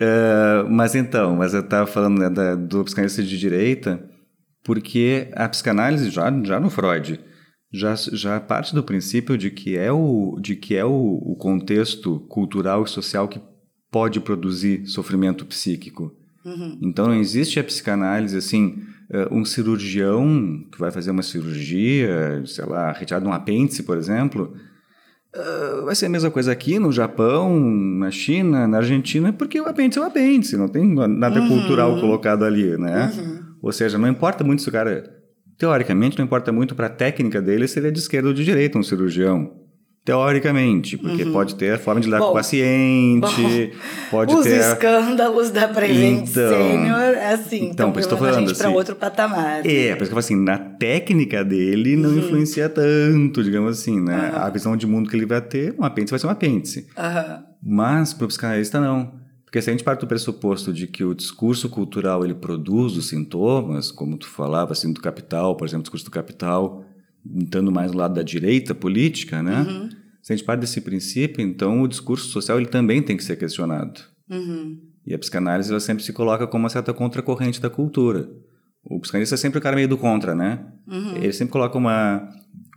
Uh, 0.00 0.64
mas 0.70 0.94
então, 0.94 1.36
mas 1.36 1.52
eu 1.52 1.60
estava 1.60 1.86
falando 1.86 2.18
né, 2.18 2.30
da, 2.30 2.54
do 2.54 2.84
psicanalista 2.84 3.22
de 3.22 3.38
direita, 3.38 4.02
porque 4.68 5.28
a 5.32 5.48
psicanálise, 5.48 6.10
já, 6.10 6.30
já 6.44 6.60
no 6.60 6.68
Freud, 6.68 7.18
já, 7.72 7.94
já 7.94 8.38
parte 8.38 8.74
do 8.74 8.82
princípio 8.82 9.38
de 9.38 9.50
que 9.50 9.78
é 9.78 9.90
o, 9.90 10.38
de 10.38 10.54
que 10.56 10.76
é 10.76 10.84
o, 10.84 11.22
o 11.24 11.34
contexto 11.36 12.20
cultural 12.28 12.84
e 12.84 12.86
social 12.90 13.26
que 13.26 13.40
pode 13.90 14.20
produzir 14.20 14.84
sofrimento 14.84 15.46
psíquico. 15.46 16.14
Uhum. 16.44 16.78
Então 16.82 17.06
não 17.06 17.14
existe 17.14 17.58
a 17.58 17.64
psicanálise 17.64 18.36
assim 18.36 18.82
uh, 19.10 19.34
um 19.34 19.42
cirurgião 19.42 20.62
que 20.70 20.78
vai 20.78 20.90
fazer 20.90 21.12
uma 21.12 21.22
cirurgia, 21.22 22.42
sei 22.44 22.66
lá, 22.66 22.92
retirada 22.92 23.24
de 23.24 23.30
um 23.30 23.32
apêndice, 23.32 23.84
por 23.84 23.96
exemplo, 23.96 24.54
uh, 25.34 25.86
vai 25.86 25.94
ser 25.94 26.04
a 26.04 26.10
mesma 26.10 26.30
coisa 26.30 26.52
aqui 26.52 26.78
no 26.78 26.92
Japão, 26.92 27.58
na 27.58 28.10
China, 28.10 28.68
na 28.68 28.76
Argentina, 28.76 29.32
porque 29.32 29.58
o 29.58 29.66
apêndice 29.66 29.98
é 29.98 30.02
o 30.02 30.04
apêndice, 30.04 30.58
não 30.58 30.68
tem 30.68 30.86
nada 30.86 31.40
uhum. 31.40 31.48
cultural 31.48 31.98
colocado 31.98 32.44
ali, 32.44 32.76
né? 32.76 33.10
Uhum. 33.16 33.37
Ou 33.62 33.72
seja, 33.72 33.98
não 33.98 34.08
importa 34.08 34.44
muito 34.44 34.62
se 34.62 34.68
o 34.68 34.72
cara. 34.72 35.16
Teoricamente, 35.58 36.16
não 36.16 36.24
importa 36.24 36.52
muito 36.52 36.74
para 36.74 36.86
a 36.86 36.90
técnica 36.90 37.42
dele 37.42 37.66
se 37.66 37.78
ele 37.78 37.88
é 37.88 37.90
de 37.90 37.98
esquerda 37.98 38.28
ou 38.28 38.34
de 38.34 38.44
direita, 38.44 38.78
um 38.78 38.82
cirurgião. 38.82 39.58
Teoricamente, 40.04 40.96
porque 40.96 41.24
uhum. 41.24 41.32
pode 41.32 41.54
ter 41.56 41.74
a 41.74 41.78
forma 41.78 42.00
de 42.00 42.06
lidar 42.06 42.20
bom, 42.20 42.26
com 42.26 42.30
o 42.30 42.34
paciente, 42.34 43.72
bom, 43.72 43.78
pode 44.10 44.34
os 44.34 44.42
ter... 44.42 44.58
Os 44.58 44.66
escândalos 44.68 45.50
da 45.50 45.68
Prevent 45.68 46.30
então, 46.30 46.50
Senior, 46.50 47.18
assim, 47.30 47.64
então, 47.66 47.92
por 47.92 47.98
isso 47.98 48.06
estou 48.06 48.18
falando 48.18 48.50
assim, 48.50 48.58
para 48.58 48.70
outro 48.70 48.96
patamar. 48.96 49.66
É, 49.66 49.94
por 49.94 49.96
isso 49.96 49.96
que 49.96 50.02
eu 50.02 50.06
falo 50.06 50.18
assim, 50.20 50.36
na 50.36 50.56
técnica 50.56 51.44
dele 51.44 51.94
não 51.94 52.08
uhum. 52.08 52.18
influencia 52.20 52.70
tanto, 52.70 53.44
digamos 53.44 53.78
assim, 53.78 54.00
né? 54.00 54.30
Uhum. 54.32 54.40
A 54.40 54.48
visão 54.48 54.74
de 54.78 54.86
mundo 54.86 55.10
que 55.10 55.16
ele 55.16 55.26
vai 55.26 55.42
ter, 55.42 55.74
um 55.78 55.84
apêndice 55.84 56.12
vai 56.12 56.20
ser 56.20 56.26
um 56.26 56.30
apêndice. 56.30 56.86
Mas 57.62 58.14
para 58.14 58.24
o 58.24 58.28
psicanalista 58.28 58.80
não. 58.80 59.12
Porque 59.48 59.62
se 59.62 59.70
a 59.70 59.72
gente 59.72 59.82
parte 59.82 60.00
do 60.00 60.06
pressuposto 60.06 60.74
de 60.74 60.86
que 60.86 61.02
o 61.02 61.14
discurso 61.14 61.70
cultural 61.70 62.22
ele 62.22 62.34
produz 62.34 62.98
os 62.98 63.08
sintomas, 63.08 63.90
como 63.90 64.18
tu 64.18 64.28
falava, 64.28 64.72
assim, 64.72 64.92
do 64.92 65.00
capital, 65.00 65.56
por 65.56 65.66
exemplo, 65.66 65.80
o 65.80 65.84
discurso 65.84 66.04
do 66.04 66.10
capital, 66.10 66.84
estando 67.24 67.72
mais 67.72 67.90
do 67.90 67.96
lado 67.96 68.12
da 68.12 68.22
direita 68.22 68.74
política, 68.74 69.42
né? 69.42 69.62
Uhum. 69.62 69.88
Se 70.20 70.34
a 70.34 70.36
gente 70.36 70.44
parte 70.44 70.60
desse 70.60 70.82
princípio, 70.82 71.42
então 71.42 71.80
o 71.80 71.88
discurso 71.88 72.28
social 72.28 72.58
ele 72.58 72.68
também 72.68 73.00
tem 73.00 73.16
que 73.16 73.24
ser 73.24 73.36
questionado. 73.36 74.02
Uhum. 74.28 74.82
E 75.06 75.14
a 75.14 75.18
psicanálise 75.18 75.70
ela 75.70 75.80
sempre 75.80 76.04
se 76.04 76.12
coloca 76.12 76.46
como 76.46 76.64
uma 76.64 76.68
certa 76.68 76.92
contracorrente 76.92 77.58
da 77.58 77.70
cultura. 77.70 78.28
O 78.84 79.00
psicanalista 79.00 79.34
é 79.34 79.38
sempre 79.38 79.58
o 79.58 79.62
cara 79.62 79.76
meio 79.76 79.88
do 79.88 79.96
contra, 79.96 80.34
né? 80.34 80.62
Uhum. 80.86 81.16
Ele 81.16 81.32
sempre 81.32 81.52
coloca 81.52 81.78
uma, 81.78 82.28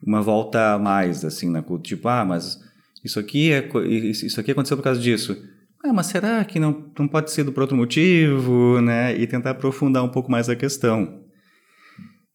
uma 0.01 0.21
volta 0.21 0.75
a 0.75 0.79
mais, 0.79 1.25
assim, 1.25 1.49
na 1.49 1.61
cultura. 1.61 1.89
Tipo, 1.89 2.07
ah, 2.07 2.23
mas 2.23 2.57
isso 3.03 3.19
aqui, 3.19 3.51
é, 3.51 3.69
isso 3.85 4.39
aqui 4.39 4.51
aconteceu 4.51 4.77
por 4.77 4.83
causa 4.83 5.01
disso. 5.01 5.35
Ah, 5.83 5.91
mas 5.91 6.07
será 6.07 6.45
que 6.45 6.59
não, 6.59 6.91
não 6.97 7.07
pode 7.07 7.31
ser 7.31 7.43
por 7.51 7.61
outro 7.61 7.75
motivo, 7.75 8.79
né? 8.81 9.15
E 9.15 9.25
tentar 9.25 9.51
aprofundar 9.51 10.03
um 10.03 10.09
pouco 10.09 10.29
mais 10.29 10.47
a 10.47 10.55
questão. 10.55 11.23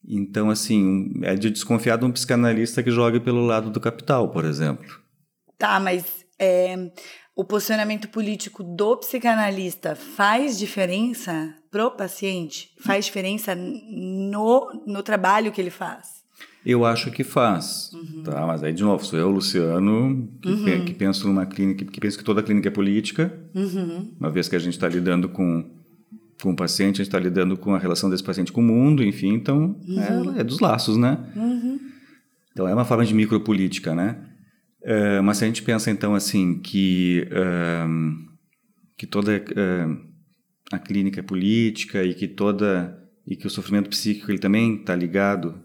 Então, 0.09 0.51
assim, 0.51 1.11
é 1.22 1.34
de 1.34 1.51
desconfiar 1.51 1.97
de 1.97 2.05
um 2.05 2.12
psicanalista 2.12 2.82
que 2.82 2.90
jogue 2.90 3.20
pelo 3.20 3.44
lado 3.44 3.70
do 3.70 3.80
capital, 3.80 4.30
por 4.30 4.44
exemplo. 4.44 4.86
Tá, 5.59 5.80
mas 5.80 6.24
é, 6.38 6.76
o 7.34 7.44
posicionamento 7.44 8.09
político 8.09 8.62
do 8.62 8.97
psicanalista 8.99 9.94
faz 9.94 10.59
diferença 10.59 11.55
pro 11.70 11.90
paciente? 11.90 12.70
Faz 12.80 13.07
diferença 13.07 13.55
no, 13.55 14.84
no 14.86 15.03
trabalho 15.03 15.53
que 15.53 15.61
ele 15.61 15.70
faz? 15.70 16.16
Eu 16.67 16.85
acho 16.85 17.12
que 17.12 17.23
faz, 17.23 17.93
uhum. 17.95 18.25
tá? 18.25 18.45
Mas 18.45 18.61
aí, 18.61 18.73
de 18.73 18.83
novo, 18.83 19.07
sou 19.07 19.17
eu, 19.17 19.31
Luciano, 19.31 20.29
que, 20.43 20.49
uhum. 20.49 20.85
que 20.85 20.93
penso 20.93 21.29
numa 21.29 21.47
clínica, 21.47 21.85
que 21.85 22.01
penso 22.01 22.19
que 22.19 22.25
toda 22.25 22.43
clínica 22.43 22.67
é 22.67 22.73
política, 22.73 23.33
uhum. 23.55 24.12
uma 24.19 24.31
vez 24.31 24.49
que 24.49 24.57
a 24.57 24.59
gente 24.59 24.73
está 24.73 24.89
lidando 24.89 25.29
com 25.29 25.64
com 26.43 26.51
o 26.51 26.57
paciente, 26.57 26.97
a 26.97 26.99
gente 26.99 27.07
está 27.07 27.19
lidando 27.19 27.57
com 27.57 27.75
a 27.75 27.79
relação 27.79 28.11
desse 28.11 28.23
paciente 28.23 28.53
com 28.53 28.61
o 28.61 28.64
mundo, 28.64 29.03
enfim, 29.03 29.33
então 29.33 29.81
uhum. 29.89 30.35
é, 30.37 30.41
é, 30.41 30.45
dos 30.45 30.59
laços, 30.59 30.97
né? 30.97 31.19
Uhum. 31.35 31.79
Então 32.53 32.69
é 32.69 32.75
uma 32.75 32.85
forma 32.85 33.07
de 33.07 33.14
micropolítica, 33.14 33.95
né? 33.95 34.19
Uh, 34.83 35.23
mas 35.23 35.39
se 35.39 35.45
a 35.45 35.47
gente 35.47 35.62
pensa 35.62 35.91
então 35.91 36.14
assim 36.14 36.59
que 36.59 37.27
uh, 37.31 38.37
que 38.99 39.07
toda 39.07 39.37
uh, 39.37 39.99
a 40.73 40.79
clínica 40.79 41.21
é 41.21 41.23
política 41.23 42.05
e 42.05 42.12
que 42.12 42.29
toda 42.29 43.03
e 43.27 43.35
que 43.37 43.47
o 43.47 43.51
sofrimento 43.51 43.89
psíquico 43.89 44.31
ele 44.31 44.39
também 44.39 44.77
está 44.77 44.95
ligado 44.95 45.64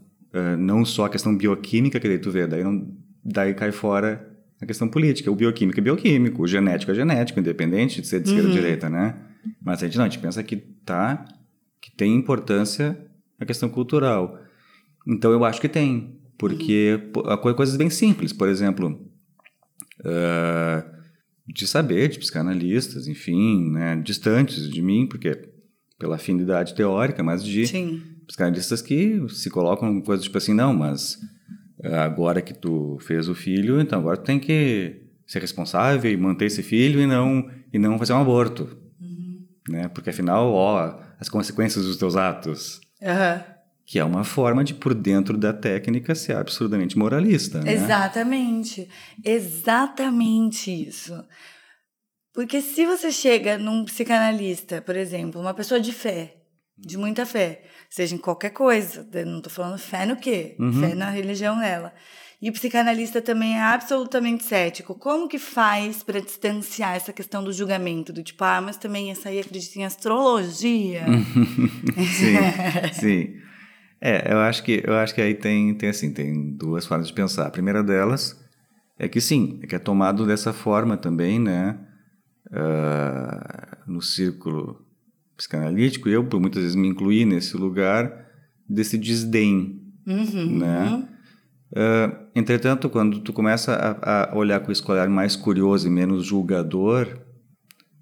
não 0.57 0.85
só 0.85 1.05
à 1.05 1.09
questão 1.09 1.35
bioquímica 1.35 1.99
que 1.99 2.07
daí 2.07 2.19
tu 2.19 2.31
vê, 2.31 2.47
daí 2.47 2.63
não 2.63 2.87
daí 3.23 3.53
cai 3.53 3.71
fora 3.71 4.27
a 4.61 4.65
questão 4.65 4.87
política, 4.87 5.31
o 5.31 5.35
bioquímico 5.35 5.79
é 5.79 5.81
bioquímico, 5.81 6.43
o 6.43 6.47
genético 6.47 6.91
é 6.91 6.95
genético, 6.95 7.39
independente 7.39 7.99
de 7.99 8.07
ser 8.07 8.21
de 8.21 8.29
esquerda 8.29 8.47
uhum. 8.47 8.55
ou 8.55 8.61
direita, 8.61 8.89
né? 8.89 9.17
Mas 9.61 9.81
a 9.81 9.87
gente 9.87 9.97
não, 9.97 10.05
a 10.05 10.07
gente 10.07 10.19
pensa 10.19 10.43
que 10.43 10.55
tá, 10.55 11.25
que 11.81 11.91
tem 11.91 12.15
importância 12.15 12.95
a 13.39 13.45
questão 13.45 13.67
cultural. 13.67 14.39
Então 15.07 15.31
eu 15.31 15.43
acho 15.43 15.59
que 15.59 15.67
tem, 15.67 16.19
porque 16.37 16.99
uhum. 17.15 17.53
coisas 17.55 17.75
bem 17.75 17.89
simples, 17.89 18.31
por 18.31 18.47
exemplo, 18.47 19.01
uh, 20.01 21.01
de 21.47 21.65
saber 21.65 22.09
de 22.09 22.19
psicanalistas, 22.19 23.07
enfim, 23.07 23.71
né, 23.71 23.95
distantes 23.95 24.69
de 24.69 24.81
mim, 24.81 25.07
porque 25.07 25.49
pela 25.97 26.15
afinidade 26.15 26.75
teórica, 26.75 27.23
mas 27.23 27.43
de 27.43 27.65
Sim. 27.65 28.01
Psicanalistas 28.27 28.81
que 28.81 29.25
se 29.29 29.49
colocam 29.49 30.01
coisas 30.01 30.23
tipo 30.23 30.37
assim, 30.37 30.53
não, 30.53 30.73
mas 30.73 31.17
agora 31.83 32.41
que 32.41 32.53
tu 32.53 32.97
fez 33.01 33.27
o 33.27 33.35
filho, 33.35 33.79
então 33.81 33.99
agora 33.99 34.17
tu 34.17 34.23
tem 34.23 34.39
que 34.39 35.01
ser 35.25 35.39
responsável 35.39 36.11
e 36.11 36.17
manter 36.17 36.45
esse 36.45 36.61
filho 36.61 36.99
e 36.99 37.05
não 37.05 37.49
e 37.73 37.79
não 37.79 37.97
fazer 37.97 38.13
um 38.13 38.21
aborto 38.21 38.81
né? 39.69 39.87
Porque 39.87 40.09
afinal, 40.09 40.51
ó, 40.53 40.99
as 41.19 41.29
consequências 41.29 41.85
dos 41.85 41.97
teus 41.97 42.15
atos. 42.15 42.81
Uhum. 43.01 43.43
Que 43.85 43.99
é 43.99 44.03
uma 44.03 44.23
forma 44.23 44.63
de, 44.63 44.73
por 44.73 44.93
dentro 44.93 45.37
da 45.37 45.51
técnica, 45.51 46.15
ser 46.15 46.35
absurdamente 46.35 46.97
moralista. 46.97 47.61
Né? 47.61 47.73
Exatamente. 47.73 48.87
Exatamente 49.23 50.71
isso. 50.71 51.13
Porque 52.33 52.61
se 52.61 52.85
você 52.85 53.11
chega 53.11 53.57
num 53.57 53.83
psicanalista, 53.83 54.81
por 54.81 54.95
exemplo, 54.95 55.41
uma 55.41 55.53
pessoa 55.53 55.79
de 55.79 55.91
fé, 55.91 56.37
de 56.77 56.97
muita 56.97 57.25
fé, 57.25 57.63
seja 57.91 58.15
em 58.15 58.17
qualquer 58.17 58.51
coisa, 58.51 59.05
não 59.25 59.39
estou 59.39 59.51
falando 59.51 59.77
fé 59.77 60.05
no 60.05 60.15
quê? 60.15 60.55
Uhum. 60.57 60.71
Fé 60.71 60.95
na 60.95 61.09
religião 61.09 61.59
dela. 61.59 61.93
E 62.41 62.49
o 62.49 62.53
psicanalista 62.53 63.21
também 63.21 63.55
é 63.55 63.61
absolutamente 63.61 64.45
cético. 64.45 64.95
Como 64.95 65.27
que 65.27 65.37
faz 65.37 66.01
para 66.01 66.19
distanciar 66.19 66.95
essa 66.95 67.13
questão 67.13 67.43
do 67.43 67.53
julgamento? 67.53 68.11
Do 68.11 68.23
tipo, 68.23 68.43
ah, 68.43 68.59
mas 68.61 68.77
também 68.77 69.11
essa 69.11 69.29
aí 69.29 69.39
acredita 69.39 69.77
em 69.77 69.85
astrologia. 69.85 71.05
sim, 72.17 72.93
sim. 72.99 73.35
É, 73.99 74.33
eu 74.33 74.39
acho 74.39 74.63
que, 74.63 74.81
eu 74.83 74.95
acho 74.95 75.13
que 75.13 75.21
aí 75.21 75.35
tem, 75.35 75.75
tem, 75.75 75.89
assim, 75.89 76.11
tem 76.11 76.55
duas 76.55 76.87
formas 76.87 77.07
de 77.07 77.13
pensar. 77.13 77.45
A 77.45 77.51
primeira 77.51 77.83
delas 77.83 78.39
é 78.97 79.07
que 79.07 79.21
sim, 79.21 79.59
é 79.61 79.67
que 79.67 79.75
é 79.75 79.79
tomado 79.79 80.25
dessa 80.25 80.51
forma 80.51 80.97
também, 80.97 81.39
né? 81.39 81.77
Uh, 82.47 83.91
no 83.91 84.01
círculo 84.01 84.83
psicanalítico, 85.41 86.07
eu 86.07 86.23
por 86.23 86.39
muitas 86.39 86.61
vezes 86.61 86.75
me 86.75 86.87
incluí 86.87 87.25
nesse 87.25 87.57
lugar 87.57 88.29
desse 88.69 88.97
desdém, 88.97 89.81
uhum, 90.05 90.59
né? 90.59 90.89
Uhum. 90.89 91.07
Uh, 91.71 92.27
entretanto, 92.35 92.89
quando 92.89 93.19
tu 93.21 93.33
começa 93.33 93.73
a, 93.73 94.31
a, 94.33 94.37
olhar 94.37 94.59
com 94.59 94.71
esse 94.71 94.91
olhar 94.91 95.09
mais 95.09 95.35
curioso 95.35 95.87
e 95.87 95.89
menos 95.89 96.25
julgador, 96.25 97.07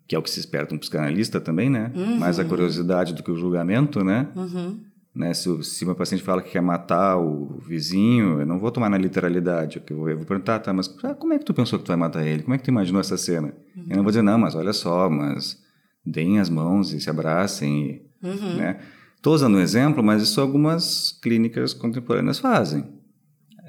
que 0.08 0.16
é 0.16 0.20
o 0.20 0.24
que 0.24 0.30
se 0.30 0.40
espera 0.40 0.66
de 0.66 0.74
um 0.74 0.78
psicanalista 0.78 1.40
também, 1.40 1.70
né? 1.70 1.92
Uhum. 1.96 2.18
Mais 2.18 2.40
a 2.40 2.46
curiosidade 2.46 3.14
do 3.14 3.24
que 3.24 3.32
o 3.32 3.36
julgamento, 3.36 4.04
né? 4.04 4.28
Uhum. 4.36 4.80
né? 5.16 5.34
Se, 5.34 5.64
se 5.64 5.86
meu 5.86 5.96
paciente 5.96 6.24
fala 6.24 6.42
que 6.42 6.52
quer 6.52 6.62
matar 6.62 7.18
o 7.18 7.60
vizinho, 7.66 8.40
eu 8.40 8.46
não 8.46 8.60
vou 8.60 8.72
tomar 8.72 8.90
na 8.90 8.98
literalidade. 8.98 9.82
Eu 9.88 9.98
vou, 9.98 10.10
eu 10.10 10.18
vou 10.18 10.26
perguntar, 10.26 10.60
tá, 10.60 10.74
mas 10.74 10.94
ah, 11.04 11.14
como 11.14 11.34
é 11.34 11.40
que 11.40 11.46
tu 11.46 11.54
pensou 11.54 11.78
que 11.78 11.86
tu 11.86 11.90
vai 11.90 11.98
matar 11.98 12.26
ele? 12.26 12.42
Como 12.42 12.56
é 12.56 12.58
que 12.58 12.64
tu 12.64 12.72
imaginou 12.72 13.00
essa 13.00 13.18
cena? 13.18 13.54
Uhum. 13.78 13.86
Eu 13.88 13.98
não 13.98 14.04
vou 14.04 14.12
dizer, 14.12 14.24
não, 14.24 14.38
mas 14.38 14.56
olha 14.56 14.74
só, 14.74 15.08
mas 15.10 15.69
deem 16.06 16.40
as 16.40 16.50
mãos 16.50 16.94
e 16.94 17.00
se 17.00 17.10
abracem, 17.10 18.08
e, 18.24 18.28
uhum. 18.28 18.56
né? 18.58 18.80
Estou 19.16 19.34
usando 19.34 19.56
um 19.56 19.60
exemplo, 19.60 20.02
mas 20.02 20.24
isso 20.24 20.40
algumas 20.40 21.12
clínicas 21.22 21.74
contemporâneas 21.74 22.40
fazem, 22.40 22.86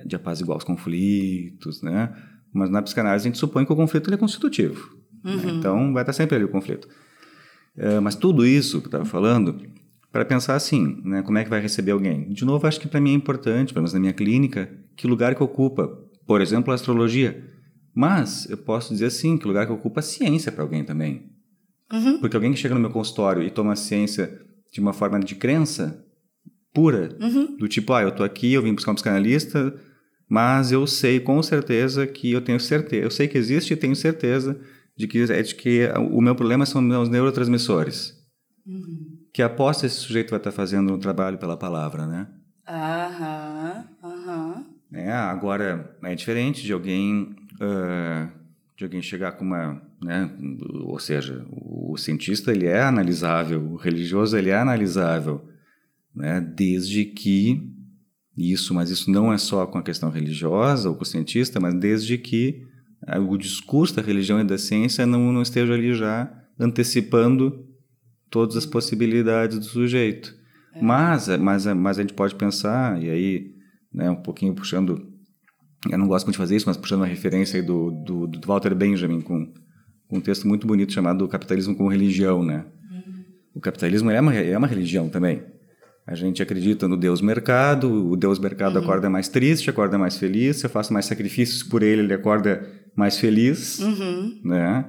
de 0.06 0.14
apaziguar 0.14 0.58
os 0.58 0.64
conflitos, 0.64 1.82
né? 1.82 2.14
Mas 2.52 2.70
na 2.70 2.80
psicanálise 2.82 3.26
a 3.26 3.28
gente 3.30 3.38
supõe 3.38 3.64
que 3.64 3.72
o 3.72 3.76
conflito 3.76 4.12
é 4.12 4.16
constitutivo. 4.16 4.96
Né? 5.24 5.32
Uhum. 5.32 5.36
Né? 5.36 5.52
Então 5.52 5.92
vai 5.92 6.02
estar 6.02 6.12
sempre 6.12 6.36
ali 6.36 6.44
o 6.44 6.48
conflito. 6.48 6.88
Uh, 7.76 8.00
mas 8.02 8.14
tudo 8.14 8.46
isso 8.46 8.80
que 8.80 8.86
eu 8.86 8.88
estava 8.88 9.04
falando, 9.04 9.60
para 10.12 10.24
pensar 10.24 10.54
assim, 10.54 11.00
né? 11.04 11.22
Como 11.22 11.38
é 11.38 11.44
que 11.44 11.50
vai 11.50 11.60
receber 11.60 11.92
alguém? 11.92 12.28
De 12.28 12.44
novo, 12.44 12.66
acho 12.66 12.80
que 12.80 12.88
para 12.88 13.00
mim 13.00 13.12
é 13.12 13.14
importante, 13.14 13.72
pelo 13.72 13.82
menos 13.82 13.92
na 13.92 14.00
minha 14.00 14.12
clínica, 14.12 14.70
que 14.96 15.06
lugar 15.06 15.34
que 15.34 15.42
ocupa, 15.42 15.88
por 16.26 16.40
exemplo, 16.40 16.72
a 16.72 16.74
astrologia. 16.74 17.48
Mas 17.94 18.48
eu 18.50 18.56
posso 18.56 18.92
dizer 18.92 19.06
assim, 19.06 19.36
que 19.36 19.46
lugar 19.46 19.66
que 19.66 19.72
ocupa 19.72 20.00
a 20.00 20.02
ciência 20.02 20.50
para 20.50 20.62
alguém 20.62 20.84
também. 20.84 21.29
Uhum. 21.92 22.20
Porque 22.20 22.36
alguém 22.36 22.52
que 22.52 22.58
chega 22.58 22.74
no 22.74 22.80
meu 22.80 22.90
consultório 22.90 23.42
e 23.42 23.50
toma 23.50 23.72
a 23.72 23.76
ciência 23.76 24.40
de 24.72 24.80
uma 24.80 24.92
forma 24.92 25.18
de 25.18 25.34
crença 25.34 26.04
pura, 26.72 27.16
uhum. 27.20 27.56
do 27.56 27.66
tipo, 27.66 27.92
ah, 27.92 28.02
eu 28.02 28.12
tô 28.12 28.22
aqui, 28.22 28.52
eu 28.52 28.62
vim 28.62 28.72
buscar 28.72 28.92
um 28.92 28.94
psicanalista, 28.94 29.74
mas 30.28 30.70
eu 30.70 30.86
sei 30.86 31.18
com 31.18 31.42
certeza 31.42 32.06
que 32.06 32.30
eu 32.30 32.40
tenho 32.40 32.60
certeza, 32.60 33.04
eu 33.04 33.10
sei 33.10 33.26
que 33.26 33.36
existe 33.36 33.72
e 33.72 33.76
tenho 33.76 33.96
certeza 33.96 34.60
de 34.96 35.08
que, 35.08 35.22
é 35.22 35.42
de 35.42 35.54
que 35.54 35.88
o 36.12 36.20
meu 36.20 36.36
problema 36.36 36.64
são 36.64 36.86
os 37.00 37.08
neurotransmissores. 37.08 38.14
Uhum. 38.64 39.18
Que 39.32 39.42
aposta 39.42 39.86
esse 39.86 39.96
sujeito 39.96 40.30
vai 40.30 40.38
estar 40.38 40.52
fazendo 40.52 40.94
um 40.94 40.98
trabalho 40.98 41.38
pela 41.38 41.56
palavra, 41.56 42.06
né? 42.06 42.28
Aham, 42.68 43.84
aham. 44.04 44.66
É, 44.92 45.12
agora, 45.12 45.96
é 46.02 46.14
diferente 46.14 46.62
de 46.62 46.72
alguém... 46.72 47.34
Uh, 47.54 48.40
de 48.76 48.84
alguém 48.84 49.02
chegar 49.02 49.32
com 49.32 49.44
uma, 49.44 49.82
né, 50.00 50.30
ou 50.84 50.98
seja, 50.98 51.44
o 51.50 51.96
cientista 51.96 52.50
ele 52.50 52.66
é 52.66 52.82
analisável, 52.82 53.62
o 53.72 53.76
religioso 53.76 54.36
ele 54.36 54.50
é 54.50 54.56
analisável, 54.56 55.44
né, 56.14 56.40
desde 56.40 57.04
que 57.04 57.62
isso, 58.36 58.72
mas 58.72 58.90
isso 58.90 59.10
não 59.10 59.32
é 59.32 59.38
só 59.38 59.66
com 59.66 59.78
a 59.78 59.82
questão 59.82 60.10
religiosa 60.10 60.88
ou 60.88 60.94
com 60.94 61.02
o 61.02 61.06
cientista, 61.06 61.60
mas 61.60 61.74
desde 61.74 62.16
que 62.16 62.62
eh, 63.06 63.18
o 63.18 63.36
discurso 63.36 63.94
da 63.96 64.02
religião 64.02 64.40
e 64.40 64.44
da 64.44 64.56
ciência 64.56 65.04
não, 65.04 65.32
não 65.32 65.42
esteja 65.42 65.74
ali 65.74 65.92
já 65.92 66.32
antecipando 66.58 67.66
todas 68.30 68.56
as 68.56 68.64
possibilidades 68.64 69.58
do 69.58 69.64
sujeito. 69.64 70.34
É. 70.74 70.80
Mas, 70.80 71.28
mas, 71.38 71.66
mas 71.66 71.98
a 71.98 72.02
gente 72.02 72.14
pode 72.14 72.34
pensar, 72.34 73.02
e 73.02 73.10
aí, 73.10 73.54
né, 73.92 74.10
um 74.10 74.22
pouquinho 74.22 74.54
puxando 74.54 75.10
eu 75.88 75.96
não 75.96 76.06
gosto 76.06 76.26
muito 76.26 76.34
de 76.34 76.38
fazer 76.38 76.56
isso, 76.56 76.66
mas 76.66 76.76
puxando 76.76 77.00
uma 77.00 77.06
referência 77.06 77.62
do, 77.62 77.90
do, 77.90 78.26
do 78.26 78.46
Walter 78.46 78.74
Benjamin 78.74 79.22
com, 79.22 79.50
um 80.10 80.20
texto 80.20 80.46
muito 80.46 80.66
bonito 80.66 80.92
chamado 80.92 81.26
Capitalismo 81.28 81.74
como 81.74 81.88
Religião, 81.88 82.42
né? 82.42 82.64
Uhum. 82.90 83.24
O 83.54 83.60
capitalismo 83.60 84.10
é 84.10 84.20
uma, 84.20 84.34
é 84.34 84.56
uma 84.56 84.66
religião 84.66 85.08
também. 85.08 85.42
A 86.06 86.14
gente 86.14 86.42
acredita 86.42 86.88
no 86.88 86.96
Deus 86.96 87.20
mercado, 87.20 88.10
o 88.10 88.16
Deus 88.16 88.38
mercado 88.38 88.76
uhum. 88.76 88.82
acorda 88.82 89.08
mais 89.08 89.28
triste, 89.28 89.70
acorda 89.70 89.96
mais 89.96 90.16
feliz, 90.16 90.56
se 90.56 90.66
eu 90.66 90.70
faço 90.70 90.92
mais 90.92 91.06
sacrifícios 91.06 91.62
por 91.62 91.82
ele, 91.82 92.02
ele 92.02 92.14
acorda 92.14 92.68
mais 92.96 93.18
feliz, 93.18 93.78
uhum. 93.78 94.40
né? 94.44 94.84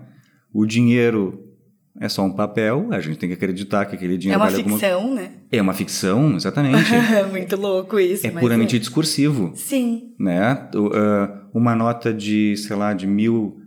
O 0.54 0.66
dinheiro 0.66 1.52
é 2.00 2.10
só 2.10 2.24
um 2.24 2.32
papel, 2.32 2.88
a 2.92 3.00
gente 3.00 3.18
tem 3.18 3.30
que 3.30 3.36
acreditar 3.36 3.86
que 3.86 3.96
aquele 3.96 4.18
dinheiro 4.18 4.42
É 4.42 4.44
uma 4.44 4.50
vale 4.50 4.64
ficção, 4.64 5.02
alguma... 5.02 5.16
né? 5.16 5.32
É 5.52 5.62
uma 5.62 5.74
ficção, 5.74 6.36
exatamente. 6.36 6.92
é 6.96 7.24
muito 7.26 7.56
louco 7.56 8.00
isso. 8.00 8.26
É 8.26 8.32
puramente 8.32 8.76
é. 8.76 8.80
discursivo. 8.80 9.52
Sim. 9.56 10.14
Né? 10.18 10.68
Uh, 10.74 11.48
uma 11.54 11.76
nota 11.76 12.14
de, 12.14 12.56
sei 12.58 12.76
lá, 12.76 12.94
de 12.94 13.06
mil. 13.06 13.61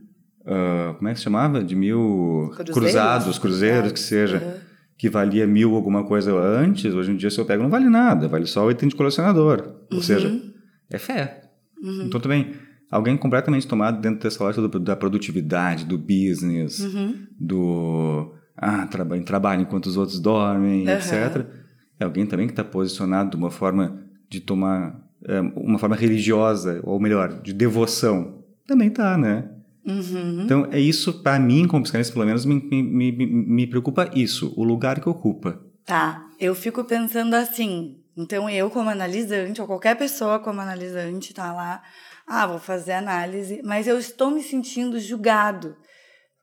Uh, 0.44 0.94
como 0.94 1.08
é 1.08 1.12
que 1.12 1.18
se 1.18 1.24
chamava? 1.24 1.62
De 1.64 1.74
mil 1.74 2.50
cruzeiros, 2.54 2.74
cruzados, 2.74 3.38
cruzeiros, 3.38 3.92
que 3.92 4.00
seja. 4.00 4.38
Uhum. 4.38 4.74
Que 4.96 5.08
valia 5.08 5.46
mil 5.46 5.74
alguma 5.74 6.04
coisa 6.04 6.32
antes, 6.32 6.94
hoje 6.94 7.10
em 7.10 7.16
dia, 7.16 7.28
se 7.28 7.38
eu 7.38 7.44
pego, 7.44 7.62
não 7.62 7.70
vale 7.70 7.88
nada, 7.88 8.28
vale 8.28 8.46
só 8.46 8.64
o 8.64 8.70
item 8.70 8.88
de 8.88 8.94
colecionador. 8.94 9.74
Ou 9.90 9.96
uhum. 9.96 10.02
seja, 10.02 10.40
é 10.88 10.98
fé. 10.98 11.50
Uhum. 11.82 12.04
Então 12.06 12.20
também 12.20 12.54
alguém 12.90 13.16
completamente 13.16 13.66
tomado 13.66 14.00
dentro 14.00 14.20
dessa 14.20 14.42
loja 14.44 14.60
do, 14.60 14.78
da 14.78 14.94
produtividade, 14.94 15.84
do 15.84 15.98
business, 15.98 16.78
uhum. 16.78 17.26
do 17.38 18.34
ah, 18.56 18.86
traba 18.86 19.18
trabalho 19.20 19.62
enquanto 19.62 19.86
os 19.86 19.96
outros 19.96 20.20
dormem, 20.20 20.88
etc. 20.88 21.44
É 21.98 22.04
alguém 22.04 22.24
também 22.24 22.46
que 22.46 22.52
está 22.52 22.62
posicionado 22.62 23.30
de 23.30 23.36
uma 23.36 23.50
forma 23.50 24.00
de 24.28 24.40
tomar 24.40 25.04
é, 25.26 25.40
uma 25.40 25.78
forma 25.78 25.96
religiosa, 25.96 26.80
ou 26.82 27.00
melhor, 27.00 27.40
de 27.40 27.52
devoção. 27.52 28.44
Também 28.66 28.90
tá, 28.90 29.16
né? 29.16 29.48
Uhum. 29.86 30.42
Então, 30.44 30.68
é 30.70 30.80
isso, 30.80 31.22
para 31.22 31.38
mim, 31.38 31.66
como 31.66 31.82
psicanalista, 31.82 32.14
pelo 32.14 32.26
menos, 32.26 32.44
me, 32.44 32.54
me, 32.54 33.12
me, 33.12 33.26
me 33.26 33.66
preocupa 33.66 34.10
isso, 34.14 34.52
o 34.56 34.64
lugar 34.64 35.00
que 35.00 35.08
ocupa. 35.08 35.60
Tá, 35.84 36.26
eu 36.40 36.54
fico 36.54 36.82
pensando 36.84 37.34
assim, 37.34 37.98
então 38.16 38.48
eu 38.48 38.70
como 38.70 38.88
analisante, 38.88 39.60
ou 39.60 39.66
qualquer 39.66 39.96
pessoa 39.96 40.38
como 40.38 40.60
analisante, 40.60 41.34
tá 41.34 41.52
lá, 41.52 41.82
ah, 42.26 42.46
vou 42.46 42.58
fazer 42.58 42.92
análise, 42.92 43.60
mas 43.62 43.86
eu 43.86 43.98
estou 43.98 44.30
me 44.30 44.42
sentindo 44.42 44.98
julgado 44.98 45.76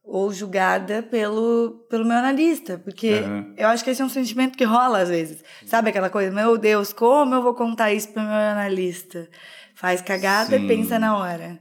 ou 0.03 0.31
julgada 0.31 1.03
pelo, 1.03 1.85
pelo 1.89 2.05
meu 2.05 2.17
analista, 2.17 2.77
porque 2.77 3.13
uhum. 3.13 3.53
eu 3.57 3.67
acho 3.67 3.83
que 3.83 3.89
esse 3.89 4.01
é 4.01 4.05
um 4.05 4.09
sentimento 4.09 4.57
que 4.57 4.63
rola 4.63 4.99
às 4.99 5.09
vezes. 5.09 5.43
Sabe 5.65 5.89
aquela 5.89 6.09
coisa, 6.09 6.31
meu 6.31 6.57
Deus, 6.57 6.91
como 6.91 7.33
eu 7.33 7.41
vou 7.41 7.53
contar 7.53 7.93
isso 7.93 8.09
para 8.09 8.23
meu 8.23 8.33
analista? 8.33 9.29
Faz 9.75 10.01
cagada 10.01 10.57
Sim. 10.57 10.65
e 10.65 10.67
pensa 10.67 10.99
na 10.99 11.17
hora. 11.17 11.59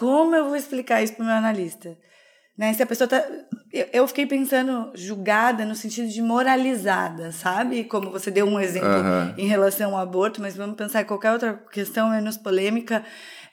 Como 0.00 0.34
eu 0.34 0.46
vou 0.46 0.56
explicar 0.56 1.02
isso 1.02 1.12
para 1.12 1.22
o 1.22 1.26
meu 1.26 1.34
analista? 1.34 1.94
Né? 2.56 2.72
Se 2.72 2.82
a 2.82 2.86
pessoa 2.86 3.06
tá. 3.06 3.22
Eu, 3.92 4.08
fiquei 4.08 4.24
pensando 4.24 4.90
julgada 4.94 5.62
no 5.66 5.74
sentido 5.74 6.08
de 6.08 6.22
moralizada, 6.22 7.32
sabe? 7.32 7.84
Como 7.84 8.10
você 8.10 8.30
deu 8.30 8.46
um 8.46 8.58
exemplo 8.58 8.88
uhum. 8.88 9.34
em 9.36 9.46
relação 9.46 9.94
ao 9.94 10.02
aborto, 10.02 10.40
mas 10.40 10.56
vamos 10.56 10.74
pensar 10.74 11.02
em 11.02 11.04
qualquer 11.04 11.32
outra 11.32 11.52
questão 11.70 12.08
menos 12.08 12.38
polêmica 12.38 13.04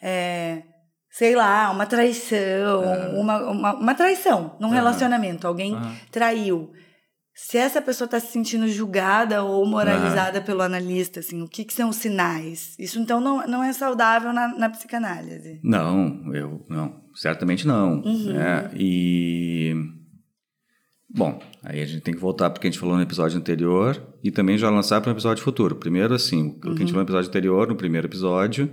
é, 0.02 0.64
sei 1.12 1.36
lá, 1.36 1.70
uma 1.70 1.86
traição, 1.86 2.84
é. 2.84 3.20
uma, 3.20 3.52
uma, 3.52 3.74
uma, 3.74 3.94
traição 3.94 4.56
num 4.58 4.68
uhum. 4.68 4.74
relacionamento, 4.74 5.46
alguém 5.46 5.74
uhum. 5.76 5.96
traiu. 6.10 6.72
Se 7.40 7.56
essa 7.56 7.80
pessoa 7.80 8.06
está 8.06 8.20
se 8.20 8.32
sentindo 8.32 8.68
julgada 8.68 9.44
ou 9.44 9.64
moralizada 9.64 10.40
uhum. 10.40 10.44
pelo 10.44 10.64
analista, 10.64 11.20
assim, 11.20 11.44
o 11.44 11.48
que, 11.48 11.64
que, 11.64 11.72
são 11.72 11.90
os 11.90 11.98
sinais? 11.98 12.76
Isso 12.80 12.98
então 13.00 13.22
não, 13.22 13.46
não 13.46 13.64
é 13.64 13.72
saudável 13.72 14.34
na, 14.34 14.48
na 14.58 14.68
psicanálise. 14.68 15.60
Não, 15.64 16.34
eu 16.34 16.66
não, 16.68 17.00
certamente 17.14 17.68
não. 17.68 18.02
Uhum. 18.02 18.34
Né? 18.34 18.72
E 18.76 19.72
bom, 21.08 21.40
aí 21.64 21.80
a 21.80 21.86
gente 21.86 22.02
tem 22.02 22.16
que 22.16 22.20
voltar 22.20 22.50
porque 22.50 22.68
a 22.68 22.72
gente 22.72 22.80
falou 22.80 22.96
no 22.96 23.04
episódio 23.04 23.38
anterior 23.38 24.02
e 24.24 24.32
também 24.32 24.58
já 24.58 24.72
lançar 24.72 25.00
para 25.00 25.10
o 25.10 25.14
episódio 25.14 25.44
futuro. 25.44 25.76
Primeiro, 25.76 26.16
assim, 26.16 26.58
o 26.58 26.60
que 26.60 26.68
a 26.68 26.72
gente 26.72 26.82
uhum. 26.82 26.88
falou 26.88 27.04
no 27.04 27.06
episódio 27.06 27.30
anterior, 27.30 27.68
no 27.68 27.76
primeiro 27.76 28.08
episódio, 28.08 28.68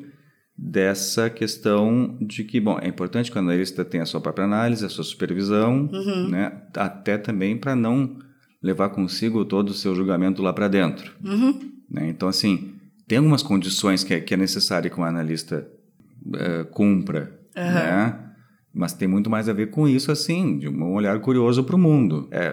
dessa 0.56 1.28
questão 1.28 2.16
de 2.18 2.42
que, 2.44 2.58
bom, 2.60 2.78
é 2.80 2.88
importante 2.88 3.30
que 3.30 3.36
o 3.36 3.40
analista 3.40 3.84
tenha 3.84 4.04
a 4.04 4.06
sua 4.06 4.22
própria 4.22 4.46
análise, 4.46 4.86
a 4.86 4.88
sua 4.88 5.04
supervisão, 5.04 5.90
uhum. 5.92 6.30
né? 6.30 6.62
até 6.74 7.18
também 7.18 7.58
para 7.58 7.76
não 7.76 8.23
levar 8.64 8.88
consigo 8.88 9.44
todo 9.44 9.68
o 9.68 9.74
seu 9.74 9.94
julgamento 9.94 10.40
lá 10.40 10.50
para 10.50 10.68
dentro. 10.68 11.12
Uhum. 11.22 11.60
Né? 11.88 12.08
Então, 12.08 12.26
assim, 12.26 12.72
tem 13.06 13.18
algumas 13.18 13.42
condições 13.42 14.02
que 14.02 14.14
é, 14.14 14.20
que 14.20 14.32
é 14.32 14.38
necessário 14.38 14.90
que 14.90 14.98
o 14.98 15.04
analista 15.04 15.68
uh, 16.24 16.64
cumpra, 16.70 17.38
uhum. 17.54 17.62
né? 17.62 18.20
mas 18.72 18.94
tem 18.94 19.06
muito 19.06 19.28
mais 19.28 19.50
a 19.50 19.52
ver 19.52 19.68
com 19.68 19.86
isso, 19.86 20.10
assim, 20.10 20.58
de 20.58 20.66
um 20.66 20.94
olhar 20.94 21.20
curioso 21.20 21.62
para 21.62 21.76
o 21.76 21.78
mundo. 21.78 22.26
É, 22.30 22.52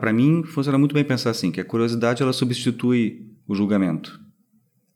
para 0.00 0.12
mim, 0.12 0.42
funciona 0.42 0.76
muito 0.76 0.94
bem 0.94 1.04
pensar 1.04 1.30
assim, 1.30 1.52
que 1.52 1.60
a 1.60 1.64
curiosidade 1.64 2.24
ela 2.24 2.32
substitui 2.32 3.30
o 3.46 3.54
julgamento. 3.54 4.20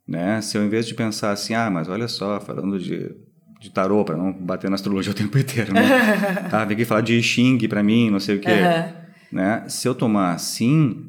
Né? 0.07 0.41
Se 0.41 0.59
eu, 0.59 0.65
em 0.65 0.69
vez 0.69 0.85
de 0.85 0.95
pensar 0.95 1.31
assim, 1.31 1.55
ah, 1.55 1.71
mas 1.71 1.89
olha 1.89 2.09
só, 2.09 2.41
falando 2.41 2.77
de, 2.77 3.15
de 3.61 3.71
tarô, 3.71 4.05
para 4.05 4.17
não 4.17 4.33
bater 4.33 4.69
na 4.69 4.75
astrologia 4.75 5.13
o 5.13 5.15
tempo 5.15 5.39
inteiro, 5.39 5.73
né? 5.73 5.81
ah, 6.51 6.65
vem 6.65 6.75
aqui 6.75 6.85
falar 6.85 7.03
de 7.03 7.23
Xing 7.23 7.69
para 7.69 7.85
mim, 7.85 8.11
não 8.11 8.19
sei 8.19 8.37
o 8.37 8.41
quê. 8.41 8.51
Uhum. 8.51 9.06
Né? 9.31 9.65
Se 9.69 9.89
eu 9.89 9.95
tomar 9.95 10.33
assim, 10.33 11.09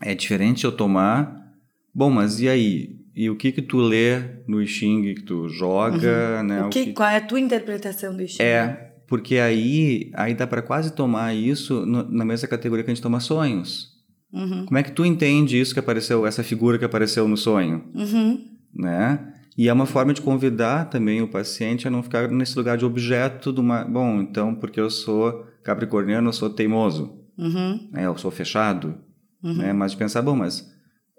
é 0.00 0.14
diferente 0.14 0.64
eu 0.64 0.72
tomar, 0.72 1.52
bom, 1.94 2.10
mas 2.10 2.40
e 2.40 2.48
aí? 2.48 2.98
E 3.14 3.28
o 3.28 3.36
que 3.36 3.50
que 3.50 3.62
tu 3.62 3.78
lê 3.78 4.20
no 4.46 4.64
Xing 4.64 5.14
que 5.14 5.22
tu 5.22 5.48
joga, 5.48 6.38
uhum. 6.38 6.46
né? 6.46 6.64
O 6.64 6.68
que, 6.68 6.80
o 6.80 6.84
que, 6.84 6.92
Qual 6.92 7.08
é 7.08 7.16
a 7.16 7.20
tua 7.20 7.40
interpretação 7.40 8.16
do 8.16 8.26
Xing? 8.26 8.42
É, 8.42 8.92
porque 9.08 9.38
aí, 9.38 10.10
aí 10.14 10.34
dá 10.34 10.46
para 10.46 10.62
quase 10.62 10.92
tomar 10.92 11.34
isso 11.34 11.84
no, 11.84 12.08
na 12.08 12.24
mesma 12.24 12.46
categoria 12.46 12.84
que 12.84 12.90
a 12.90 12.94
gente 12.94 13.02
toma 13.02 13.18
sonhos. 13.18 13.98
Uhum. 14.32 14.66
Como 14.66 14.78
é 14.78 14.82
que 14.82 14.92
tu 14.92 15.04
entende 15.04 15.58
isso 15.58 15.72
que 15.72 15.80
apareceu, 15.80 16.26
essa 16.26 16.44
figura 16.44 16.78
que 16.78 16.84
apareceu 16.84 17.26
no 17.26 17.36
sonho? 17.36 17.84
Uhum. 17.94 18.44
Né? 18.74 19.34
E 19.56 19.68
é 19.68 19.72
uma 19.72 19.86
forma 19.86 20.14
de 20.14 20.20
convidar 20.20 20.84
também 20.84 21.20
o 21.20 21.26
paciente 21.26 21.88
a 21.88 21.90
não 21.90 22.02
ficar 22.02 22.30
nesse 22.30 22.56
lugar 22.56 22.76
de 22.76 22.84
objeto 22.84 23.52
de 23.52 23.58
uma. 23.58 23.82
Bom, 23.82 24.20
então, 24.20 24.54
porque 24.54 24.78
eu 24.78 24.88
sou 24.88 25.44
capricorniano, 25.64 26.28
eu 26.28 26.32
sou 26.32 26.48
teimoso. 26.48 27.17
Uhum. 27.38 27.88
Né? 27.92 28.06
Eu 28.06 28.16
sou 28.18 28.30
fechado. 28.30 28.96
Uhum. 29.42 29.54
Né? 29.54 29.72
Mas 29.72 29.92
de 29.92 29.96
pensar, 29.96 30.22
bom, 30.22 30.34
mas 30.34 30.66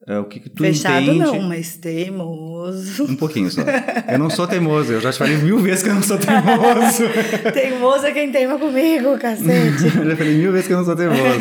Uh, 0.08 0.22
o 0.22 0.24
que, 0.24 0.40
que 0.40 0.50
tu 0.50 0.64
Fechado 0.64 1.04
entende? 1.04 1.20
não, 1.20 1.42
mas 1.42 1.76
teimoso. 1.78 3.04
Um 3.04 3.16
pouquinho 3.16 3.52
só. 3.52 3.62
Eu 4.10 4.18
não 4.18 4.30
sou 4.30 4.48
teimoso, 4.48 4.94
eu 4.94 5.02
já 5.02 5.12
te 5.12 5.20
falei 5.20 5.38
mil 5.38 5.60
vezes 5.60 5.84
que 5.84 5.90
eu 5.90 5.94
não 5.94 6.02
sou 6.02 6.18
teimoso. 6.18 7.04
teimoso 7.54 8.06
é 8.06 8.12
quem 8.12 8.32
teima 8.32 8.58
comigo, 8.58 9.20
cacete. 9.20 9.86
eu 10.00 10.10
já 10.10 10.16
falei 10.16 10.36
mil 10.36 10.52
vezes 10.52 10.68
que 10.68 10.74
eu 10.74 10.78
não 10.78 10.86
sou 10.86 10.96
teimoso. 10.96 11.40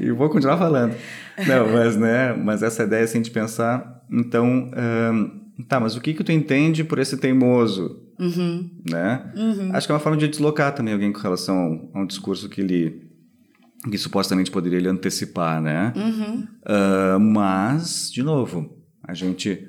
e 0.00 0.10
vou 0.10 0.28
continuar 0.30 0.58
falando. 0.58 0.96
Não, 1.46 1.70
mas, 1.70 1.96
né, 1.96 2.32
mas 2.32 2.62
essa 2.62 2.82
ideia 2.82 3.04
assim 3.04 3.22
de 3.22 3.30
pensar, 3.30 4.02
então, 4.10 4.70
tá, 5.68 5.78
mas 5.78 5.94
o 5.94 6.00
que 6.00 6.12
que 6.12 6.24
tu 6.24 6.32
entende 6.32 6.82
por 6.82 6.98
esse 6.98 7.16
teimoso? 7.16 8.00
Uhum. 8.18 8.68
Né? 8.90 9.32
Uhum. 9.36 9.70
Acho 9.72 9.86
que 9.86 9.92
é 9.92 9.94
uma 9.94 10.00
forma 10.00 10.18
de 10.18 10.26
deslocar 10.26 10.74
também 10.74 10.94
alguém 10.94 11.12
com 11.12 11.20
relação 11.20 11.88
a 11.94 12.00
um 12.00 12.06
discurso 12.06 12.48
que 12.48 12.60
ele 12.60 13.11
que 13.90 13.98
supostamente 13.98 14.50
poderia 14.50 14.78
ele 14.78 14.88
antecipar, 14.88 15.60
né? 15.60 15.92
Uhum. 15.96 16.46
Uh, 16.62 17.20
mas, 17.20 18.10
de 18.12 18.22
novo, 18.22 18.78
a 19.02 19.12
gente 19.14 19.68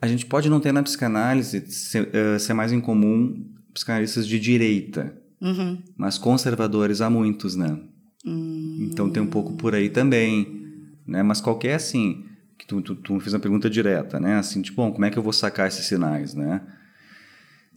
a 0.00 0.06
gente 0.06 0.26
pode 0.26 0.48
não 0.48 0.60
ter 0.60 0.72
na 0.72 0.82
psicanálise 0.82 1.64
ser, 1.70 2.08
uh, 2.08 2.38
ser 2.38 2.52
mais 2.54 2.72
incomum 2.72 3.44
psicanalistas 3.74 4.26
de 4.26 4.38
direita, 4.38 5.16
uhum. 5.40 5.78
mas 5.96 6.18
conservadores 6.18 7.00
há 7.00 7.10
muitos, 7.10 7.56
né? 7.56 7.78
Uhum. 8.24 8.88
Então 8.90 9.10
tem 9.10 9.22
um 9.22 9.26
pouco 9.26 9.54
por 9.54 9.74
aí 9.74 9.88
também, 9.88 10.86
né? 11.06 11.22
Mas 11.22 11.40
qualquer 11.40 11.74
assim 11.74 12.24
que 12.56 12.66
tu, 12.66 12.82
tu, 12.82 12.94
tu 12.96 13.20
fez 13.20 13.32
uma 13.32 13.40
pergunta 13.40 13.70
direta, 13.70 14.20
né? 14.20 14.36
Assim, 14.36 14.60
tipo, 14.60 14.76
bom, 14.82 14.92
como 14.92 15.04
é 15.04 15.10
que 15.10 15.18
eu 15.18 15.22
vou 15.22 15.32
sacar 15.32 15.68
esses 15.68 15.86
sinais, 15.86 16.34
né? 16.34 16.60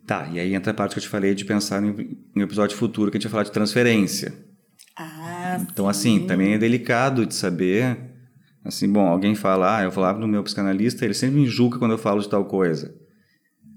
Tá, 0.05 0.27
e 0.31 0.39
aí 0.39 0.53
entra 0.53 0.71
a 0.71 0.73
parte 0.73 0.93
que 0.93 0.99
eu 0.99 1.03
te 1.03 1.09
falei 1.09 1.35
de 1.35 1.45
pensar 1.45 1.81
um 1.81 2.41
episódio 2.41 2.75
futuro 2.75 3.11
que 3.11 3.17
a 3.17 3.19
gente 3.19 3.29
vai 3.29 3.31
falar 3.31 3.43
de 3.43 3.51
transferência. 3.51 4.33
Ah, 5.55 5.67
então, 5.71 5.87
assim, 5.87 6.25
também 6.25 6.53
é 6.53 6.57
delicado 6.57 7.25
de 7.25 7.35
saber. 7.35 7.97
Assim, 8.63 8.87
bom, 8.87 9.07
alguém 9.07 9.33
fala, 9.33 9.77
ah, 9.79 9.83
eu 9.83 9.91
falava 9.91 10.19
no 10.19 10.27
meu 10.27 10.43
psicanalista, 10.43 11.03
ele 11.03 11.13
sempre 11.13 11.39
me 11.39 11.47
julga 11.47 11.79
quando 11.79 11.91
eu 11.91 11.97
falo 11.97 12.21
de 12.21 12.29
tal 12.29 12.45
coisa. 12.45 12.93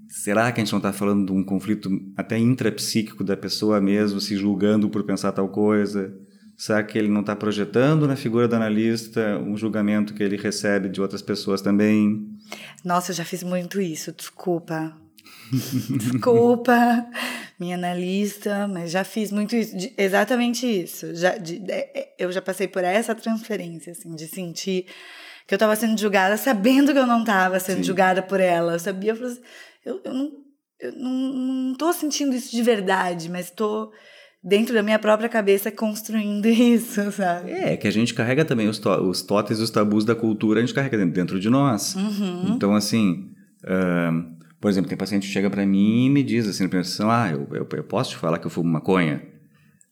Será 0.07 0.51
que 0.51 0.61
a 0.61 0.63
gente 0.63 0.71
não 0.71 0.79
está 0.79 0.93
falando 0.93 1.25
de 1.25 1.31
um 1.31 1.43
conflito 1.43 1.89
até 2.15 2.37
intrapsíquico 2.37 3.23
da 3.23 3.35
pessoa 3.35 3.81
mesmo 3.81 4.21
se 4.21 4.37
julgando 4.37 4.89
por 4.89 5.03
pensar 5.03 5.31
tal 5.31 5.49
coisa? 5.49 6.15
Será 6.57 6.81
que 6.83 6.97
ele 6.97 7.09
não 7.09 7.21
está 7.21 7.35
projetando 7.35 8.07
na 8.07 8.15
figura 8.15 8.47
do 8.47 8.55
analista 8.55 9.37
um 9.39 9.57
julgamento 9.57 10.13
que 10.13 10.23
ele 10.23 10.37
recebe 10.37 10.87
de 10.87 11.01
outras 11.01 11.21
pessoas 11.21 11.61
também? 11.61 12.29
Nossa, 12.83 13.11
eu 13.11 13.15
já 13.15 13.25
fiz 13.25 13.43
muito 13.43 13.81
isso, 13.81 14.13
desculpa. 14.13 14.95
Desculpa, 15.51 17.05
minha 17.59 17.75
analista, 17.75 18.67
mas 18.67 18.91
já 18.91 19.03
fiz 19.03 19.31
muito 19.31 19.55
isso, 19.55 19.75
de, 19.77 19.93
exatamente 19.97 20.65
isso. 20.65 21.15
Já, 21.15 21.37
de, 21.37 21.59
de, 21.59 21.71
é, 21.71 22.13
eu 22.19 22.31
já 22.31 22.41
passei 22.41 22.67
por 22.67 22.83
essa 22.83 23.15
transferência, 23.15 23.91
assim, 23.91 24.13
de 24.15 24.27
sentir 24.27 24.85
que 25.47 25.53
eu 25.53 25.57
estava 25.57 25.75
sendo 25.75 25.99
julgada, 25.99 26.37
sabendo 26.37 26.91
que 26.91 26.99
eu 26.99 27.07
não 27.07 27.21
estava 27.21 27.59
sendo 27.59 27.77
Sim. 27.77 27.83
julgada 27.83 28.21
por 28.21 28.39
ela. 28.39 28.73
Eu 28.73 28.79
sabia, 28.79 29.13
eu, 29.13 29.25
assim, 29.25 29.41
eu, 29.85 30.01
eu, 30.03 30.13
não, 30.13 30.31
eu 30.81 30.91
não, 30.93 31.11
não 31.11 31.75
tô 31.75 31.93
sentindo 31.93 32.35
isso 32.35 32.51
de 32.51 32.63
verdade, 32.63 33.29
mas 33.29 33.45
estou 33.45 33.91
dentro 34.43 34.73
da 34.73 34.83
minha 34.83 34.99
própria 34.99 35.29
cabeça 35.29 35.71
construindo 35.71 36.47
isso, 36.49 37.11
sabe? 37.11 37.51
É, 37.51 37.77
que 37.77 37.87
a 37.87 37.91
gente 37.91 38.13
carrega 38.13 38.43
também 38.43 38.67
os, 38.67 38.83
os 38.83 39.21
tótems 39.21 39.59
e 39.59 39.63
os 39.63 39.69
tabus 39.69 40.03
da 40.03 40.15
cultura, 40.15 40.59
a 40.59 40.61
gente 40.61 40.73
carrega 40.73 40.97
dentro, 40.97 41.13
dentro 41.13 41.39
de 41.39 41.49
nós. 41.49 41.95
Uhum. 41.95 42.55
Então, 42.55 42.75
assim. 42.75 43.31
Uh, 43.63 44.34
por 44.59 44.69
exemplo, 44.69 44.89
tem 44.89 44.97
paciente 44.97 45.27
que 45.27 45.33
chega 45.33 45.49
para 45.49 45.65
mim 45.65 46.07
e 46.07 46.09
me 46.09 46.23
diz 46.23 46.47
assim, 46.47 46.65
assim 46.77 47.03
ah, 47.03 47.29
eu, 47.31 47.47
eu, 47.51 47.67
eu, 47.71 47.83
posso 47.83 48.11
te 48.11 48.17
falar 48.17 48.39
que 48.39 48.47
eu 48.47 48.51
fumo 48.51 48.69
maconha? 48.69 49.21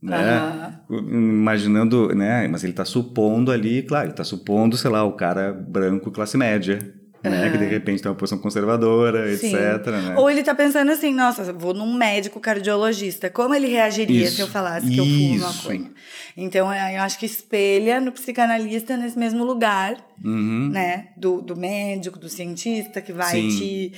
Né? 0.02 0.80
Uhum. 0.90 1.10
Imaginando, 1.10 2.14
né? 2.14 2.48
Mas 2.48 2.64
ele 2.64 2.74
está 2.74 2.84
supondo 2.84 3.52
ali, 3.52 3.84
claro, 3.84 4.06
ele 4.06 4.12
está 4.14 4.24
supondo, 4.24 4.76
sei 4.76 4.92
lá, 4.92 5.04
o 5.04 5.14
cara 5.14 5.54
branco 5.54 6.12
classe 6.12 6.38
média. 6.38 6.80
Né? 7.24 7.50
Que 7.50 7.58
de 7.58 7.66
repente 7.66 8.02
tem 8.02 8.12
uma 8.12 8.18
posição 8.18 8.38
conservadora, 8.38 9.34
Sim. 9.38 9.56
etc. 9.56 9.88
Né? 9.88 10.16
Ou 10.18 10.30
ele 10.30 10.42
está 10.42 10.54
pensando 10.54 10.92
assim, 10.92 11.14
nossa, 11.14 11.54
vou 11.54 11.74
num 11.74 11.94
médico 11.94 12.38
cardiologista, 12.38 13.30
como 13.30 13.56
ele 13.56 13.68
reagiria 13.68 14.26
Isso. 14.26 14.36
se 14.36 14.42
eu 14.42 14.48
falasse 14.48 14.90
que 14.90 14.98
eu 14.98 15.06
fumo 15.06 15.40
maconha? 15.40 15.92
Então, 16.36 16.74
eu 16.74 17.02
acho 17.02 17.18
que 17.18 17.26
espelha 17.26 18.02
no 18.02 18.12
psicanalista 18.12 18.98
nesse 18.98 19.18
mesmo 19.18 19.46
lugar, 19.46 19.96
uhum. 20.22 20.70
né? 20.70 21.10
Do, 21.16 21.42
do 21.42 21.56
médico, 21.56 22.20
do 22.20 22.28
cientista 22.28 23.02
que 23.02 23.14
vai 23.14 23.32
Sim. 23.32 23.48
te 23.48 23.94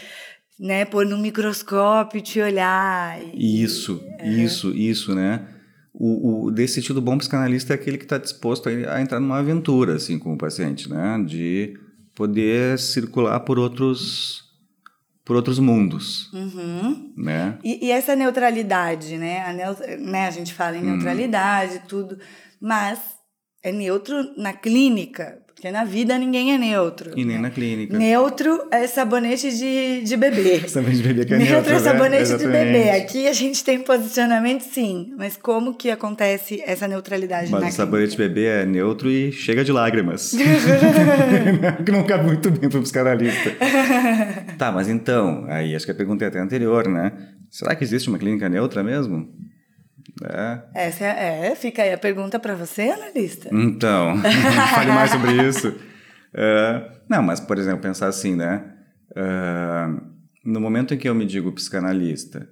né, 0.60 0.86
pôr 0.86 1.06
no 1.06 1.18
microscópio, 1.18 2.22
te 2.22 2.40
olhar. 2.40 3.20
E... 3.34 3.62
Isso, 3.62 4.04
é. 4.20 4.30
isso, 4.30 4.72
isso, 4.72 5.14
né? 5.14 5.48
O, 5.94 6.46
o, 6.46 6.52
desse 6.52 6.76
sentido, 6.76 7.02
bom 7.02 7.18
psicanalista 7.18 7.74
é 7.74 7.76
aquele 7.76 7.98
que 7.98 8.04
está 8.04 8.18
disposto 8.18 8.68
a, 8.68 8.96
a, 8.96 9.02
entrar 9.02 9.20
numa 9.20 9.40
aventura, 9.40 9.96
assim, 9.96 10.20
com 10.20 10.34
o 10.34 10.38
paciente, 10.38 10.90
né? 10.90 11.24
De 11.26 11.78
poder 12.14 12.78
circular 12.80 13.40
por 13.42 13.60
outros 13.60 14.44
por 15.24 15.36
outros 15.36 15.58
mundos, 15.58 16.32
uhum. 16.34 17.12
né? 17.18 17.58
E, 17.64 17.88
e, 17.88 17.92
essa 17.92 18.16
neutralidade, 18.16 19.18
né? 19.18 19.42
A, 19.42 19.98
né? 19.98 20.28
a 20.28 20.30
gente 20.30 20.54
fala 20.54 20.78
em 20.78 20.82
hum. 20.82 20.92
neutralidade, 20.92 21.82
tudo, 21.88 22.20
mas 22.62 23.00
é 23.66 23.72
neutro 23.72 24.32
na 24.38 24.54
clínica, 24.54 25.40
porque 25.48 25.72
na 25.72 25.84
vida 25.84 26.16
ninguém 26.20 26.54
é 26.54 26.58
neutro. 26.58 27.10
E 27.18 27.26
nem 27.26 27.40
na 27.40 27.50
clínica. 27.50 27.98
Neutro 27.98 28.68
é 28.70 28.86
sabonete 28.86 29.58
de, 29.58 30.04
de 30.04 30.16
bebê. 30.16 30.60
sabonete 30.70 31.02
de 31.02 31.08
bebê 31.08 31.26
que 31.26 31.34
é 31.34 31.38
neutro. 31.40 31.54
Neutro 31.56 31.74
é 31.74 31.80
sabonete 31.80 32.32
né? 32.32 32.38
de 32.38 32.46
bebê. 32.46 32.90
Aqui 32.92 33.28
a 33.28 33.34
gente 33.34 33.64
tem 33.64 33.80
posicionamento 33.80 34.62
sim, 34.62 35.16
mas 35.18 35.36
como 35.36 35.74
que 35.74 35.90
acontece 35.90 36.62
essa 36.64 36.88
neutralidade 36.88 37.50
mas 37.50 37.60
na 37.60 37.70
o 37.70 37.72
sabonete 37.72 38.12
de 38.12 38.18
bebê 38.18 38.46
é 38.46 38.66
neutro 38.68 39.10
e 39.10 39.32
chega 39.32 39.66
de 39.66 39.72
lágrimas. 39.72 40.36
que 41.84 41.92
não 41.92 42.04
cabe 42.04 42.26
muito 42.26 42.52
bem 42.52 42.70
para 42.70 42.80
o 42.80 42.84
psicanalista. 42.84 43.50
tá, 44.60 44.72
mas 44.72 44.88
então, 44.88 45.44
aí 45.48 45.76
acho 45.76 45.86
que 45.86 45.92
a 45.92 45.96
pergunta 45.96 46.24
é 46.24 46.28
até 46.28 46.40
anterior, 46.40 46.88
né? 46.88 47.14
Será 47.50 47.74
que 47.74 47.84
existe 47.84 48.10
uma 48.10 48.20
clínica 48.20 48.48
neutra 48.48 48.84
mesmo? 48.84 49.28
É. 50.24 50.62
Essa 50.74 51.06
é, 51.06 51.48
é, 51.48 51.56
fica 51.56 51.82
aí 51.82 51.92
a 51.92 51.98
pergunta 51.98 52.40
para 52.40 52.56
você, 52.56 52.84
analista. 52.84 53.50
Então, 53.52 54.18
fale 54.74 54.92
mais 54.92 55.12
sobre 55.12 55.34
isso. 55.48 55.70
Uh, 55.70 56.92
não, 57.10 57.22
mas, 57.22 57.40
por 57.40 57.58
exemplo, 57.58 57.82
pensar 57.82 58.08
assim, 58.08 58.36
né? 58.36 58.64
Uh, 59.12 60.02
no 60.44 60.62
momento 60.62 60.94
em 60.94 60.98
que 60.98 61.10
eu 61.10 61.16
me 61.16 61.26
digo 61.26 61.52
psicanalista, 61.52 62.48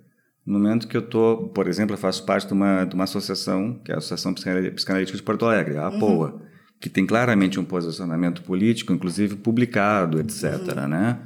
no 0.46 0.60
momento 0.60 0.88
que 0.88 0.98
eu 0.98 1.02
tô, 1.02 1.50
por 1.54 1.68
exemplo, 1.68 1.94
eu 1.94 1.98
faço 1.98 2.26
parte 2.26 2.48
de 2.48 2.54
uma, 2.54 2.84
de 2.86 2.96
uma 2.96 3.06
associação, 3.06 3.80
que 3.84 3.92
é 3.92 3.96
a 3.96 4.00
Associação 4.00 4.34
Psicanalítica 4.34 5.18
de 5.18 5.24
Porto 5.24 5.46
Alegre, 5.46 5.78
a 5.78 5.88
APOA, 5.88 6.34
uhum. 6.34 6.42
que 6.82 6.90
tem 6.90 7.06
claramente 7.06 7.60
um 7.60 7.64
posicionamento 7.64 8.42
político, 8.44 8.92
inclusive 8.92 9.38
publicado, 9.38 10.20
etc., 10.20 10.76
uhum. 10.76 10.88
né? 10.88 11.20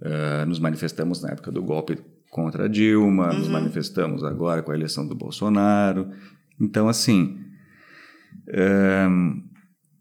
Uh, 0.00 0.46
nos 0.46 0.60
manifestamos 0.60 1.22
na 1.22 1.30
época 1.30 1.50
do 1.50 1.62
golpe 1.62 1.98
contra 2.30 2.64
a 2.64 2.68
Dilma, 2.68 3.30
uhum. 3.30 3.38
nos 3.38 3.48
manifestamos 3.48 4.22
agora 4.24 4.62
com 4.62 4.70
a 4.70 4.74
eleição 4.74 5.06
do 5.06 5.14
Bolsonaro. 5.14 6.10
Então, 6.60 6.88
assim. 6.88 7.38
É, 8.48 9.06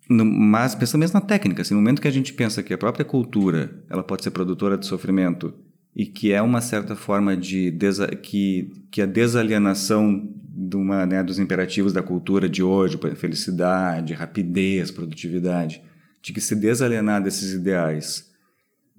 no, 0.09 0.23
mas 0.23 0.73
pensando 0.73 1.01
mesmo 1.01 1.19
na 1.19 1.25
técnica, 1.25 1.61
assim, 1.61 1.73
no 1.73 1.81
momento 1.81 2.01
que 2.01 2.07
a 2.07 2.11
gente 2.11 2.33
pensa 2.33 2.63
que 2.63 2.73
a 2.73 2.77
própria 2.77 3.03
cultura 3.03 3.83
ela 3.89 4.03
pode 4.03 4.23
ser 4.23 4.31
produtora 4.31 4.77
de 4.77 4.85
sofrimento 4.85 5.53
e 5.95 6.05
que 6.05 6.31
é 6.31 6.41
uma 6.41 6.61
certa 6.61 6.95
forma 6.95 7.35
de 7.35 7.71
desa, 7.71 8.07
que, 8.07 8.71
que 8.91 9.01
a 9.01 9.05
desalienação 9.05 10.29
de 10.47 10.75
uma, 10.77 11.05
né, 11.05 11.23
dos 11.23 11.39
imperativos 11.39 11.91
da 11.91 12.01
cultura 12.01 12.47
de 12.47 12.63
hoje, 12.63 12.99
felicidade, 13.15 14.13
rapidez, 14.13 14.91
produtividade, 14.91 15.81
de 16.21 16.33
que 16.33 16.39
se 16.39 16.55
desalienar 16.55 17.21
desses 17.21 17.51
ideais 17.51 18.26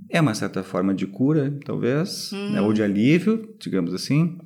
é 0.08 0.20
uma 0.20 0.34
certa 0.34 0.62
forma 0.62 0.94
de 0.94 1.06
cura, 1.06 1.58
talvez, 1.64 2.32
uhum. 2.32 2.52
né, 2.52 2.60
ou 2.60 2.72
de 2.72 2.82
alívio, 2.82 3.54
digamos 3.58 3.92
assim. 3.92 4.38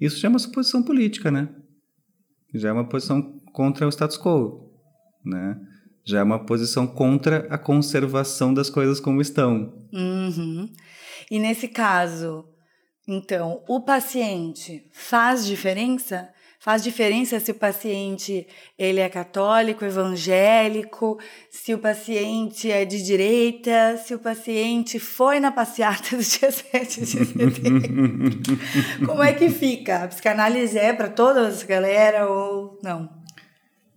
Isso 0.00 0.18
já 0.18 0.28
é 0.28 0.30
uma 0.30 0.38
suposição 0.38 0.82
política, 0.82 1.30
né? 1.30 1.48
Já 2.54 2.70
é 2.70 2.72
uma 2.72 2.88
posição 2.88 3.40
contra 3.52 3.86
o 3.86 3.90
status 3.90 4.18
quo, 4.18 4.70
né? 5.24 5.58
Já 6.04 6.20
é 6.20 6.22
uma 6.22 6.44
posição 6.44 6.86
contra 6.86 7.46
a 7.50 7.58
conservação 7.58 8.54
das 8.54 8.70
coisas 8.70 9.00
como 9.00 9.20
estão. 9.20 9.86
Uhum. 9.92 10.68
E 11.30 11.38
nesse 11.38 11.68
caso, 11.68 12.44
então, 13.08 13.62
o 13.68 13.80
paciente 13.80 14.88
faz 14.92 15.46
diferença? 15.46 16.28
Faz 16.66 16.82
diferença 16.82 17.38
se 17.38 17.52
o 17.52 17.54
paciente 17.54 18.44
ele 18.76 18.98
é 18.98 19.08
católico, 19.08 19.84
evangélico, 19.84 21.16
se 21.48 21.72
o 21.72 21.78
paciente 21.78 22.68
é 22.68 22.84
de 22.84 23.04
direita, 23.04 23.96
se 23.96 24.12
o 24.12 24.18
paciente 24.18 24.98
foi 24.98 25.38
na 25.38 25.52
passeata 25.52 26.16
do 26.16 26.22
dia 26.24 26.50
7 26.50 27.00
de 27.02 27.06
setembro. 27.06 27.56
Como 29.06 29.22
é 29.22 29.32
que 29.32 29.48
fica? 29.48 30.02
A 30.02 30.08
psicanálise 30.08 30.76
é 30.76 30.92
para 30.92 31.08
toda 31.08 31.46
essa 31.46 31.64
galera 31.64 32.28
ou 32.28 32.80
não? 32.82 33.10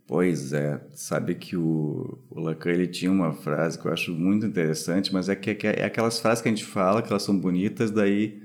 Pois 0.05 0.53
é, 0.53 0.79
sabe 0.93 1.33
que 1.33 1.57
o, 1.57 2.19
o 2.29 2.39
Lacan 2.39 2.69
ele 2.69 2.85
tinha 2.85 3.11
uma 3.11 3.33
frase 3.33 3.79
que 3.79 3.87
eu 3.87 3.91
acho 3.91 4.11
muito 4.11 4.45
interessante, 4.45 5.11
mas 5.11 5.27
é 5.27 5.35
que 5.35 5.65
é, 5.65 5.79
é 5.79 5.85
aquelas 5.85 6.19
frases 6.19 6.43
que 6.43 6.47
a 6.47 6.51
gente 6.51 6.65
fala, 6.65 7.01
que 7.01 7.09
elas 7.09 7.23
são 7.23 7.35
bonitas, 7.35 7.89
daí 7.89 8.43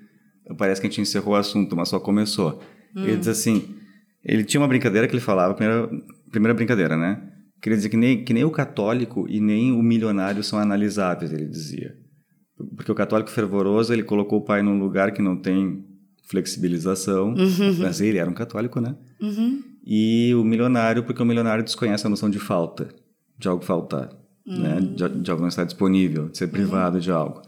parece 0.57 0.81
que 0.81 0.87
a 0.87 0.91
gente 0.91 1.03
encerrou 1.03 1.35
o 1.35 1.37
assunto, 1.37 1.77
mas 1.77 1.91
só 1.91 2.01
começou. 2.01 2.63
Hum. 2.97 3.05
Ele 3.05 3.19
diz 3.19 3.29
assim: 3.29 3.84
ele 4.25 4.45
tinha 4.45 4.61
uma 4.61 4.69
brincadeira 4.69 5.07
que 5.07 5.15
ele 5.15 5.21
falava, 5.21 5.55
primeira, 5.55 5.91
primeira 6.31 6.55
brincadeira, 6.55 6.97
né? 6.97 7.23
Queria 7.61 7.77
dizer 7.77 7.89
que 7.89 7.97
nem, 7.97 8.25
que 8.25 8.33
nem 8.33 8.45
o 8.45 8.51
católico 8.51 9.27
e 9.29 9.41
nem 9.41 9.73
o 9.73 9.83
milionário 9.83 10.43
são 10.43 10.59
analisáveis, 10.59 11.33
ele 11.33 11.47
dizia. 11.47 11.95
Porque 12.77 12.93
o 12.93 12.95
católico 12.95 13.31
fervoroso, 13.31 13.93
ele 13.93 14.03
colocou 14.03 14.41
o 14.41 14.45
pai 14.45 14.63
num 14.63 14.79
lugar 14.79 15.13
que 15.13 15.23
não 15.23 15.37
tem 15.37 15.85
flexibilização, 16.29 17.35
uhum. 17.35 17.77
mas 17.79 18.01
ele 18.01 18.19
era 18.19 18.29
um 18.29 18.35
católico, 18.35 18.81
né? 18.81 18.97
Uhum. 19.21 19.63
E 19.87 20.35
o 20.35 20.45
milionário, 20.45 21.05
porque 21.05 21.23
o 21.23 21.27
milionário 21.27 21.65
desconhece 21.65 22.07
a 22.07 22.11
noção 22.11 22.31
de 22.31 22.39
falta, 22.39 22.89
de 23.39 23.49
algo 23.49 23.63
faltar, 23.63 24.11
uhum. 24.47 24.59
né? 24.59 24.81
De, 24.81 25.21
de, 25.21 25.31
algo 25.31 25.43
não 25.43 25.49
estar 25.49 25.65
disponível, 25.65 26.29
de 26.29 26.39
ser 26.39 26.49
privado 26.49 27.01
de 27.01 27.11
algo. 27.11 27.43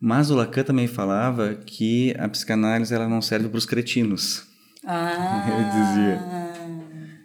Mas 0.00 0.30
o 0.30 0.34
Lacan 0.34 0.64
também 0.64 0.86
falava 0.86 1.54
que 1.54 2.14
a 2.18 2.28
psicanálise 2.28 2.94
ela 2.94 3.08
não 3.08 3.20
serve 3.20 3.48
para 3.48 3.58
os 3.58 3.66
cretinos. 3.66 4.51
Ah. 4.84 5.46
Ele 5.52 5.70
dizia. 5.70 6.42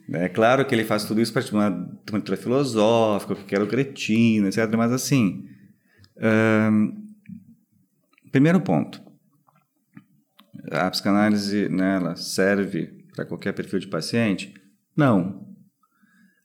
É 0.09 0.29
claro 0.29 0.65
que 0.65 0.73
ele 0.73 0.85
faz 0.85 1.03
tudo 1.03 1.19
isso 1.19 1.33
para 1.33 1.43
uma, 1.51 1.67
uma 1.67 2.13
leitura 2.13 2.37
filosófica, 2.37 3.35
que 3.35 3.53
era 3.53 3.63
o 3.63 3.67
cretino, 3.67 4.47
etc. 4.47 4.73
Mas 4.77 4.93
assim, 4.93 5.43
primeiro 8.31 8.61
ponto, 8.61 9.01
a 10.71 10.89
psicanálise 10.89 11.67
né, 11.67 12.15
serve 12.15 13.05
para 13.13 13.25
qualquer 13.25 13.53
perfil 13.53 13.79
de 13.79 13.87
paciente? 13.87 14.53
Não. 14.95 15.45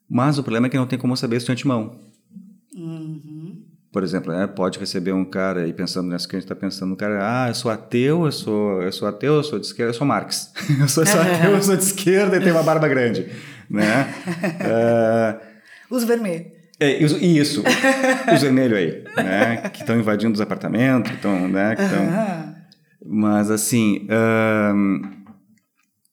Mas 0.09 0.39
o 0.39 0.43
problema 0.43 0.67
é 0.67 0.71
que 0.71 0.77
não 0.77 0.87
tem 0.87 0.99
como 0.99 1.17
saber 1.17 1.37
isso 1.37 1.47
de 1.47 1.53
antemão. 1.53 2.12
Por 3.93 4.03
exemplo, 4.03 4.32
né, 4.32 4.47
pode 4.47 4.78
receber 4.78 5.12
um 5.12 5.22
cara 5.22 5.66
e 5.66 5.72
pensando 5.72 6.09
nessa 6.09 6.26
que 6.26 6.34
a 6.34 6.38
gente 6.38 6.47
está 6.47 6.57
pensando, 6.57 6.95
um 6.95 6.97
cara, 6.97 7.18
ah, 7.20 7.49
eu 7.49 7.55
sou 7.55 7.70
ateu, 7.70 8.24
eu 8.24 8.32
sou, 8.32 8.82
eu 8.82 8.90
sou 8.90 9.07
ateu, 9.07 9.34
eu 9.34 9.43
sou 9.45 9.59
de 9.59 9.66
esquerda, 9.66 9.90
eu 9.90 9.95
sou 9.95 10.07
Marx. 10.07 10.51
eu 10.80 10.88
sou, 10.88 11.05
sou 11.05 11.20
ateu, 11.20 11.51
eu 11.51 11.62
sou 11.62 11.76
de 11.76 11.82
esquerda 11.82 12.38
e 12.38 12.40
tenho 12.40 12.55
uma 12.55 12.62
barba 12.62 12.88
grande, 12.88 13.28
né? 13.68 14.09
uh, 15.90 15.95
Os 15.95 16.05
vermelhos. 16.05 16.47
É, 16.80 16.90
isso, 17.01 17.62
os 18.34 18.40
vermelhos 18.40 18.78
aí, 18.78 19.05
né? 19.16 19.57
Que 19.68 19.82
estão 19.82 19.97
invadindo 19.97 20.32
os 20.32 20.40
apartamentos, 20.40 21.11
que 21.11 21.16
estão, 21.16 21.47
né? 21.47 21.76
Que 21.76 21.88
tão... 21.88 22.53
Mas 23.05 23.51
assim, 23.51 24.09
um, 24.74 25.22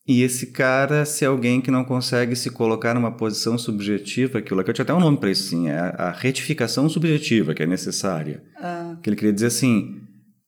e 0.09 0.23
esse 0.23 0.47
cara, 0.47 1.05
se 1.05 1.23
é 1.23 1.27
alguém 1.27 1.61
que 1.61 1.69
não 1.69 1.83
consegue 1.85 2.35
se 2.35 2.49
colocar 2.49 2.95
numa 2.95 3.11
posição 3.11 3.59
subjetiva, 3.59 4.39
aquilo 4.39 4.63
que 4.63 4.71
eu 4.71 4.73
tinha 4.73 4.81
até 4.81 4.91
um 4.91 4.99
nome 4.99 5.17
para 5.17 5.29
isso, 5.29 5.43
sim, 5.43 5.69
é 5.69 5.77
a 5.77 6.09
retificação 6.09 6.89
subjetiva 6.89 7.53
que 7.53 7.61
é 7.61 7.67
necessária. 7.67 8.41
Ah. 8.59 8.97
Que 9.03 9.07
ele 9.07 9.15
queria 9.15 9.31
dizer 9.31 9.45
assim, 9.45 10.01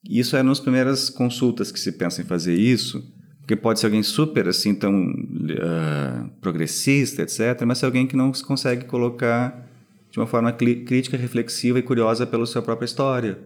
isso 0.03 0.35
é 0.35 0.41
nas 0.41 0.59
primeiras 0.59 1.11
consultas 1.11 1.71
que 1.71 1.79
se 1.79 1.91
pensa 1.91 2.23
em 2.23 2.25
fazer 2.25 2.55
isso, 2.55 3.07
porque 3.37 3.55
pode 3.55 3.79
ser 3.79 3.85
alguém 3.85 4.01
super 4.01 4.47
assim 4.47 4.73
tão 4.73 4.99
uh, 4.99 6.27
progressista, 6.41 7.21
etc, 7.21 7.61
mas 7.63 7.83
é 7.83 7.85
alguém 7.85 8.07
que 8.07 8.15
não 8.15 8.31
consegue 8.31 8.85
colocar 8.85 9.69
de 10.09 10.17
uma 10.17 10.25
forma 10.25 10.51
crítica, 10.51 11.15
reflexiva 11.15 11.77
e 11.77 11.83
curiosa 11.83 12.25
pela 12.25 12.47
sua 12.47 12.63
própria 12.63 12.87
história. 12.87 13.37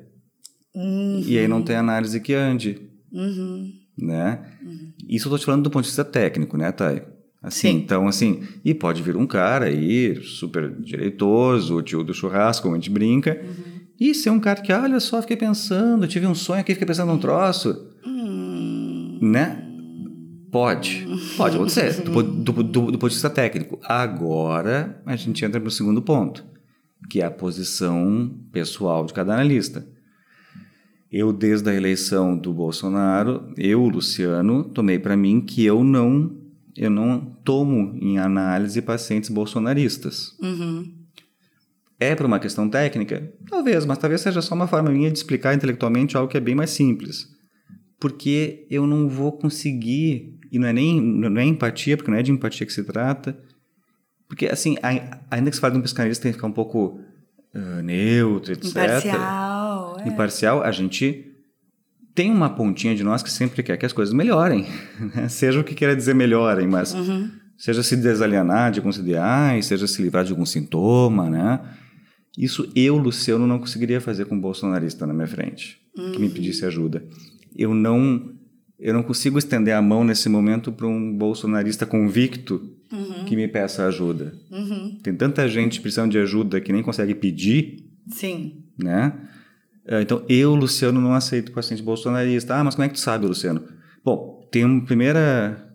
Uhum. 0.74 1.22
E 1.26 1.38
aí 1.38 1.46
não 1.46 1.62
tem 1.62 1.76
análise 1.76 2.22
que 2.22 2.34
ande. 2.34 2.80
Uhum. 3.12 3.74
Né? 3.98 4.55
Isso 5.08 5.28
eu 5.28 5.30
estou 5.30 5.40
te 5.40 5.46
falando 5.46 5.64
do 5.64 5.70
ponto 5.70 5.84
de 5.84 5.90
vista 5.90 6.04
técnico, 6.04 6.58
né, 6.58 6.72
Thay? 6.72 7.02
Assim, 7.42 7.70
Sim. 7.70 7.78
então, 7.78 8.08
assim, 8.08 8.44
e 8.64 8.74
pode 8.74 9.04
vir 9.04 9.16
um 9.16 9.28
cara 9.28 9.66
aí, 9.66 10.20
super 10.24 10.72
direitoso, 10.80 11.78
o 11.78 11.82
tio 11.82 12.04
do 12.04 12.14
churrasco, 12.14 12.64
como 12.64 12.76
a 12.76 12.80
gente 12.80 12.90
brinca, 12.90 13.40
uhum. 13.40 13.82
e 14.00 14.16
ser 14.16 14.32
um 14.32 14.40
cara 14.40 14.62
que, 14.62 14.74
olha 14.74 15.00
só, 15.00 15.22
fiquei 15.22 15.38
pensando, 15.38 16.08
tive 16.08 16.26
um 16.26 16.34
sonho 16.34 16.62
aqui, 16.62 16.74
fiquei 16.74 16.88
pensando 16.88 17.12
num 17.12 17.20
troço. 17.20 17.88
Uhum. 18.04 19.20
Né? 19.22 19.62
Pode, 20.52 21.06
pode 21.38 21.56
acontecer, 21.56 22.02
do, 22.02 22.24
do, 22.24 22.52
do, 22.52 22.64
do 22.64 22.98
ponto 22.98 23.10
de 23.10 23.16
vista 23.16 23.30
técnico. 23.30 23.80
Agora, 23.84 25.02
a 25.06 25.16
gente 25.16 25.44
entra 25.46 25.60
no 25.60 25.70
segundo 25.70 26.02
ponto 26.02 26.56
que 27.10 27.22
é 27.22 27.26
a 27.26 27.32
posição 27.32 28.34
pessoal 28.52 29.06
de 29.06 29.14
cada 29.14 29.34
analista. 29.34 29.88
Eu, 31.18 31.32
desde 31.32 31.70
a 31.70 31.74
eleição 31.74 32.38
do 32.38 32.52
Bolsonaro, 32.52 33.50
eu, 33.56 33.88
Luciano, 33.88 34.66
tomei 34.66 35.00
para 35.00 35.16
mim 35.16 35.40
que 35.40 35.64
eu 35.64 35.82
não, 35.82 36.36
eu 36.76 36.90
não 36.90 37.38
tomo 37.42 37.98
em 38.02 38.20
análise 38.20 38.82
pacientes 38.82 39.30
bolsonaristas. 39.30 40.36
Uhum. 40.42 40.94
É 41.98 42.14
por 42.16 42.26
uma 42.26 42.38
questão 42.38 42.70
técnica? 42.70 43.32
Talvez, 43.50 43.86
mas 43.86 43.98
talvez 43.98 44.20
seja 44.20 44.42
só 44.42 44.54
uma 44.56 44.68
forma 44.68 44.90
minha 44.92 45.10
de 45.10 45.18
explicar 45.18 45.56
intelectualmente 45.56 46.18
algo 46.18 46.30
que 46.30 46.36
é 46.36 46.42
bem 46.42 46.54
mais 46.54 46.72
simples. 46.72 47.30
Porque 47.98 48.68
eu 48.70 48.86
não 48.86 49.08
vou 49.08 49.32
conseguir, 49.32 50.38
e 50.52 50.60
não 50.60 50.68
é 50.68 50.74
nem 50.74 51.00
não 51.00 51.40
é 51.40 51.46
empatia, 51.46 51.96
porque 51.96 52.12
não 52.12 52.18
é 52.18 52.24
de 52.24 52.34
empatia 52.34 52.68
que 52.68 52.74
se 52.74 52.84
trata, 52.84 53.42
porque, 54.28 54.48
assim, 54.48 54.76
ainda 55.32 55.50
que 55.50 55.56
se 55.56 55.62
fale 55.62 55.76
de 55.76 55.80
um 55.80 55.82
psicanalista 55.82 56.24
tem 56.24 56.34
que 56.34 56.38
ficar 56.38 56.48
um 56.48 56.52
pouco 56.52 57.00
uh, 57.56 57.82
neutro, 57.82 58.52
etc. 58.52 58.66
Imparcial. 58.66 59.55
É. 60.00 60.08
Imparcial, 60.08 60.64
a 60.64 60.72
gente 60.72 61.32
tem 62.14 62.32
uma 62.32 62.50
pontinha 62.50 62.96
de 62.96 63.04
nós 63.04 63.22
que 63.22 63.32
sempre 63.32 63.62
quer 63.62 63.78
que 63.78 63.86
as 63.86 63.94
coisas 63.94 64.14
melhorem. 64.14 64.66
Né? 65.14 65.28
seja 65.28 65.60
o 65.60 65.64
que 65.64 65.76
queira 65.76 65.96
dizer 65.96 66.16
melhorem, 66.16 66.68
mas 66.68 66.94
uhum. 66.94 67.30
seja 67.58 67.84
se 67.84 67.96
desalienar 67.96 68.72
de 68.72 68.80
alguns 68.80 68.98
ideais, 68.98 69.66
seja 69.66 69.86
se 69.86 70.02
livrar 70.02 70.24
de 70.24 70.32
algum 70.32 70.46
sintoma, 70.46 71.30
né? 71.30 71.60
Isso 72.38 72.70
eu, 72.76 72.98
Luciano, 72.98 73.48
não 73.48 73.60
conseguiria 73.60 74.02
fazer 74.02 74.26
com 74.26 74.36
um 74.36 74.40
bolsonarista 74.40 75.06
na 75.06 75.14
minha 75.14 75.28
frente, 75.28 75.80
uhum. 75.98 76.12
que 76.12 76.20
me 76.20 76.30
pedisse 76.30 76.66
ajuda. 76.66 77.04
Eu 77.56 77.74
não 77.74 78.34
eu 78.78 78.94
não 78.94 79.04
consigo 79.04 79.38
estender 79.38 79.74
a 79.74 79.82
mão 79.82 80.04
nesse 80.04 80.28
momento 80.28 80.72
para 80.72 80.86
um 80.86 81.16
bolsonarista 81.16 81.86
convicto 81.86 82.62
uhum. 82.92 83.26
que 83.26 83.36
me 83.36 83.48
peça 83.48 83.88
ajuda. 83.88 84.34
Uhum. 84.52 84.98
Tem 85.02 85.16
tanta 85.16 85.48
gente 85.48 85.80
precisando 85.80 86.12
de 86.12 86.18
ajuda 86.18 86.60
que 86.60 86.74
nem 86.74 86.84
consegue 86.84 87.16
pedir. 87.16 87.86
Sim. 88.10 88.66
Né? 88.78 89.14
É, 89.88 90.02
então, 90.02 90.24
eu, 90.28 90.56
Luciano, 90.56 91.00
não 91.00 91.14
aceito 91.14 91.52
paciente 91.52 91.84
bolsonarista. 91.84 92.56
Ah, 92.56 92.64
mas 92.64 92.76
como 92.76 92.86
é 92.86 92.88
que 92.88 92.96
tu 92.96 93.00
sabe, 93.00 93.26
Luciano? 93.26 93.64
Bom, 94.04 94.48
tem 94.52 94.66
um, 94.66 94.84
primeira, 94.84 95.70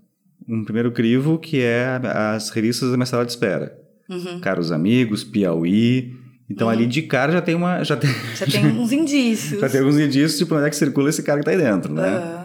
um 0.48 0.64
primeiro 0.64 0.90
crivo 0.90 1.38
que 1.38 1.60
é 1.60 2.00
as 2.04 2.50
revistas 2.50 2.90
da 2.90 2.96
minha 2.96 3.06
sala 3.06 3.24
de 3.24 3.32
espera. 3.32 3.78
Uhum. 4.08 4.40
Caros 4.40 4.72
amigos, 4.72 5.22
Piauí. 5.22 6.18
Então, 6.48 6.68
ali 6.68 6.84
de 6.86 7.02
cara 7.02 7.30
já 7.30 7.40
tem 7.40 7.54
uma... 7.54 7.84
Já 7.84 7.96
tem, 7.96 8.10
já 8.34 8.46
tem 8.46 8.66
uns 8.66 8.90
indícios. 8.90 9.60
já 9.62 9.68
tem 9.68 9.80
alguns 9.80 9.98
indícios 9.98 10.36
de 10.36 10.52
onde 10.52 10.66
é 10.66 10.70
que 10.70 10.76
circula 10.76 11.08
esse 11.08 11.22
cara 11.22 11.40
que 11.40 11.48
está 11.48 11.52
aí 11.52 11.72
dentro, 11.72 11.94
né? 11.94 12.44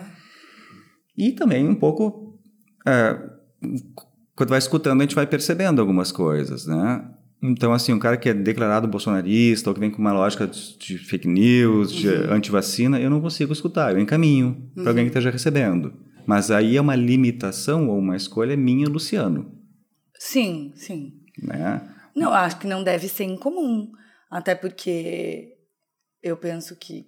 E 1.18 1.32
também 1.32 1.68
um 1.68 1.74
pouco, 1.74 2.38
é, 2.86 3.18
quando 4.36 4.50
vai 4.50 4.60
escutando, 4.60 5.00
a 5.00 5.04
gente 5.04 5.16
vai 5.16 5.26
percebendo 5.26 5.82
algumas 5.82 6.12
coisas, 6.12 6.68
né? 6.68 7.04
Então, 7.42 7.74
assim, 7.74 7.94
um 7.94 8.00
cara 8.00 8.18
que 8.18 8.30
é 8.30 8.34
declarado 8.34 8.88
bolsonarista 8.88 9.70
ou 9.70 9.74
que 9.74 9.80
vem 9.80 9.92
com 9.92 10.00
uma 10.00 10.14
lógica 10.14 10.48
de, 10.48 10.98
fake 10.98 11.28
news, 11.28 11.94
de 11.94 12.08
uhum. 12.08 12.34
antivacina, 12.34 13.00
eu 13.00 13.10
não 13.10 13.22
consigo 13.22 13.54
escutar, 13.54 13.94
eu 13.94 14.00
encaminho 14.00 14.48
uhum. 14.76 14.84
para 14.84 14.92
alguém 14.92 15.06
que 15.06 15.10
esteja 15.10 15.30
recebendo. 15.30 15.94
Mas 16.26 16.50
aí 16.50 16.76
é 16.76 16.82
uma 16.82 16.96
limitação 16.96 17.90
ou 17.90 18.00
uma 18.00 18.16
escolha 18.16 18.58
minha, 18.58 18.88
Luciano. 18.88 19.52
Sim, 20.18 20.74
sim. 20.76 21.22
Né? 21.42 21.88
Não, 22.16 22.34
acho 22.34 22.58
que 22.58 22.68
não 22.68 22.84
deve 22.84 23.08
ser 23.08 23.26
incomum. 23.26 23.92
Até 24.30 24.56
porque 24.56 25.56
eu 26.24 26.36
penso 26.36 26.76
que 26.76 27.06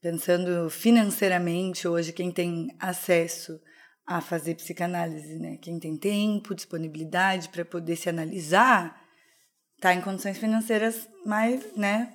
pensando 0.00 0.70
financeiramente 0.70 1.86
hoje, 1.86 2.12
quem 2.12 2.30
tem 2.30 2.68
acesso 2.78 3.60
a 4.06 4.20
fazer 4.20 4.54
psicanálise, 4.54 5.38
né? 5.38 5.56
Quem 5.56 5.78
tem 5.78 5.96
tempo, 5.96 6.54
disponibilidade 6.54 7.48
para 7.48 7.64
poder 7.64 7.96
se 7.96 8.08
analisar, 8.08 9.03
está 9.76 9.94
em 9.94 10.00
condições 10.00 10.38
financeiras 10.38 11.08
mais, 11.24 11.64
né, 11.76 12.12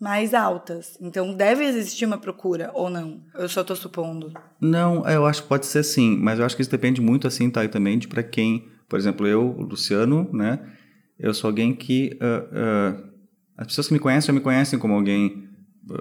mais 0.00 0.34
altas. 0.34 0.98
Então 1.00 1.32
deve 1.34 1.64
existir 1.64 2.04
uma 2.04 2.18
procura 2.18 2.70
ou 2.74 2.90
não? 2.90 3.20
Eu 3.34 3.48
só 3.48 3.60
estou 3.60 3.76
supondo. 3.76 4.32
Não, 4.60 5.08
eu 5.08 5.24
acho 5.24 5.42
que 5.42 5.48
pode 5.48 5.66
ser 5.66 5.84
sim, 5.84 6.16
mas 6.16 6.38
eu 6.38 6.44
acho 6.44 6.56
que 6.56 6.62
isso 6.62 6.70
depende 6.70 7.00
muito 7.00 7.26
assim, 7.26 7.48
tá, 7.48 7.66
também 7.68 7.98
de 7.98 8.08
para 8.08 8.22
quem, 8.22 8.68
por 8.88 8.98
exemplo, 8.98 9.26
eu, 9.26 9.52
Luciano, 9.58 10.28
né? 10.32 10.58
Eu 11.18 11.32
sou 11.32 11.48
alguém 11.48 11.72
que 11.72 12.18
uh, 12.20 12.98
uh, 12.98 13.12
as 13.56 13.68
pessoas 13.68 13.86
que 13.86 13.92
me 13.92 14.00
conhecem 14.00 14.26
já 14.26 14.32
me 14.32 14.40
conhecem 14.40 14.78
como 14.78 14.94
alguém 14.94 15.48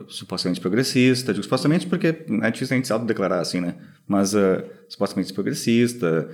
supostamente 0.07 0.61
progressista, 0.61 1.33
digo 1.33 1.43
supostamente 1.43 1.87
porque 1.87 2.07
é 2.07 2.51
difícil 2.51 2.75
a 2.75 2.77
gente 2.77 2.87
se 2.87 2.93
autodeclarar 2.93 3.39
assim, 3.39 3.59
né? 3.59 3.75
Mas 4.07 4.33
uh, 4.33 4.63
supostamente 4.87 5.33
progressista, 5.33 6.29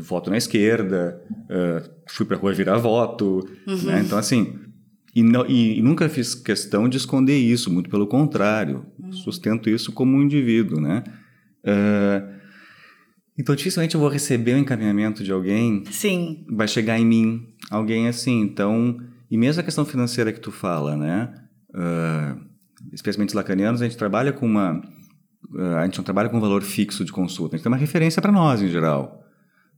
voto 0.00 0.30
na 0.30 0.36
esquerda, 0.36 1.20
uh, 1.30 1.90
fui 2.06 2.24
pra 2.24 2.36
rua 2.36 2.52
virar 2.52 2.78
voto, 2.78 3.48
uhum. 3.66 3.82
né? 3.84 4.02
Então, 4.04 4.16
assim, 4.16 4.58
e, 5.14 5.22
não, 5.22 5.46
e, 5.46 5.78
e, 5.78 5.82
nunca 5.82 6.08
fiz 6.08 6.34
questão 6.34 6.88
de 6.88 6.96
esconder 6.96 7.36
isso, 7.36 7.72
muito 7.72 7.90
pelo 7.90 8.06
contrário, 8.06 8.86
uhum. 8.98 9.12
sustento 9.12 9.68
isso 9.68 9.92
como 9.92 10.16
um 10.16 10.22
indivíduo, 10.22 10.80
né? 10.80 11.02
Uh, 11.64 12.36
então, 13.38 13.54
dificilmente 13.54 13.94
eu 13.94 14.00
vou 14.00 14.08
receber 14.08 14.54
o 14.54 14.56
um 14.56 14.60
encaminhamento 14.60 15.22
de 15.22 15.30
alguém. 15.30 15.84
Sim. 15.90 16.46
Vai 16.50 16.66
chegar 16.66 16.98
em 16.98 17.04
mim 17.04 17.48
alguém 17.70 18.08
assim. 18.08 18.40
Então, 18.40 18.98
e 19.30 19.36
mesmo 19.36 19.60
a 19.60 19.64
questão 19.64 19.84
financeira 19.84 20.32
que 20.32 20.40
tu 20.40 20.50
fala, 20.50 20.96
né? 20.96 21.34
Uh, 21.70 22.45
especialmente 22.96 23.28
os 23.28 23.34
lacanianos, 23.34 23.82
a 23.82 23.84
gente 23.84 23.96
trabalha 23.96 24.32
com 24.32 24.46
uma. 24.46 24.82
A 25.78 25.84
gente 25.84 25.98
não 25.98 26.04
trabalha 26.04 26.28
com 26.28 26.38
um 26.38 26.40
valor 26.40 26.62
fixo 26.62 27.04
de 27.04 27.12
consulta, 27.12 27.54
a 27.54 27.56
gente 27.56 27.62
tem 27.62 27.70
uma 27.70 27.78
referência 27.78 28.20
para 28.20 28.32
nós 28.32 28.60
em 28.60 28.68
geral. 28.68 29.22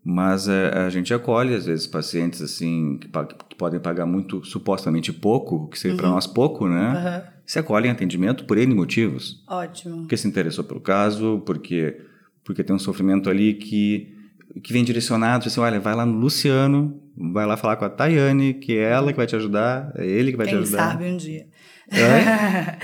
Mas 0.03 0.49
é, 0.49 0.69
a 0.87 0.89
gente 0.89 1.13
acolhe, 1.13 1.53
às 1.55 1.67
vezes, 1.67 1.87
pacientes 1.87 2.41
assim 2.41 2.97
que, 2.99 3.09
que 3.49 3.57
podem 3.57 3.81
pagar 3.81 4.07
muito, 4.07 4.43
supostamente 4.45 5.13
pouco, 5.13 5.69
que 5.69 5.79
seria 5.79 5.97
uhum. 5.97 6.01
para 6.01 6.09
nós 6.11 6.27
pouco, 6.27 6.67
né? 6.69 6.93
Uhum. 7.27 7.39
Se 7.45 7.59
acolhem 7.59 7.89
em 7.89 7.93
atendimento 7.93 8.45
por 8.45 8.57
N 8.57 8.75
motivos. 8.75 9.45
Ótimo. 9.47 9.99
Porque 9.99 10.17
se 10.17 10.29
interessou 10.29 10.65
pelo 10.65 10.81
caso, 10.81 11.43
porque, 11.45 12.01
porque 12.45 12.63
tem 12.63 12.75
um 12.75 12.79
sofrimento 12.79 13.29
ali 13.29 13.55
que, 13.55 14.15
que 14.63 14.73
vem 14.73 14.85
direcionado, 14.85 15.47
assim, 15.47 15.61
olha, 15.61 15.81
vai 15.81 15.95
lá 15.95 16.07
no 16.07 16.17
Luciano, 16.17 17.03
vai 17.33 17.45
lá 17.45 17.57
falar 17.57 17.77
com 17.77 17.85
a 17.85 17.91
Tayane, 17.91 18.55
que 18.55 18.79
é 18.79 18.91
ela 18.91 19.11
que 19.13 19.17
vai 19.17 19.27
te 19.27 19.37
ajudar, 19.37 19.93
é 19.97 20.07
ele 20.07 20.31
que 20.31 20.37
vai 20.37 20.47
Quem 20.47 20.57
te 20.57 20.63
ajudar. 20.63 20.79
Quem 20.79 20.91
sabe 20.93 21.05
um 21.13 21.17
dia. 21.17 21.47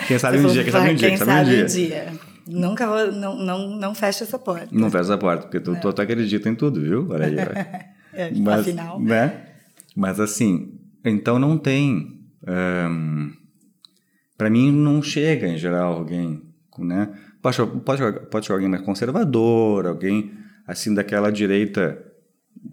Quem 0.06 0.18
sabe 0.18 0.38
um 0.38 0.46
dia, 0.48 0.62
quem 0.62 0.72
sabe 0.72 0.90
um 0.90 0.94
dia, 0.94 1.08
quem 1.08 1.16
sabe 1.16 1.62
um 1.62 1.66
dia. 1.66 2.12
Nunca 2.46 2.86
vou, 2.86 3.12
não, 3.12 3.36
não, 3.36 3.68
não 3.76 3.94
fecha 3.94 4.24
essa 4.24 4.38
porta. 4.38 4.68
Não 4.70 4.90
fecha 4.90 5.04
essa 5.04 5.18
porta, 5.18 5.42
porque 5.42 5.60
tu, 5.60 5.74
tu, 5.80 5.92
tu 5.92 6.02
acredita 6.02 6.48
em 6.48 6.54
tudo, 6.54 6.80
viu? 6.80 7.08
Olha 7.10 7.26
aí. 7.26 7.36
é, 8.12 8.30
Mas, 8.34 8.60
afinal. 8.60 9.00
Né? 9.00 9.46
Mas 9.96 10.20
assim, 10.20 10.78
então 11.04 11.38
não 11.38 11.56
tem. 11.56 12.20
Um, 12.46 13.32
para 14.36 14.50
mim 14.50 14.70
não 14.70 15.02
chega 15.02 15.46
em 15.46 15.56
geral 15.56 15.94
alguém, 15.94 16.42
né? 16.78 17.08
Pode, 17.40 17.56
pode, 17.84 18.02
pode 18.30 18.46
ser 18.46 18.52
alguém 18.52 18.68
mais 18.68 18.82
conservador, 18.82 19.86
alguém 19.86 20.32
assim 20.66 20.92
daquela 20.92 21.30
direita 21.30 21.98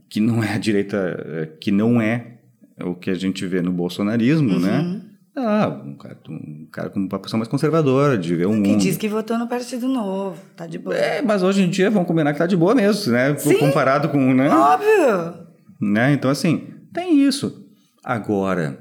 que 0.10 0.20
não 0.20 0.44
é 0.44 0.54
a 0.54 0.58
direita, 0.58 0.98
eh, 1.26 1.46
que 1.60 1.72
não 1.72 2.02
é 2.02 2.38
o 2.84 2.96
que 2.96 3.10
a 3.10 3.14
gente 3.14 3.46
vê 3.46 3.62
no 3.62 3.72
bolsonarismo, 3.72 4.60
né? 4.60 4.80
uhum. 4.80 4.94
né? 4.94 5.02
Ah, 5.36 5.82
um 5.86 5.96
cara, 5.96 6.18
um 6.30 6.68
cara 6.70 6.90
com 6.90 7.00
uma 7.00 7.20
posição 7.20 7.38
mais 7.38 7.48
conservadora, 7.48 8.18
de 8.18 8.36
ver 8.36 8.48
o 8.48 8.54
mundo. 8.54 8.64
Que 8.64 8.76
diz 8.76 8.98
que 8.98 9.08
votou 9.08 9.38
no 9.38 9.48
Partido 9.48 9.88
Novo, 9.88 10.38
tá 10.58 10.68
de 10.68 10.78
boa. 10.78 10.96
É, 10.96 11.22
mas 11.22 11.42
hoje 11.42 11.64
em 11.64 11.70
dia 11.70 11.90
vamos 11.90 12.08
combinar 12.08 12.34
que 12.34 12.40
tá 12.40 12.46
de 12.46 12.58
boa 12.58 12.76
mesmo, 12.76 13.14
né? 13.14 13.38
Sim, 13.38 13.58
Comparado 13.58 14.10
com, 14.10 14.34
né? 14.34 14.50
Óbvio! 14.50 15.48
Né? 15.80 16.14
Então, 16.14 16.30
assim, 16.30 16.68
tem 16.94 17.26
isso. 17.26 17.66
Agora, 18.04 18.78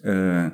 uh, 0.00 0.52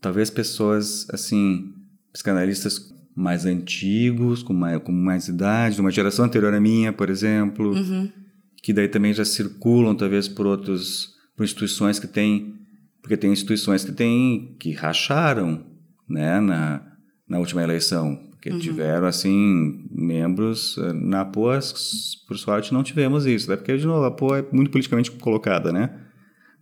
talvez 0.00 0.30
pessoas, 0.30 1.06
assim, 1.10 1.74
psicanalistas 2.12 2.90
mais 3.14 3.44
antigos, 3.44 4.42
com 4.42 4.52
mais, 4.52 4.80
com 4.82 4.92
mais 4.92 5.26
idade, 5.26 5.74
de 5.74 5.80
uma 5.80 5.90
geração 5.90 6.24
anterior 6.24 6.54
à 6.54 6.60
minha, 6.60 6.92
por 6.92 7.10
exemplo, 7.10 7.72
uhum. 7.72 8.08
que 8.62 8.72
daí 8.72 8.88
também 8.88 9.12
já 9.12 9.24
circulam, 9.24 9.96
talvez, 9.96 10.28
por 10.28 10.46
outros, 10.46 11.14
por 11.36 11.42
instituições 11.42 11.98
que 11.98 12.06
têm 12.06 12.59
porque 13.10 13.16
tem 13.16 13.32
instituições 13.32 13.84
que 13.84 13.90
têm 13.90 14.54
que 14.56 14.70
racharam, 14.70 15.66
né, 16.08 16.38
na, 16.38 16.80
na 17.28 17.40
última 17.40 17.60
eleição, 17.60 18.16
que 18.40 18.50
uhum. 18.50 18.60
tiveram 18.60 19.04
assim 19.04 19.84
membros 19.90 20.78
eh, 20.78 20.92
na 20.92 21.24
Poa, 21.24 21.58
por 22.28 22.38
sorte 22.38 22.72
não 22.72 22.84
tivemos 22.84 23.26
isso, 23.26 23.50
né? 23.50 23.56
Porque 23.56 23.76
de 23.76 23.84
novo 23.84 24.04
a 24.04 24.12
Poa 24.12 24.38
é 24.38 24.46
muito 24.52 24.70
politicamente 24.70 25.10
colocada, 25.10 25.72
né? 25.72 25.90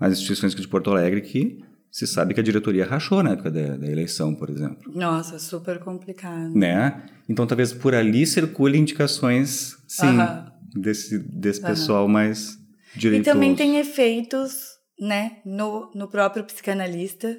As 0.00 0.14
instituições 0.14 0.54
de 0.54 0.66
Porto 0.66 0.90
Alegre 0.90 1.20
que 1.20 1.62
se 1.90 2.06
sabe 2.06 2.32
que 2.32 2.40
a 2.40 2.42
diretoria 2.42 2.86
rachou 2.86 3.22
na 3.22 3.32
época 3.32 3.50
da, 3.50 3.76
da 3.76 3.86
eleição, 3.86 4.34
por 4.34 4.48
exemplo. 4.48 4.90
Nossa, 4.94 5.38
super 5.38 5.78
complicado. 5.78 6.54
Né? 6.54 7.02
Então 7.28 7.46
talvez 7.46 7.74
por 7.74 7.94
ali 7.94 8.26
circule 8.26 8.78
indicações, 8.78 9.76
sim, 9.86 10.06
uhum. 10.06 10.80
desse, 10.80 11.18
desse 11.18 11.60
uhum. 11.60 11.66
pessoal 11.66 12.08
mais 12.08 12.58
direitoso. 12.96 13.30
E 13.30 13.32
também 13.34 13.54
tem 13.54 13.76
efeitos 13.76 14.77
né, 14.98 15.38
no, 15.44 15.90
no 15.94 16.08
próprio 16.08 16.44
psicanalista. 16.44 17.36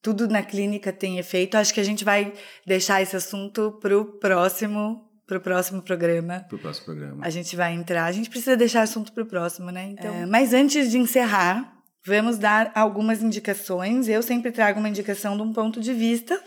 Tudo 0.00 0.28
na 0.28 0.42
clínica 0.42 0.92
tem 0.92 1.18
efeito. 1.18 1.56
Acho 1.56 1.72
que 1.72 1.80
a 1.80 1.84
gente 1.84 2.04
vai 2.04 2.32
deixar 2.66 3.00
esse 3.00 3.16
assunto 3.16 3.78
para 3.80 3.96
o 3.96 4.04
próximo 4.04 5.08
para 5.26 5.38
o 5.38 5.40
próximo 5.40 5.80
programa. 5.80 6.44
Para 6.48 6.56
o 6.56 6.58
próximo 6.58 6.86
programa. 6.86 7.24
A 7.24 7.30
gente 7.30 7.56
vai 7.56 7.72
entrar. 7.72 8.04
A 8.04 8.12
gente 8.12 8.28
precisa 8.28 8.56
deixar 8.56 8.82
assunto 8.82 9.12
para 9.12 9.22
o 9.22 9.26
próximo, 9.26 9.70
né? 9.70 9.84
Então, 9.84 10.14
é, 10.14 10.26
mas 10.26 10.52
antes 10.52 10.90
de 10.90 10.98
encerrar, 10.98 11.72
vamos 12.04 12.36
dar 12.36 12.70
algumas 12.74 13.22
indicações. 13.22 14.08
Eu 14.08 14.22
sempre 14.22 14.50
trago 14.50 14.78
uma 14.78 14.88
indicação 14.88 15.36
de 15.36 15.42
um 15.42 15.52
ponto 15.52 15.80
de 15.80 15.94
vista 15.94 16.38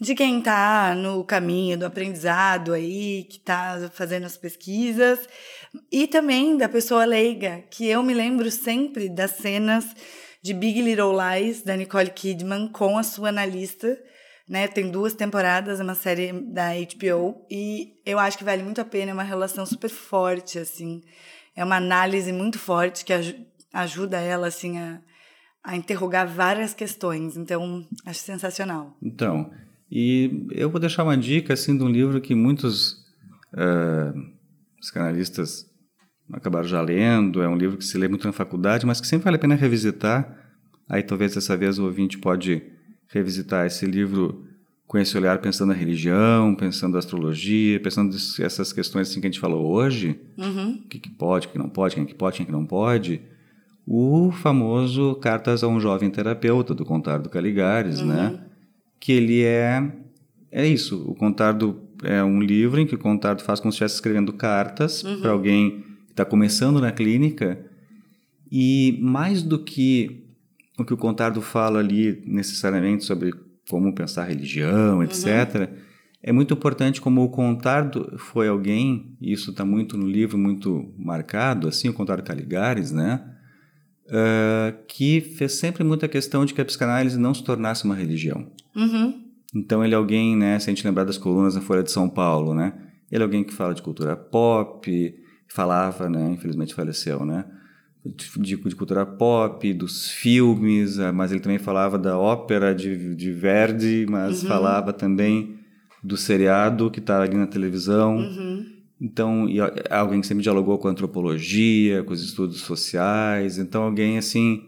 de 0.00 0.14
quem 0.14 0.38
está 0.38 0.94
no 0.94 1.24
caminho 1.24 1.78
do 1.78 1.86
aprendizado 1.86 2.72
aí, 2.72 3.24
que 3.24 3.38
está 3.38 3.90
fazendo 3.92 4.24
as 4.24 4.36
pesquisas, 4.36 5.28
e 5.90 6.06
também 6.06 6.56
da 6.56 6.68
pessoa 6.68 7.04
leiga, 7.04 7.62
que 7.70 7.86
eu 7.86 8.02
me 8.02 8.14
lembro 8.14 8.50
sempre 8.50 9.08
das 9.08 9.32
cenas 9.32 9.94
de 10.42 10.52
Big 10.52 10.82
Little 10.82 11.12
Lies, 11.12 11.62
da 11.62 11.76
Nicole 11.76 12.10
Kidman, 12.10 12.68
com 12.68 12.98
a 12.98 13.02
sua 13.02 13.30
analista, 13.30 13.98
né? 14.48 14.68
Tem 14.68 14.90
duas 14.90 15.14
temporadas, 15.14 15.80
é 15.80 15.82
uma 15.82 15.94
série 15.94 16.32
da 16.32 16.70
HBO, 16.74 17.46
e 17.50 17.94
eu 18.04 18.18
acho 18.18 18.36
que 18.36 18.44
vale 18.44 18.62
muito 18.62 18.80
a 18.80 18.84
pena, 18.84 19.10
é 19.10 19.14
uma 19.14 19.22
relação 19.22 19.64
super 19.64 19.88
forte, 19.88 20.58
assim. 20.58 21.02
É 21.56 21.64
uma 21.64 21.76
análise 21.76 22.32
muito 22.32 22.58
forte 22.58 23.04
que 23.04 23.12
aj 23.12 23.34
ajuda 23.72 24.20
ela, 24.20 24.46
assim, 24.46 24.78
a, 24.78 25.00
a 25.64 25.76
interrogar 25.76 26.28
várias 26.28 26.74
questões. 26.74 27.36
Então, 27.36 27.84
acho 28.06 28.20
sensacional. 28.20 28.96
Então, 29.02 29.50
e 29.90 30.46
eu 30.50 30.70
vou 30.70 30.80
deixar 30.80 31.04
uma 31.04 31.16
dica 31.16 31.54
assim 31.54 31.76
de 31.76 31.84
um 31.84 31.88
livro 31.88 32.20
que 32.20 32.34
muitos 32.34 32.92
uh, 33.52 34.34
psicanalistas 34.80 35.66
acabaram 36.32 36.66
já 36.66 36.80
lendo. 36.80 37.42
É 37.42 37.48
um 37.48 37.56
livro 37.56 37.76
que 37.76 37.84
se 37.84 37.98
lê 37.98 38.08
muito 38.08 38.26
na 38.26 38.32
faculdade, 38.32 38.86
mas 38.86 39.00
que 39.00 39.06
sempre 39.06 39.24
vale 39.24 39.36
a 39.36 39.40
pena 39.40 39.54
revisitar. 39.54 40.36
Aí 40.88 41.02
talvez 41.02 41.34
dessa 41.34 41.56
vez 41.56 41.78
o 41.78 41.84
ouvinte 41.84 42.18
pode 42.18 42.62
revisitar 43.08 43.66
esse 43.66 43.86
livro 43.86 44.46
com 44.86 44.98
esse 44.98 45.16
olhar 45.16 45.40
pensando 45.40 45.68
na 45.68 45.74
religião, 45.74 46.54
pensando 46.54 46.92
na 46.92 46.98
astrologia, 46.98 47.80
pensando 47.80 48.14
essas 48.14 48.72
questões 48.72 49.08
assim 49.08 49.20
que 49.20 49.26
a 49.26 49.30
gente 49.30 49.40
falou 49.40 49.72
hoje. 49.72 50.20
Uhum. 50.36 50.82
O 50.84 50.88
que, 50.88 50.98
que 50.98 51.10
pode, 51.10 51.46
o 51.46 51.50
que 51.50 51.58
não 51.58 51.68
pode, 51.68 51.94
quem 51.94 52.04
é 52.04 52.06
que 52.06 52.14
pode, 52.14 52.36
quem 52.36 52.44
é 52.44 52.46
que 52.46 52.52
não 52.52 52.66
pode. 52.66 53.22
O 53.86 54.30
famoso 54.30 55.14
Cartas 55.16 55.62
a 55.62 55.68
um 55.68 55.80
Jovem 55.80 56.10
Terapeuta, 56.10 56.74
do 56.74 56.84
Contardo 56.84 57.30
Caligares, 57.30 58.00
né? 58.00 58.26
uhum. 58.26 58.32
né? 58.32 58.44
Que 59.04 59.12
ele 59.12 59.42
é 59.42 59.92
é 60.50 60.66
isso. 60.66 61.04
O 61.06 61.14
Contardo 61.14 61.78
é 62.02 62.24
um 62.24 62.40
livro 62.40 62.80
em 62.80 62.86
que 62.86 62.94
o 62.94 62.98
Contardo 62.98 63.42
faz 63.42 63.60
como 63.60 63.70
se 63.70 63.74
estivesse 63.74 63.96
escrevendo 63.96 64.32
cartas 64.32 65.04
uhum. 65.04 65.20
para 65.20 65.30
alguém 65.30 65.84
que 66.06 66.12
está 66.12 66.24
começando 66.24 66.80
na 66.80 66.90
clínica. 66.90 67.58
E 68.50 68.98
mais 69.02 69.42
do 69.42 69.58
que 69.58 70.24
o 70.78 70.86
que 70.86 70.94
o 70.94 70.96
Contardo 70.96 71.42
fala 71.42 71.80
ali 71.80 72.22
necessariamente 72.24 73.04
sobre 73.04 73.34
como 73.68 73.94
pensar 73.94 74.24
religião, 74.24 75.02
etc., 75.02 75.26
uhum. 75.26 75.76
é 76.22 76.32
muito 76.32 76.54
importante 76.54 76.98
como 76.98 77.22
o 77.22 77.28
Contardo 77.28 78.14
foi 78.16 78.48
alguém, 78.48 79.14
e 79.20 79.34
isso 79.34 79.50
está 79.50 79.66
muito 79.66 79.98
no 79.98 80.06
livro, 80.06 80.38
muito 80.38 80.94
marcado, 80.96 81.68
assim, 81.68 81.90
o 81.90 81.92
Contardo 81.92 82.22
Caligares, 82.22 82.90
né? 82.90 83.20
Uh, 84.06 84.84
que 84.86 85.20
fez 85.20 85.52
sempre 85.52 85.82
muita 85.82 86.06
questão 86.06 86.44
de 86.44 86.52
que 86.52 86.60
a 86.60 86.64
psicanálise 86.64 87.18
não 87.18 87.32
se 87.32 87.42
tornasse 87.42 87.84
uma 87.84 87.94
religião. 87.94 88.46
Uhum. 88.76 89.24
Então 89.54 89.84
ele 89.84 89.94
é 89.94 89.96
alguém, 89.96 90.36
né, 90.36 90.58
se 90.58 90.68
a 90.68 90.74
gente 90.74 90.84
lembrar 90.84 91.04
das 91.04 91.16
colunas 91.16 91.54
da 91.54 91.60
Folha 91.60 91.82
de 91.82 91.90
São 91.90 92.08
Paulo, 92.08 92.54
né? 92.54 92.74
Ele 93.10 93.22
é 93.22 93.24
alguém 93.24 93.44
que 93.44 93.54
fala 93.54 93.72
de 93.72 93.80
cultura 93.80 94.16
pop, 94.16 95.14
falava, 95.48 96.08
né, 96.10 96.32
infelizmente 96.32 96.74
faleceu, 96.74 97.24
né? 97.24 97.44
De, 98.04 98.58
de, 98.58 98.76
cultura 98.76 99.06
pop, 99.06 99.72
dos 99.72 100.10
filmes, 100.10 100.98
ah, 100.98 101.10
mas 101.10 101.30
ele 101.32 101.40
também 101.40 101.58
falava 101.58 101.96
da 101.96 102.18
ópera 102.18 102.74
de, 102.74 103.14
de 103.14 103.32
Verdi, 103.32 104.04
mas 104.06 104.42
uhum. 104.42 104.48
falava 104.48 104.92
também 104.92 105.58
do 106.02 106.16
seriado 106.16 106.90
que 106.90 106.98
está 106.98 107.22
ali 107.22 107.34
na 107.34 107.46
televisão. 107.46 108.18
Uhum. 108.18 108.73
Então, 109.00 109.46
é 109.48 109.94
alguém 109.94 110.20
que 110.20 110.26
sempre 110.26 110.42
dialogou 110.42 110.78
com 110.78 110.88
a 110.88 110.90
antropologia, 110.90 112.02
com 112.04 112.12
os 112.12 112.22
estudos 112.22 112.60
sociais. 112.60 113.58
Então, 113.58 113.82
alguém 113.82 114.18
assim 114.18 114.64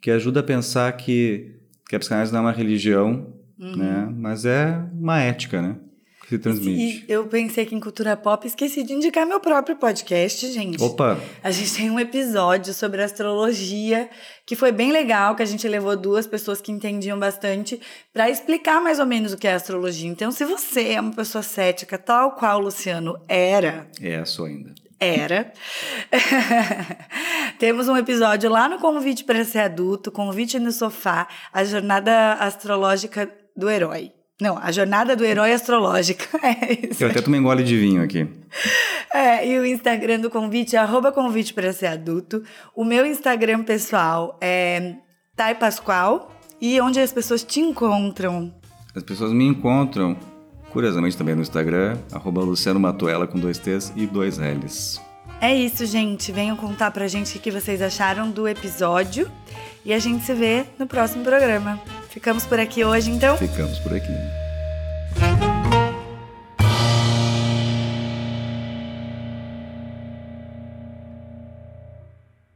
que 0.00 0.10
ajuda 0.10 0.40
a 0.40 0.42
pensar 0.42 0.92
que, 0.92 1.56
que 1.88 1.96
a 1.96 1.98
psicanálise 1.98 2.32
não 2.32 2.40
é 2.40 2.42
uma 2.42 2.52
religião, 2.52 3.26
uhum. 3.58 3.76
né? 3.76 4.14
Mas 4.16 4.44
é 4.44 4.84
uma 4.92 5.20
ética, 5.20 5.62
né? 5.62 5.76
Que 6.28 6.34
se 6.34 6.38
transmite. 6.38 7.06
E 7.08 7.10
eu 7.10 7.26
pensei 7.26 7.64
aqui 7.64 7.74
em 7.74 7.80
cultura 7.80 8.14
pop 8.14 8.46
esqueci 8.46 8.82
de 8.82 8.92
indicar 8.92 9.26
meu 9.26 9.40
próprio 9.40 9.76
podcast, 9.76 10.46
gente. 10.52 10.82
Opa! 10.82 11.18
A 11.42 11.50
gente 11.50 11.74
tem 11.74 11.90
um 11.90 11.98
episódio 11.98 12.74
sobre 12.74 13.02
astrologia 13.02 14.10
que 14.44 14.54
foi 14.54 14.70
bem 14.70 14.92
legal, 14.92 15.34
que 15.34 15.42
a 15.42 15.46
gente 15.46 15.66
levou 15.66 15.96
duas 15.96 16.26
pessoas 16.26 16.60
que 16.60 16.70
entendiam 16.70 17.18
bastante 17.18 17.80
para 18.12 18.28
explicar 18.28 18.78
mais 18.82 18.98
ou 18.98 19.06
menos 19.06 19.32
o 19.32 19.38
que 19.38 19.48
é 19.48 19.54
astrologia. 19.54 20.06
Então, 20.06 20.30
se 20.30 20.44
você 20.44 20.88
é 20.92 21.00
uma 21.00 21.14
pessoa 21.14 21.42
cética, 21.42 21.96
tal 21.96 22.32
qual 22.32 22.58
o 22.58 22.64
Luciano 22.64 23.18
era. 23.26 23.88
É, 23.98 24.22
sou 24.26 24.44
ainda 24.44 24.74
era. 25.00 25.52
Temos 27.58 27.88
um 27.88 27.96
episódio 27.96 28.50
lá 28.50 28.68
no 28.68 28.78
Convite 28.78 29.24
para 29.24 29.44
Ser 29.44 29.60
Adulto, 29.60 30.10
Convite 30.10 30.58
no 30.58 30.72
Sofá, 30.72 31.28
a 31.52 31.64
jornada 31.64 32.32
astrológica 32.34 33.30
do 33.56 33.70
herói. 33.70 34.12
Não, 34.40 34.56
a 34.56 34.70
jornada 34.70 35.16
do 35.16 35.24
herói 35.24 35.52
astrológica. 35.52 36.26
É 36.42 36.88
isso. 36.90 37.02
Eu 37.02 37.10
até 37.10 37.20
tomei 37.20 37.40
um 37.40 37.42
gole 37.42 37.64
de 37.64 37.76
vinho 37.76 38.02
aqui. 38.02 38.26
É, 39.12 39.46
e 39.46 39.58
o 39.58 39.66
Instagram 39.66 40.20
do 40.20 40.30
convite 40.30 40.76
é 40.76 40.78
arroba 40.78 41.10
convite 41.10 41.52
para 41.52 41.72
ser 41.72 41.86
adulto. 41.86 42.42
O 42.74 42.84
meu 42.84 43.04
Instagram 43.04 43.64
pessoal 43.64 44.38
é 44.40 44.94
Thay 45.36 45.56
Pascoal. 45.56 46.32
E 46.60 46.80
onde 46.80 47.00
as 47.00 47.12
pessoas 47.12 47.42
te 47.44 47.60
encontram? 47.60 48.52
As 48.94 49.02
pessoas 49.02 49.32
me 49.32 49.44
encontram, 49.46 50.16
curiosamente 50.70 51.16
também 51.16 51.34
no 51.34 51.42
Instagram, 51.42 51.96
arroba 52.12 52.40
Luciano 52.40 52.80
Matuela 52.80 53.26
com 53.26 53.38
dois 53.38 53.58
T's 53.58 53.92
e 53.94 54.06
dois 54.06 54.38
L's. 54.38 55.00
É 55.40 55.54
isso, 55.54 55.86
gente. 55.86 56.32
Venham 56.32 56.56
contar 56.56 56.90
pra 56.90 57.06
gente 57.06 57.38
o 57.38 57.40
que 57.40 57.50
vocês 57.50 57.80
acharam 57.80 58.28
do 58.28 58.48
episódio 58.48 59.30
e 59.88 59.94
a 59.94 59.98
gente 59.98 60.22
se 60.22 60.34
vê 60.34 60.66
no 60.78 60.86
próximo 60.86 61.24
programa. 61.24 61.80
Ficamos 62.10 62.44
por 62.44 62.60
aqui 62.60 62.84
hoje, 62.84 63.10
então? 63.10 63.38
Ficamos 63.38 63.78
por 63.78 63.94
aqui. 63.94 64.12